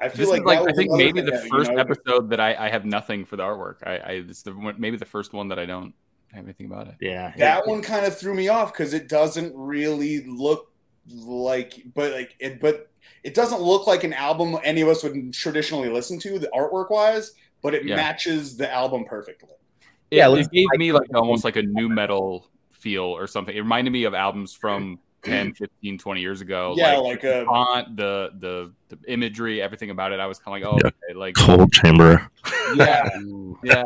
I 0.03 0.09
feel 0.09 0.31
This 0.31 0.31
like, 0.31 0.45
like 0.45 0.67
I 0.69 0.73
think 0.73 0.91
maybe 0.93 1.21
the 1.21 1.31
that, 1.31 1.45
you 1.45 1.51
first 1.51 1.71
know, 1.71 1.77
episode 1.79 2.31
that 2.31 2.41
I, 2.41 2.55
I 2.55 2.69
have 2.71 2.87
nothing 2.87 3.27
for 3.27 3.37
the 3.37 3.43
artwork. 3.43 3.87
I, 3.87 3.97
I 3.99 4.11
it's 4.29 4.43
the 4.43 4.53
maybe 4.79 4.97
the 4.97 5.05
first 5.05 5.35
one 5.35 5.49
that 5.49 5.59
I 5.59 5.67
don't 5.67 5.93
have 6.33 6.45
anything 6.45 6.67
about 6.67 6.87
it. 6.89 6.95
Yeah. 7.01 7.35
that 7.37 7.67
one 7.67 7.83
kind 7.83 8.07
of 8.07 8.17
threw 8.19 8.33
me 8.35 8.49
off 8.49 8.73
because 8.73 8.95
it 8.95 9.09
doesn't 9.09 9.53
really 9.55 10.25
look 10.25 10.71
like 11.13 11.83
but 11.95 12.13
like 12.13 12.37
it 12.39 12.61
but 12.61 12.89
it 13.25 13.35
doesn't 13.35 13.61
look 13.61 13.87
like 13.87 14.05
an 14.05 14.13
album 14.13 14.57
any 14.63 14.81
of 14.81 14.89
us 14.89 15.03
would 15.03 15.33
traditionally 15.33 15.89
listen 15.89 16.19
to 16.21 16.39
the 16.39 16.49
artwork 16.55 16.91
wise 16.91 17.33
but 17.63 17.75
it 17.75 17.85
Yeah. 17.85 17.97
matches 17.97 18.57
the 18.57 18.71
album 18.73 19.05
perfectly 19.05 19.49
It, 20.11 20.19
Yeah, 20.19 20.27
it 20.27 20.31
let's- 20.31 20.49
gave 20.49 20.67
me 20.77 20.93
like 20.93 21.13
almost 21.15 21.43
like 21.45 21.57
a 21.57 21.63
nu 21.63 21.89
metal 21.89 22.47
feel 22.81 23.05
or 23.05 23.27
something. 23.27 23.55
It 23.57 23.61
reminded 23.61 23.91
me 23.93 24.05
of 24.05 24.15
albums 24.15 24.53
from 24.55 24.99
10, 25.23 25.53
15, 25.55 25.99
20 25.99 26.21
years 26.21 26.41
ago. 26.41 26.75
Yeah, 26.79 26.97
like, 26.97 27.05
like, 27.05 27.21
the 27.23 27.43
uh, 27.43 27.45
font, 27.45 27.97
the, 27.97 28.31
the 28.39 28.73
the 28.89 28.99
imagery, 29.13 29.61
everything 29.63 29.91
about 29.91 30.13
it. 30.13 30.19
I 30.21 30.27
was 30.27 30.39
kind 30.39 30.65
of 30.65 30.73
like, 30.73 30.75
oh, 30.75 30.79
Yeah. 30.83 30.91
okay, 31.11 31.19
like 31.19 31.35
Coal 31.35 31.67
Chamber. 31.69 32.27
yeah 32.75 33.09
yeah, 33.65 33.83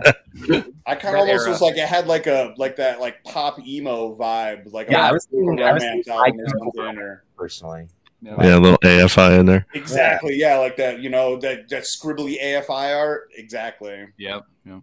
i 0.86 0.94
kind 0.94 1.14
of 1.16 1.20
almost 1.22 1.42
era. 1.42 1.50
was 1.50 1.60
like 1.60 1.76
it 1.76 1.88
had 1.88 2.06
like 2.06 2.26
a 2.26 2.54
like 2.58 2.76
that 2.76 3.00
like 3.00 3.22
pop 3.24 3.58
emo 3.66 4.14
vibe 4.14 4.70
like 4.72 4.88
Yeah, 4.90 5.06
a 5.06 5.08
I 5.08 5.12
was 5.12 5.24
thinking- 5.26 5.62
I 5.62 5.72
was 5.72 5.82
romance 5.82 6.06
thinking 6.06 6.12
album 6.12 6.40
or 6.76 6.82
Icon 6.84 6.98
or 6.98 7.24
personally. 7.36 7.88
Yeah, 8.22 8.56
a 8.56 8.58
little 8.58 8.78
AFI 8.78 9.40
in 9.40 9.46
there. 9.46 9.66
exactly 9.74 10.36
yeah 10.36 10.56
like 10.58 10.76
that 10.76 11.00
you 11.00 11.10
know 11.10 11.36
that 11.40 11.68
that 11.70 11.82
scribbly 11.82 12.40
afi 12.42 12.96
art 12.96 13.28
exactly 13.36 14.06
Yep. 14.18 14.42
yeah. 14.66 14.80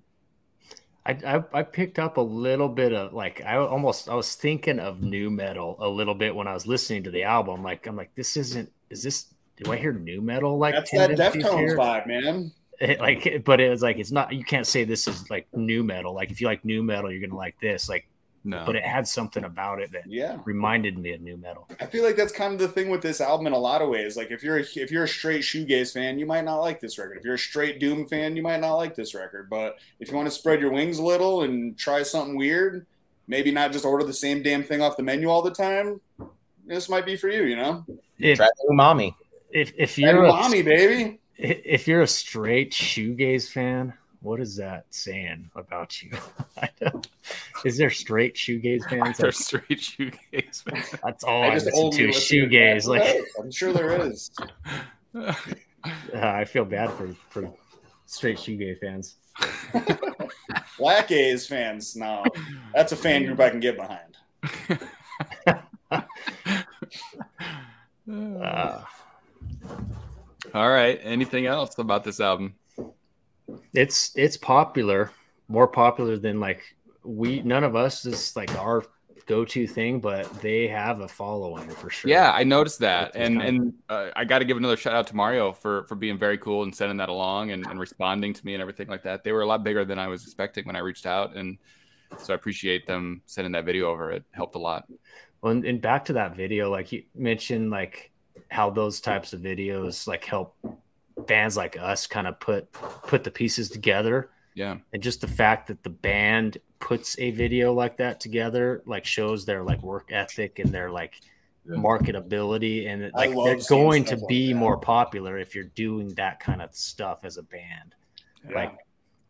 I, 1.06 1.12
I 1.12 1.44
I 1.60 1.64
picked 1.64 1.98
up 1.98 2.18
a 2.18 2.22
little 2.22 2.70
bit 2.70 2.94
of 2.94 3.14
like 3.14 3.42
I 3.44 3.58
almost 3.58 4.08
I 4.08 4.14
was 4.16 4.36
thinking 4.36 4.80
of 4.80 5.02
nu 5.02 5.30
metal 5.30 5.76
a 5.80 5.90
little 5.90 6.14
bit 6.14 6.36
when 6.36 6.48
I 6.48 6.54
was 6.54 6.68
listening 6.68 7.04
to 7.04 7.12
the 7.12 7.24
album. 7.24 7.64
Like 7.64 7.88
I'm 7.88 7.96
like, 7.96 8.14
this 8.16 8.38
isn't. 8.38 8.72
Is 8.90 9.02
this? 9.02 9.26
Do 9.58 9.72
I 9.72 9.78
hear 9.78 9.94
nu 9.94 10.22
metal? 10.22 10.58
Like 10.58 10.76
that's 10.76 10.92
that 10.92 11.12
deftones 11.12 11.76
vibe 11.76 12.08
man 12.08 12.52
It, 12.80 13.00
like, 13.00 13.44
but 13.46 13.60
it 13.60 13.70
was 13.70 13.82
like 13.82 13.98
it's 13.98 14.12
not. 14.12 14.32
You 14.32 14.44
can't 14.44 14.68
say 14.68 14.84
this 14.84 15.08
is 15.08 15.28
like 15.30 15.48
nu 15.56 15.84
metal. 15.84 16.14
Like 16.14 16.30
if 16.30 16.40
you 16.40 16.46
like 16.48 16.64
nu 16.64 16.84
metal, 16.84 17.12
you're 17.12 17.22
gonna 17.22 17.38
like 17.38 17.60
this. 17.60 17.90
Like 17.90 18.08
No. 18.44 18.64
but 18.66 18.76
it 18.76 18.84
had 18.84 19.08
something 19.08 19.44
about 19.44 19.80
it 19.82 19.92
that 19.92 20.08
Yeah. 20.08 20.38
reminded 20.46 20.98
me 20.98 21.14
of 21.14 21.22
nu 21.22 21.38
metal. 21.38 21.68
I 21.80 21.86
feel 21.86 22.04
like 22.04 22.16
that's 22.16 22.32
kind 22.32 22.54
of 22.54 22.60
the 22.60 22.68
thing 22.68 22.90
with 22.90 23.02
this 23.04 23.22
album 23.22 23.46
in 23.48 23.54
a 23.54 23.58
lot 23.60 23.82
of 23.84 23.90
ways. 23.90 24.18
Like 24.18 24.32
if 24.32 24.42
you're 24.44 24.58
a, 24.58 24.66
if 24.76 24.90
you're 24.92 25.04
a 25.04 25.08
straight 25.08 25.42
shoegaze 25.42 25.94
fan, 25.94 26.18
you 26.18 26.26
might 26.26 26.44
not 26.44 26.58
like 26.58 26.80
this 26.80 26.98
record. 26.98 27.18
If 27.20 27.24
you're 27.24 27.36
a 27.36 27.40
straight 27.40 27.80
doom 27.80 28.08
fan, 28.08 28.36
you 28.36 28.42
might 28.42 28.60
not 28.60 28.76
like 28.76 28.96
this 28.96 29.14
record. 29.14 29.48
But 29.50 29.78
if 30.00 30.10
you 30.10 30.16
want 30.16 30.28
to 30.28 30.34
spread 30.34 30.60
your 30.60 30.72
wings 30.72 30.98
a 30.98 31.04
little 31.04 31.44
and 31.44 31.78
try 31.78 32.02
something 32.02 32.36
weird, 32.36 32.88
maybe 33.28 33.52
not 33.52 33.72
just 33.72 33.86
order 33.86 34.04
the 34.06 34.12
same 34.14 34.42
damn 34.42 34.64
thing 34.64 34.82
off 34.82 34.98
the 34.98 35.04
menu 35.04 35.30
all 35.30 35.44
the 35.44 35.52
time, 35.52 36.02
this 36.66 36.90
might 36.90 37.06
be 37.06 37.16
for 37.16 37.30
you. 37.30 37.44
You 37.44 37.56
know, 37.58 37.86
If 38.18 38.38
Try 38.38 38.50
umami. 38.70 39.14
if 39.52 39.72
if 39.78 39.98
you're 40.00 40.24
a, 40.26 40.50
baby. 40.64 41.20
if 41.38 41.88
you're 41.88 42.02
a 42.02 42.08
straight 42.08 42.72
shoegaze 42.72 43.50
fan, 43.52 43.94
what 44.22 44.40
is 44.40 44.56
that 44.58 44.86
saying 44.92 45.50
about 45.56 46.02
you? 46.02 46.12
Is 47.66 47.78
there 47.78 47.90
straight 47.90 48.36
shoegaze 48.36 48.84
fans? 48.90 49.18
They're 49.18 49.28
Like, 49.28 49.34
straight 49.36 49.80
shoegaze. 49.80 50.72
man. 50.72 50.84
that's 51.04 51.24
all 51.24 51.44
I, 51.44 51.48
I 51.48 51.54
just 51.56 51.66
listen 51.68 51.84
only 51.84 51.98
to. 51.98 52.08
listen 52.08 52.38
to 52.38 52.48
Shoegaze. 52.48 52.84
that. 52.84 52.90
Like 52.90 53.26
I'm 53.40 53.52
sure 53.52 53.74
there 53.74 54.02
is. 54.06 54.32
uh, 55.16 55.34
I 56.14 56.46
feel 56.46 56.66
bad 56.66 56.92
for 56.92 57.14
for 57.30 57.52
straight 58.06 58.38
shoegaze 58.38 58.80
fans. 58.80 59.16
Black 60.78 61.12
A's 61.12 61.48
fans, 61.48 61.96
no, 61.96 62.24
that's 62.74 62.92
a 62.92 62.96
fan 62.96 63.26
group 63.26 63.40
I 63.40 63.50
can 63.50 63.60
get 63.60 63.78
behind. 63.78 64.80
Uh, 68.12 68.82
All 70.54 70.70
right. 70.70 71.00
Anything 71.04 71.46
else 71.46 71.78
about 71.78 72.04
this 72.04 72.20
album? 72.20 72.56
It's 73.74 74.12
it's 74.16 74.38
popular, 74.38 75.12
more 75.48 75.68
popular 75.68 76.18
than 76.18 76.40
like 76.40 76.62
we. 77.04 77.42
None 77.42 77.64
of 77.64 77.76
us 77.76 78.06
is 78.06 78.36
like 78.36 78.56
our 78.58 78.84
go-to 79.26 79.66
thing, 79.66 80.00
but 80.00 80.32
they 80.42 80.68
have 80.68 81.02
a 81.02 81.08
following 81.08 81.70
for 81.70 81.90
sure. 81.90 82.10
Yeah, 82.10 82.32
I 82.32 82.44
noticed 82.44 82.80
that, 82.80 83.16
and 83.16 83.42
and 83.42 83.74
uh, 83.90 84.10
I 84.16 84.26
got 84.26 84.40
to 84.40 84.46
give 84.46 84.58
another 84.58 84.78
shout 84.78 84.94
out 84.94 85.08
to 85.08 85.16
Mario 85.16 85.52
for 85.54 85.84
for 85.86 85.96
being 85.96 86.18
very 86.18 86.38
cool 86.38 86.64
and 86.64 86.76
sending 86.76 86.98
that 86.98 87.10
along 87.10 87.52
and, 87.52 87.66
and 87.68 87.80
responding 87.80 88.34
to 88.34 88.46
me 88.46 88.54
and 88.54 88.62
everything 88.62 88.88
like 88.88 89.04
that. 89.04 89.24
They 89.24 89.32
were 89.32 89.42
a 89.42 89.46
lot 89.46 89.64
bigger 89.64 89.86
than 89.86 90.00
I 90.00 90.08
was 90.08 90.24
expecting 90.24 90.66
when 90.66 90.76
I 90.76 90.80
reached 90.80 91.06
out, 91.06 91.36
and 91.36 91.58
so 92.18 92.34
I 92.34 92.36
appreciate 92.36 92.88
them 92.88 93.22
sending 93.26 93.52
that 93.54 93.66
video 93.66 93.90
over. 93.90 94.12
It 94.12 94.24
helped 94.32 94.56
a 94.56 94.60
lot. 94.60 94.86
Well, 95.42 95.54
and, 95.54 95.66
and 95.66 95.82
back 95.82 96.06
to 96.06 96.14
that 96.14 96.36
video, 96.36 96.70
like 96.70 96.92
you 96.92 97.04
mentioned, 97.16 97.72
like 97.72 98.12
how 98.50 98.70
those 98.70 99.00
types 99.00 99.34
of 99.34 99.42
videos 99.42 100.08
like 100.08 100.26
help 100.26 100.56
bands 101.28 101.58
like 101.58 101.78
us 101.80 102.08
kind 102.08 102.28
of 102.28 102.40
put 102.40 102.72
put 102.72 103.24
the 103.24 103.32
pieces 103.32 103.70
together, 103.70 104.30
Yeah, 104.56 104.78
and 104.94 105.02
just 105.02 105.22
the 105.22 105.28
fact 105.28 105.68
that 105.68 105.84
the 105.84 105.90
band 105.90 106.58
puts 106.80 107.18
a 107.20 107.32
video 107.32 107.74
like 107.74 107.98
that 107.98 108.20
together, 108.20 108.82
like 108.86 109.06
shows 109.06 109.46
their 109.46 109.64
like 109.64 109.82
work 109.84 110.12
ethic 110.12 110.60
and 110.60 110.70
their 110.72 110.90
like 110.92 111.22
Yeah. 111.66 111.78
marketability, 111.78 112.88
and 112.88 113.12
like 113.14 113.30
they're 113.30 113.60
going 113.70 114.04
to 114.06 114.10
stuff 114.10 114.22
like 114.22 114.28
be 114.30 114.54
more 114.54 114.78
popular 114.78 115.38
if 115.38 115.54
you're 115.56 115.72
doing 115.76 116.14
that 116.16 116.40
kind 116.40 116.62
of 116.62 116.74
stuff 116.76 117.20
as 117.24 117.38
a 117.38 117.44
band. 117.44 117.96
Yeah. 118.50 118.56
Like 118.56 118.78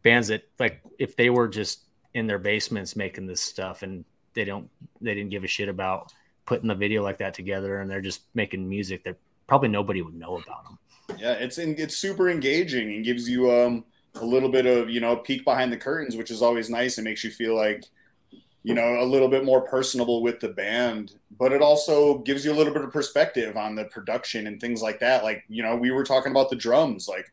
bands 0.04 0.30
that 0.30 0.44
like 0.60 0.82
if 0.98 1.16
they 1.16 1.30
were 1.30 1.48
just 1.48 1.82
in 2.14 2.28
their 2.28 2.40
basements 2.40 2.96
making 2.96 3.28
this 3.28 3.42
stuff 3.42 3.84
and 3.84 4.04
they 4.34 4.46
don't 4.46 4.70
they 5.02 5.14
didn't 5.14 5.30
give 5.30 5.44
a 5.44 5.48
shit 5.48 5.70
about 5.70 6.12
putting 6.46 6.68
the 6.68 6.76
video 6.76 7.04
like 7.04 7.18
that 7.20 7.34
together 7.34 7.80
and 7.80 7.90
they're 7.90 8.02
just 8.02 8.22
making 8.34 8.68
music 8.68 9.04
that 9.04 9.18
probably 9.52 9.68
nobody 9.68 10.02
would 10.02 10.16
know 10.16 10.38
about 10.38 10.64
them. 10.64 10.80
Yeah, 11.20 11.34
it's 11.34 11.58
in, 11.58 11.76
it's 11.78 11.98
super 11.98 12.30
engaging 12.30 12.94
and 12.94 13.04
gives 13.04 13.28
you 13.28 13.52
um 13.52 13.84
a 14.16 14.24
little 14.24 14.48
bit 14.48 14.66
of 14.66 14.90
you 14.90 15.02
know 15.02 15.18
peek 15.18 15.44
behind 15.44 15.74
the 15.74 15.78
curtains, 15.78 16.16
which 16.16 16.32
is 16.32 16.42
always 16.42 16.70
nice 16.70 16.98
and 16.98 17.04
makes 17.04 17.22
you 17.22 17.32
feel 17.32 17.54
like 17.54 17.84
you 18.64 18.74
know 18.74 19.02
a 19.02 19.04
little 19.04 19.28
bit 19.28 19.44
more 19.44 19.60
personable 19.60 20.22
with 20.22 20.40
the 20.40 20.48
band. 20.48 21.16
But 21.38 21.52
it 21.52 21.62
also 21.62 22.20
gives 22.20 22.46
you 22.46 22.54
a 22.54 22.56
little 22.56 22.72
bit 22.72 22.86
of 22.86 22.94
perspective 22.94 23.58
on 23.58 23.76
the 23.76 23.84
production 23.86 24.48
and 24.48 24.62
things 24.62 24.82
like 24.82 25.02
that. 25.02 25.22
Like 25.22 25.44
you 25.50 25.64
know 25.64 25.76
we 25.76 25.92
were 25.92 26.06
talking 26.06 26.32
about 26.32 26.50
the 26.50 26.56
drums, 26.56 27.10
like. 27.10 27.30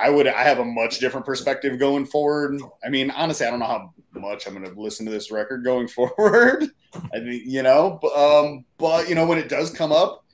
I 0.00 0.10
would 0.10 0.28
I 0.28 0.44
have 0.44 0.60
a 0.60 0.64
much 0.64 1.00
different 1.00 1.26
perspective 1.26 1.76
going 1.76 2.06
forward. 2.06 2.60
I 2.84 2.88
mean, 2.88 3.10
honestly, 3.10 3.44
I 3.44 3.50
don't 3.50 3.58
know 3.58 3.66
how 3.66 3.92
much 4.12 4.46
I'm 4.46 4.54
going 4.54 4.72
to 4.72 4.80
listen 4.80 5.04
to 5.06 5.10
this 5.10 5.32
record 5.32 5.64
going 5.64 5.88
forward. 5.98 6.66
I 7.12 7.18
mean, 7.18 7.42
you 7.44 7.64
know, 7.64 7.98
um, 8.16 8.64
but 8.78 9.08
you 9.08 9.16
know, 9.16 9.26
when 9.26 9.38
it 9.38 9.48
does 9.48 9.72
come 9.72 9.90
up, 9.90 10.24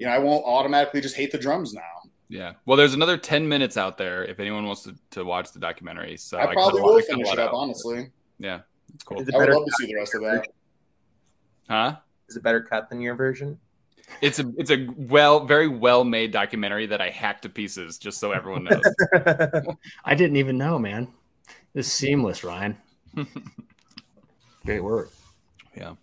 you 0.00 0.06
know, 0.06 0.12
I 0.12 0.18
won't 0.18 0.44
automatically 0.44 1.00
just 1.00 1.14
hate 1.14 1.30
the 1.30 1.38
drums 1.38 1.72
now. 1.74 1.82
yeah. 2.28 2.54
Well, 2.66 2.76
there's 2.76 2.94
another 2.94 3.16
ten 3.18 3.46
minutes 3.48 3.76
out 3.76 3.98
there 3.98 4.24
if 4.24 4.40
anyone 4.40 4.66
wants 4.66 4.82
to, 4.84 4.96
to 5.10 5.24
watch 5.24 5.52
the 5.52 5.60
documentary. 5.60 6.16
So 6.16 6.38
I 6.38 6.46
cut 6.46 6.54
probably 6.54 6.80
will 6.82 6.94
lot- 6.94 7.04
finish 7.04 7.28
it 7.32 7.38
up, 7.38 7.50
out. 7.50 7.54
honestly. 7.54 8.10
Yeah, 8.38 8.60
it's 8.94 9.04
cool. 9.04 9.20
It 9.20 9.32
I 9.34 9.38
would 9.38 9.50
love 9.50 9.64
to 9.66 9.72
see 9.78 9.86
the 9.86 9.94
rest 9.96 10.14
of 10.16 10.22
that. 10.22 10.46
Huh? 11.68 11.96
Is 12.28 12.36
it 12.36 12.42
better 12.42 12.62
cut 12.62 12.88
than 12.88 13.00
your 13.00 13.14
version? 13.14 13.58
It's 14.22 14.38
a 14.40 14.50
it's 14.56 14.70
a 14.72 14.88
well 14.96 15.44
very 15.44 15.68
well 15.68 16.02
made 16.02 16.32
documentary 16.32 16.86
that 16.86 17.00
I 17.00 17.10
hacked 17.10 17.42
to 17.42 17.48
pieces 17.48 17.96
just 17.98 18.18
so 18.18 18.32
everyone 18.32 18.64
knows. 18.64 18.82
I 20.04 20.14
didn't 20.16 20.36
even 20.36 20.56
know, 20.58 20.78
man. 20.78 21.08
This 21.74 21.86
is 21.86 21.92
seamless, 21.92 22.42
Ryan. 22.42 22.76
Great 24.64 24.82
work. 24.82 25.10
Yeah. 25.76 25.94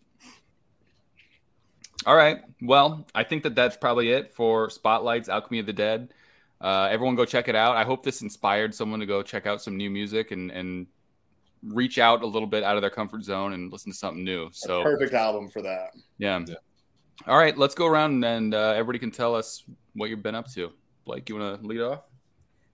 All 2.07 2.15
right. 2.15 2.39
Well, 2.61 3.05
I 3.13 3.25
think 3.25 3.43
that 3.43 3.53
that's 3.53 3.75
probably 3.75 4.11
it 4.11 4.33
for 4.33 4.69
Spotlights 4.69 5.27
Alchemy 5.27 5.59
of 5.59 5.65
the 5.65 5.73
Dead. 5.73 6.13
Uh, 6.61 6.87
everyone 6.89 7.15
go 7.15 7.25
check 7.25 7.49
it 7.49 7.55
out. 7.55 7.75
I 7.75 7.83
hope 7.83 8.01
this 8.01 8.21
inspired 8.21 8.73
someone 8.73 9.01
to 9.01 9.05
go 9.05 9.21
check 9.21 9.45
out 9.45 9.61
some 9.61 9.75
new 9.75 9.89
music 9.89 10.31
and, 10.31 10.49
and 10.49 10.87
reach 11.61 11.99
out 11.99 12.21
a 12.21 12.25
little 12.25 12.47
bit 12.47 12.63
out 12.63 12.77
of 12.77 12.81
their 12.81 12.89
comfort 12.89 13.25
zone 13.25 13.51
and 13.51 13.73
listen 13.73 13.91
to 13.91 13.97
something 13.97 14.23
new. 14.23 14.47
So, 14.53 14.83
Perfect 14.83 15.13
album 15.15 15.49
for 15.49 15.61
that. 15.63 15.89
yeah. 16.17 16.39
Yeah. 16.47 16.55
All 17.27 17.37
right. 17.37 17.57
Let's 17.57 17.75
go 17.75 17.87
around 17.87 18.23
and 18.23 18.53
uh, 18.53 18.69
everybody 18.71 18.99
can 18.99 19.11
tell 19.11 19.35
us 19.35 19.65
what 19.93 20.09
you've 20.09 20.23
been 20.23 20.35
up 20.35 20.49
to. 20.53 20.71
Blake, 21.03 21.27
you 21.27 21.37
want 21.37 21.61
to 21.61 21.67
lead 21.67 21.81
off? 21.81 22.03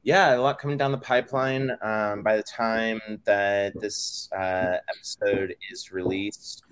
yeah, 0.04 0.36
a 0.36 0.38
lot 0.38 0.60
coming 0.60 0.78
down 0.78 0.92
the 0.92 0.98
pipeline. 1.00 1.72
Um, 1.82 2.22
by 2.22 2.38
the 2.38 2.44
time 2.44 3.02
that 3.24 3.74
this 3.82 4.30
uh, 4.32 4.78
episode 4.96 5.56
is 5.72 5.92
released, 5.92 6.66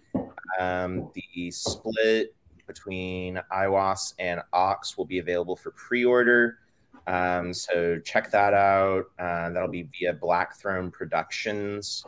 um, 0.59 1.09
the 1.15 1.49
split 1.49 2.35
between 2.73 3.39
Aiwass 3.51 4.13
and 4.19 4.41
Ox 4.53 4.97
will 4.97 5.05
be 5.05 5.19
available 5.19 5.55
for 5.55 5.71
pre-order. 5.71 6.59
Um, 7.07 7.53
so 7.53 7.99
check 7.99 8.31
that 8.31 8.53
out. 8.53 9.05
Uh, 9.19 9.49
that'll 9.49 9.67
be 9.67 9.89
via 9.99 10.13
Black 10.13 10.55
Throne 10.55 10.91
Productions. 10.91 12.05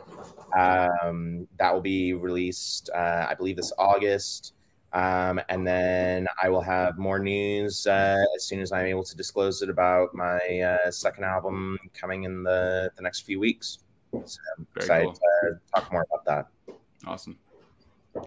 Um, 0.58 1.48
that 1.58 1.74
will 1.74 1.82
be 1.82 2.14
released, 2.14 2.90
uh, 2.96 3.26
I 3.30 3.34
believe, 3.34 3.58
this 3.58 3.74
August. 3.78 4.54
Um, 4.94 5.42
and 5.50 5.66
then 5.66 6.28
I 6.42 6.50
will 6.50 6.62
have 6.62 7.00
more 7.00 7.18
news 7.18 7.88
uh, 7.88 8.24
as 8.36 8.46
soon 8.46 8.62
as 8.62 8.72
I'm 8.72 8.86
able 8.86 9.04
to 9.04 9.18
disclose 9.18 9.64
it 9.64 9.70
about 9.70 10.14
my 10.14 10.40
uh, 10.62 10.92
second 10.92 11.24
album 11.24 11.80
coming 11.94 12.24
in 12.24 12.44
the, 12.44 12.92
the 12.96 13.02
next 13.02 13.22
few 13.22 13.40
weeks. 13.40 13.80
So 14.12 14.40
I'm 14.58 14.68
Very 14.76 14.86
excited 14.86 15.08
cool. 15.08 15.16
to 15.16 15.60
talk 15.74 15.92
more 15.92 16.06
about 16.12 16.26
that. 16.26 16.78
Awesome. 17.08 17.38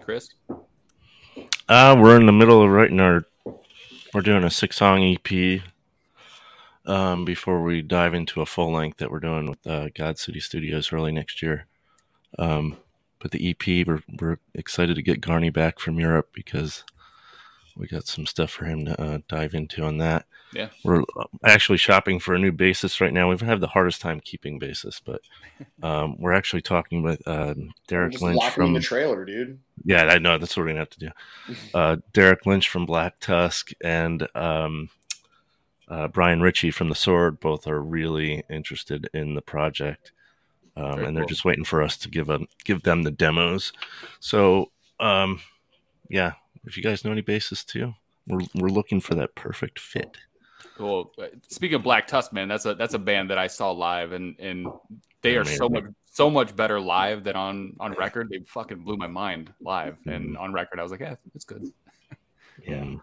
Chris? 0.01 0.29
Uh, 1.69 1.97
we're 1.99 2.17
in 2.17 2.25
the 2.25 2.31
middle 2.31 2.61
of 2.61 2.69
writing 2.69 3.01
our. 3.01 3.23
We're 4.13 4.21
doing 4.21 4.45
a 4.45 4.49
six 4.49 4.77
song 4.77 5.03
EP. 5.03 5.61
Um, 6.85 7.25
before 7.25 7.61
we 7.61 7.81
dive 7.81 8.13
into 8.13 8.39
a 8.39 8.45
full 8.45 8.71
length 8.71 8.99
that 8.99 9.11
we're 9.11 9.19
doing 9.19 9.49
with 9.49 9.67
uh, 9.67 9.89
God 9.93 10.17
City 10.17 10.39
Studios 10.39 10.93
early 10.93 11.11
next 11.11 11.41
year. 11.41 11.65
Um, 12.39 12.77
but 13.19 13.31
the 13.31 13.49
EP, 13.49 13.85
we're 13.85 14.01
we're 14.17 14.37
excited 14.53 14.95
to 14.95 15.01
get 15.01 15.19
Garney 15.19 15.51
back 15.51 15.79
from 15.79 15.99
Europe 15.99 16.29
because 16.33 16.85
we 17.75 17.85
got 17.85 18.07
some 18.07 18.25
stuff 18.25 18.51
for 18.51 18.63
him 18.63 18.85
to 18.85 19.01
uh, 19.01 19.19
dive 19.27 19.53
into 19.53 19.83
on 19.83 19.97
that. 19.97 20.25
Yeah. 20.53 20.69
We're 20.83 21.01
uh, 21.17 21.25
actually 21.43 21.77
shopping 21.77 22.19
for 22.19 22.33
a 22.33 22.39
new 22.39 22.51
bassist 22.51 23.01
right 23.01 23.13
now. 23.13 23.29
We've 23.29 23.41
had 23.41 23.59
the 23.59 23.67
hardest 23.67 24.01
time 24.01 24.21
keeping 24.21 24.59
bassists, 24.59 25.01
but 25.03 25.21
um, 25.83 26.15
we're 26.19 26.33
actually 26.33 26.61
talking 26.61 27.03
with 27.03 27.21
uh, 27.27 27.53
Derek 27.87 28.13
Just 28.13 28.23
Lynch 28.23 28.37
lock 28.37 28.57
me 28.57 28.63
in 28.63 28.67
from 28.67 28.73
the 28.73 28.79
trailer, 28.79 29.25
dude. 29.25 29.59
yeah, 29.83 30.03
I 30.05 30.19
know 30.19 30.37
that's 30.37 30.55
what 30.55 30.63
we're 30.63 30.69
gonna 30.69 30.79
have 30.79 30.89
to 30.91 30.99
do. 30.99 31.09
Uh, 31.73 31.97
Derek 32.13 32.45
Lynch 32.45 32.69
from 32.69 32.85
Black 32.85 33.19
Tusk 33.19 33.71
and 33.83 34.27
um, 34.35 34.89
uh, 35.89 36.07
Bryan 36.07 36.41
Richie 36.41 36.71
from 36.71 36.89
The 36.89 36.95
Sword 36.95 37.39
both 37.39 37.67
are 37.67 37.81
really 37.81 38.43
interested 38.49 39.09
in 39.13 39.35
the 39.35 39.41
project, 39.41 40.11
um, 40.75 40.95
Very 40.95 41.07
and 41.07 41.15
they're 41.15 41.23
cool. 41.23 41.29
just 41.29 41.45
waiting 41.45 41.63
for 41.65 41.81
us 41.81 41.97
to 41.97 42.09
give 42.09 42.27
them 42.27 42.47
give 42.63 42.83
them 42.83 43.03
the 43.03 43.11
demos. 43.11 43.73
So, 44.19 44.71
um, 44.99 45.41
yeah, 46.09 46.33
if 46.65 46.77
you 46.77 46.83
guys 46.83 47.03
know 47.05 47.11
any 47.11 47.21
bassists 47.21 47.65
too, 47.65 47.93
we're 48.27 48.41
we're 48.55 48.69
looking 48.69 48.99
for 49.01 49.15
that 49.15 49.35
perfect 49.35 49.79
fit. 49.79 50.17
Cool. 50.75 51.11
Speaking 51.47 51.75
of 51.75 51.83
Black 51.83 52.07
Tusk, 52.07 52.33
man, 52.33 52.47
that's 52.47 52.65
a 52.65 52.75
that's 52.75 52.93
a 52.93 52.99
band 52.99 53.29
that 53.29 53.37
I 53.37 53.47
saw 53.47 53.71
live, 53.71 54.11
and 54.11 54.35
and 54.39 54.67
they 55.21 55.37
are 55.37 55.45
so 55.45 55.69
much 55.69 55.85
so 56.11 56.29
much 56.29 56.55
better 56.55 56.79
live 56.79 57.23
than 57.23 57.35
on 57.35 57.75
on 57.79 57.93
record. 57.93 58.29
They 58.29 58.39
fucking 58.39 58.79
blew 58.79 58.97
my 58.97 59.07
mind 59.07 59.53
live, 59.61 59.97
and 60.05 60.37
on 60.37 60.53
record, 60.53 60.79
I 60.79 60.83
was 60.83 60.91
like, 60.91 61.01
yeah, 61.01 61.15
it's 61.35 61.45
good. 61.45 61.71
Yeah. 62.65 62.95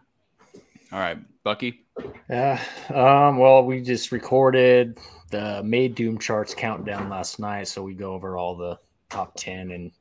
All 0.93 1.01
right, 1.01 1.19
Bucky. 1.43 1.85
Yeah. 2.29 2.61
Um, 2.93 3.39
well, 3.39 3.65
we 3.65 3.81
just 3.81 4.13
recorded 4.13 4.99
the 5.31 5.63
Made 5.65 5.95
Doom 5.95 6.19
charts 6.19 6.55
countdown 6.55 7.09
last 7.09 7.39
night, 7.39 7.69
so 7.69 7.83
we 7.83 7.95
go 7.95 8.13
over 8.13 8.37
all 8.37 8.57
the 8.57 8.79
top 9.11 9.35
ten 9.37 9.71
and 9.73 9.93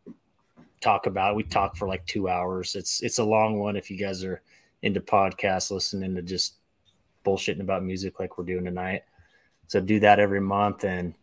talk 0.82 1.06
about 1.06 1.32
it. 1.32 1.36
We 1.36 1.44
talk 1.44 1.76
for 1.76 1.88
like 1.88 2.06
two 2.06 2.30
hours. 2.30 2.76
It's 2.76 3.02
it's 3.02 3.20
a 3.20 3.24
long 3.24 3.60
one 3.60 3.76
if 3.76 3.90
you 3.90 3.98
guys 3.98 4.24
are 4.24 4.42
into 4.82 5.00
podcasts, 5.00 5.72
listening 5.72 6.14
to 6.16 6.22
just 6.22 6.56
bullshitting 7.24 7.62
about 7.62 7.84
music 7.84 8.20
like 8.20 8.38
we're 8.38 8.46
doing 8.46 8.66
tonight. 8.66 9.04
So 9.68 9.80
do 9.80 10.00
that 10.02 10.20
every 10.20 10.42
month 10.42 10.84
and 10.84 11.14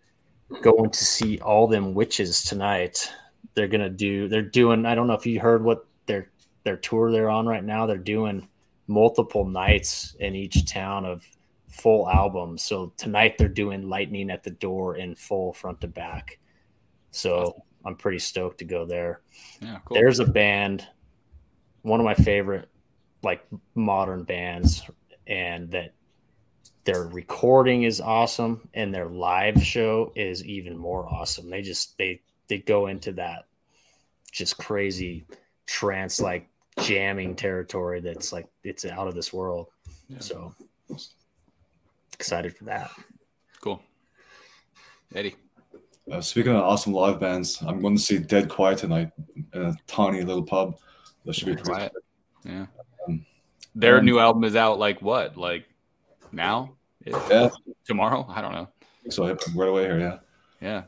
going 0.63 0.91
to 0.91 1.05
see 1.05 1.39
all 1.41 1.67
them 1.67 1.95
witches 1.95 2.43
tonight. 2.43 3.13
They're 3.55 3.69
gonna 3.69 3.91
do. 3.91 4.29
They're 4.29 4.43
doing. 4.43 4.87
I 4.87 4.95
don't 4.95 5.07
know 5.07 5.15
if 5.15 5.27
you 5.27 5.41
heard 5.41 5.63
what 5.63 5.87
their 6.07 6.31
their 6.65 6.77
tour 6.77 7.11
they're 7.11 7.31
on 7.31 7.47
right 7.47 7.65
now. 7.65 7.87
They're 7.87 7.99
doing 7.99 8.49
multiple 8.87 9.45
nights 9.45 10.17
in 10.21 10.35
each 10.35 10.67
town 10.67 11.05
of 11.05 11.25
full 11.69 12.09
albums. 12.09 12.63
So 12.63 12.93
tonight 12.97 13.39
they're 13.39 13.49
doing 13.49 13.89
Lightning 13.89 14.31
at 14.31 14.43
the 14.43 14.51
Door 14.51 14.97
in 14.97 15.15
full 15.15 15.53
front 15.53 15.81
to 15.81 15.89
back. 15.89 16.39
So 17.13 17.63
I'm 17.85 17.97
pretty 17.97 18.19
stoked 18.19 18.59
to 18.59 18.65
go 18.65 18.85
there. 18.85 19.21
Yeah, 19.61 19.79
cool. 19.85 19.95
There's 19.95 20.19
a 20.19 20.27
band, 20.27 20.87
one 21.83 22.01
of 22.01 22.05
my 22.05 22.15
favorite 22.15 22.69
like 23.23 23.45
modern 23.75 24.25
bands, 24.25 24.83
and 25.31 25.71
that 25.71 25.95
their 26.85 27.05
recording 27.05 27.85
is 27.85 28.01
awesome 28.01 28.69
and 28.75 28.93
their 28.93 29.07
live 29.07 29.63
show 29.63 30.13
is 30.17 30.45
even 30.45 30.77
more 30.77 31.09
awesome. 31.09 31.49
They 31.49 31.63
just 31.63 31.97
they 31.97 32.21
they 32.49 32.59
go 32.59 32.89
into 32.89 33.13
that 33.13 33.47
just 34.33 34.59
crazy 34.59 35.25
trance 35.67 36.21
like 36.21 36.49
jamming 36.81 37.37
territory 37.37 38.01
that's 38.01 38.33
like 38.33 38.49
it's 38.65 38.85
out 38.85 39.09
of 39.09 39.15
this 39.15 39.33
world. 39.33 39.69
So 40.19 40.53
excited 42.13 42.57
for 42.57 42.65
that. 42.65 42.91
Cool. 43.61 43.81
Eddy. 45.15 45.37
Uh, 46.11 46.21
speaking 46.21 46.53
of 46.53 46.63
awesome 46.63 46.93
live 46.93 47.21
bands, 47.21 47.63
I'm 47.65 47.81
going 47.81 47.97
to 47.97 48.03
see 48.03 48.19
Dead 48.19 48.49
Quiet 48.49 48.79
tonight 48.79 49.13
in 49.55 49.63
a 49.63 49.77
tiny 49.87 50.23
little 50.23 50.43
pub. 50.43 50.79
That 51.25 51.35
should 51.35 51.47
be 51.47 51.63
Quiet. 51.63 51.93
Yeah. 52.45 52.67
Their 53.75 53.99
um, 53.99 54.05
new 54.05 54.19
album 54.19 54.45
is 54.45 54.57
out 54.57 54.79
like 54.79 55.01
what? 55.01 55.37
Like 55.37 55.67
now? 56.33 56.73
Yeah. 57.05 57.51
Tomorrow? 57.85 58.27
I 58.29 58.41
don't 58.41 58.53
know. 58.53 58.69
So 59.09 59.25
right 59.55 59.69
away 59.69 59.85
here, 59.85 59.99
yeah. 59.99 60.19
Yeah. 60.61 60.83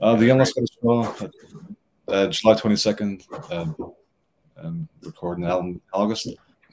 Uh, 0.00 0.16
the 0.16 0.30
Endless 0.30 0.52
Goes 0.52 0.68
Show, 0.82 1.30
uh, 2.08 2.26
July 2.26 2.54
22nd, 2.54 3.52
um, 3.52 3.92
um, 4.58 4.88
recording 5.02 5.44
the 5.44 5.50
album 5.50 5.68
in 5.68 5.80
August. 5.92 6.28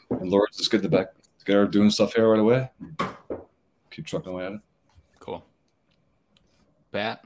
And 0.09 0.29
Lawrence 0.29 0.59
is 0.59 0.67
getting 0.67 0.89
the 0.89 0.97
back 0.97 1.07
Get 1.45 1.55
her 1.55 1.65
doing 1.65 1.89
stuff 1.89 2.13
here 2.13 2.29
right 2.29 2.39
away. 2.39 2.69
Keep 3.89 4.05
trucking 4.05 4.31
away 4.31 4.45
at 4.45 4.51
it. 4.53 4.61
Cool. 5.19 5.43
Pat. 6.91 7.23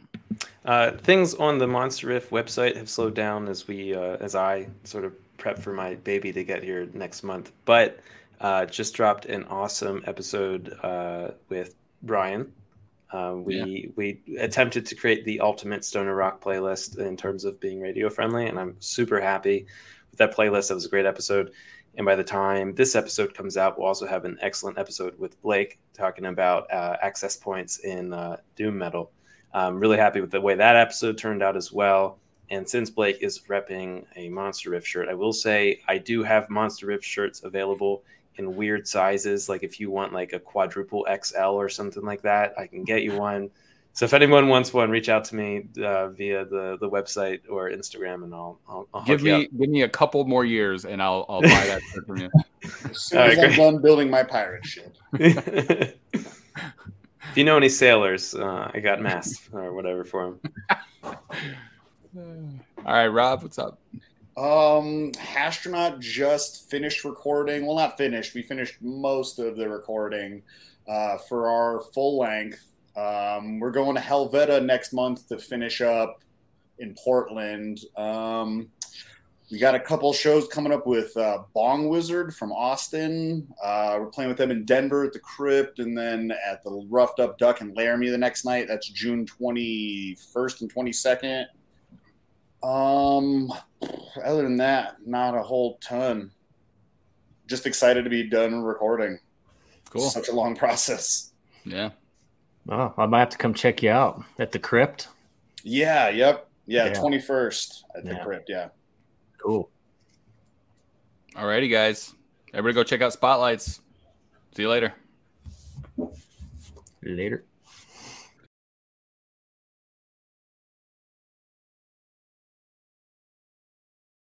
Uh, 0.64 0.92
things 0.92 1.36
on 1.36 1.58
the 1.58 1.68
Monster 1.68 2.08
Riff 2.08 2.30
website 2.30 2.78
have 2.78 2.90
slowed 2.90 3.14
down 3.14 3.48
as 3.48 3.68
we, 3.68 3.94
uh, 3.94 4.18
as 4.20 4.36
I 4.36 4.68
sort 4.84 5.04
of 5.04 5.14
prep 5.46 5.60
for 5.60 5.74
my 5.74 5.94
baby 5.94 6.34
to 6.34 6.44
get 6.44 6.64
here 6.64 6.90
next 6.96 7.22
month. 7.22 7.52
But 7.66 8.00
uh, 8.42 8.66
just 8.66 8.96
dropped 8.96 9.28
an 9.28 9.44
awesome 9.44 10.04
episode 10.08 10.76
uh, 10.82 11.32
with 11.50 11.76
Brian. 12.02 12.52
Uh, 13.12 13.36
we 13.38 13.92
we 13.96 14.22
attempted 14.40 14.88
to 14.88 14.96
create 14.96 15.24
the 15.24 15.40
ultimate 15.42 15.86
stoner 15.86 16.16
rock 16.16 16.44
playlist 16.44 16.98
in 16.98 17.16
terms 17.16 17.46
of 17.46 17.60
being 17.60 17.80
radio 17.80 18.10
friendly, 18.10 18.48
and 18.48 18.60
I'm 18.60 18.76
super 18.80 19.22
happy 19.22 19.68
with 20.10 20.18
that 20.18 20.36
playlist. 20.36 20.70
That 20.70 20.74
was 20.74 20.88
a 20.88 20.90
great 20.90 21.06
episode. 21.06 21.52
And 21.98 22.08
by 22.08 22.16
the 22.16 22.24
time 22.24 22.74
this 22.74 22.96
episode 22.96 23.36
comes 23.36 23.56
out, 23.56 23.78
we'll 23.78 23.88
also 23.88 24.08
have 24.08 24.26
an 24.26 24.40
excellent 24.42 24.80
episode 24.80 25.14
with 25.20 25.40
Blake 25.44 25.78
talking 25.94 26.26
about 26.26 26.74
uh, 26.74 26.98
access 27.04 27.38
points 27.38 27.78
in 27.78 28.14
uh, 28.14 28.38
doom 28.56 28.80
metal. 28.80 29.12
I'm 29.54 29.80
really 29.80 29.98
happy 29.98 30.22
with 30.22 30.32
the 30.32 30.42
way 30.42 30.56
that 30.56 30.76
episode 30.76 31.20
turned 31.20 31.44
out 31.44 31.56
as 31.56 31.72
well. 31.72 32.18
And 32.50 32.68
since 32.68 32.90
Blake 32.90 33.18
is 33.22 33.40
repping 33.48 34.06
a 34.16 34.30
Monster 34.30 34.72
Riff 34.72 34.86
shirt, 34.86 35.10
I 35.10 35.14
will 35.14 35.34
say 35.34 35.82
I 35.88 35.98
do 35.98 36.24
have 36.24 36.50
Monster 36.50 36.88
Riff 36.88 37.04
shirts 37.04 37.44
available 37.44 38.04
in 38.38 38.56
weird 38.56 38.88
sizes. 38.88 39.50
Like 39.50 39.64
if 39.64 39.80
you 39.80 39.90
want 39.92 40.14
like 40.14 40.34
a 40.34 40.40
quadruple 40.40 41.08
XL 41.24 41.40
or 41.40 41.70
something 41.70 42.04
like 42.04 42.22
that, 42.22 42.54
I 42.58 42.68
can 42.68 42.84
get 42.84 43.04
you 43.04 43.16
one. 43.18 43.50
So 43.94 44.04
if 44.04 44.14
anyone 44.14 44.50
wants 44.50 44.74
one, 44.74 44.90
reach 44.90 45.08
out 45.08 45.24
to 45.26 45.36
me 45.36 45.68
uh, 45.82 46.10
via 46.10 46.44
the, 46.44 46.78
the 46.82 46.90
website 46.90 47.40
or 47.50 47.70
Instagram, 47.70 48.26
and 48.26 48.34
I'll 48.34 48.60
I'll, 48.68 48.88
I'll 48.94 49.06
Give 49.06 49.24
me 49.24 49.48
give 49.58 49.70
me 49.70 49.84
a 49.84 49.90
couple 49.90 50.26
more 50.26 50.44
years 50.44 50.84
and 50.84 51.02
I'll 51.02 51.26
I'll 51.30 51.42
buy 51.42 51.48
that 51.48 51.82
shirt 51.94 52.06
from 52.06 52.18
you. 52.18 52.30
As 52.90 53.00
soon 53.00 53.20
as 53.20 53.38
I'm 53.40 53.56
done 53.56 53.82
building 53.82 54.10
my 54.10 54.24
pirate 54.24 54.66
ship. 54.66 54.98
if 55.14 55.96
you 57.36 57.44
know 57.46 57.56
any 57.56 57.70
sailors, 57.70 58.36
uh, 58.36 58.70
I 58.74 58.80
got 58.80 59.02
masks 59.02 59.50
or 59.54 59.74
whatever 59.74 60.04
for 60.04 60.38
them. 61.02 61.14
All 62.18 62.24
right, 62.86 63.08
Robb, 63.08 63.44
what's 63.44 63.60
up? 63.60 63.78
Um, 64.38 65.12
Hashtronaut 65.14 66.00
just 66.00 66.70
finished 66.70 67.04
recording. 67.04 67.66
Well, 67.66 67.76
not 67.76 67.98
finished. 67.98 68.34
We 68.34 68.42
finished 68.42 68.76
most 68.82 69.40
of 69.40 69.58
the 69.58 69.68
recording 69.68 70.42
uh, 70.88 71.18
for 71.18 71.50
our 71.50 71.82
full 71.94 72.20
length. 72.20 72.64
Um, 72.96 73.60
we're 73.60 73.72
going 73.72 73.96
to 73.96 74.02
Helveta 74.02 74.64
next 74.64 74.94
month 74.94 75.28
to 75.28 75.38
finish 75.38 75.82
up 75.82 76.22
in 76.80 76.96
Portland. 76.96 77.80
Um, 77.98 78.70
we 79.52 79.60
got 79.60 79.76
a 79.76 79.80
couple 79.80 80.12
shows 80.14 80.48
coming 80.48 80.72
up 80.72 80.88
with 80.88 81.16
uh, 81.18 81.40
Bong 81.54 81.90
Wizard 81.90 82.34
from 82.34 82.52
Austin. 82.54 83.48
Uh, 83.64 83.98
we're 84.00 84.08
playing 84.08 84.30
with 84.30 84.38
them 84.38 84.52
in 84.52 84.64
Denver 84.64 85.04
at 85.04 85.12
the 85.12 85.20
Crypt, 85.20 85.80
and 85.80 85.98
then 85.98 86.32
at 86.50 86.64
the 86.64 86.86
Ruffed 86.90 87.20
Up 87.20 87.38
Duck 87.38 87.60
in 87.60 87.74
Laramie 87.74 88.10
the 88.10 88.18
next 88.18 88.46
night. 88.46 88.68
That's 88.70 88.88
June 88.90 89.26
twenty 89.26 90.18
first 90.34 90.62
and 90.62 90.70
twenty 90.70 90.94
second. 90.94 91.48
Um, 92.66 93.54
other 94.24 94.42
than 94.42 94.58
that, 94.58 94.96
not 95.06 95.36
a 95.36 95.42
whole 95.44 95.78
ton. 95.78 96.32
Just 97.48 97.68
excited 97.68 98.04
to 98.04 98.10
be 98.10 98.28
done 98.28 98.64
recording. 98.64 99.20
Cool. 99.92 100.10
Such 100.10 100.30
a 100.30 100.34
long 100.34 100.56
process. 100.56 101.32
Yeah. 101.64 101.92
Oh, 102.68 102.92
I 102.98 103.06
might 103.06 103.20
have 103.20 103.30
to 103.30 103.38
come 103.38 103.54
check 103.54 103.84
you 103.84 103.92
out 103.92 104.24
at 104.40 104.52
the 104.52 104.58
crypt. 104.58 105.10
Yeah. 105.64 106.10
Yep. 106.10 106.50
Yeah. 106.66 106.86
Yeah. 106.88 106.94
Twenty 106.94 107.22
first 107.22 107.86
at 107.96 108.04
the 108.04 108.14
Yeah. 108.14 108.24
crypt. 108.24 108.50
Yeah. 108.50 108.70
Cool. 109.38 109.70
All 111.36 111.46
righty, 111.46 111.68
guys. 111.68 112.16
Everybody 112.54 112.74
go 112.74 112.84
check 112.84 113.02
out 113.02 113.14
Spotlights. 113.14 113.82
See 114.56 114.64
you 114.64 114.70
later. 114.70 114.94
Later. 117.04 117.44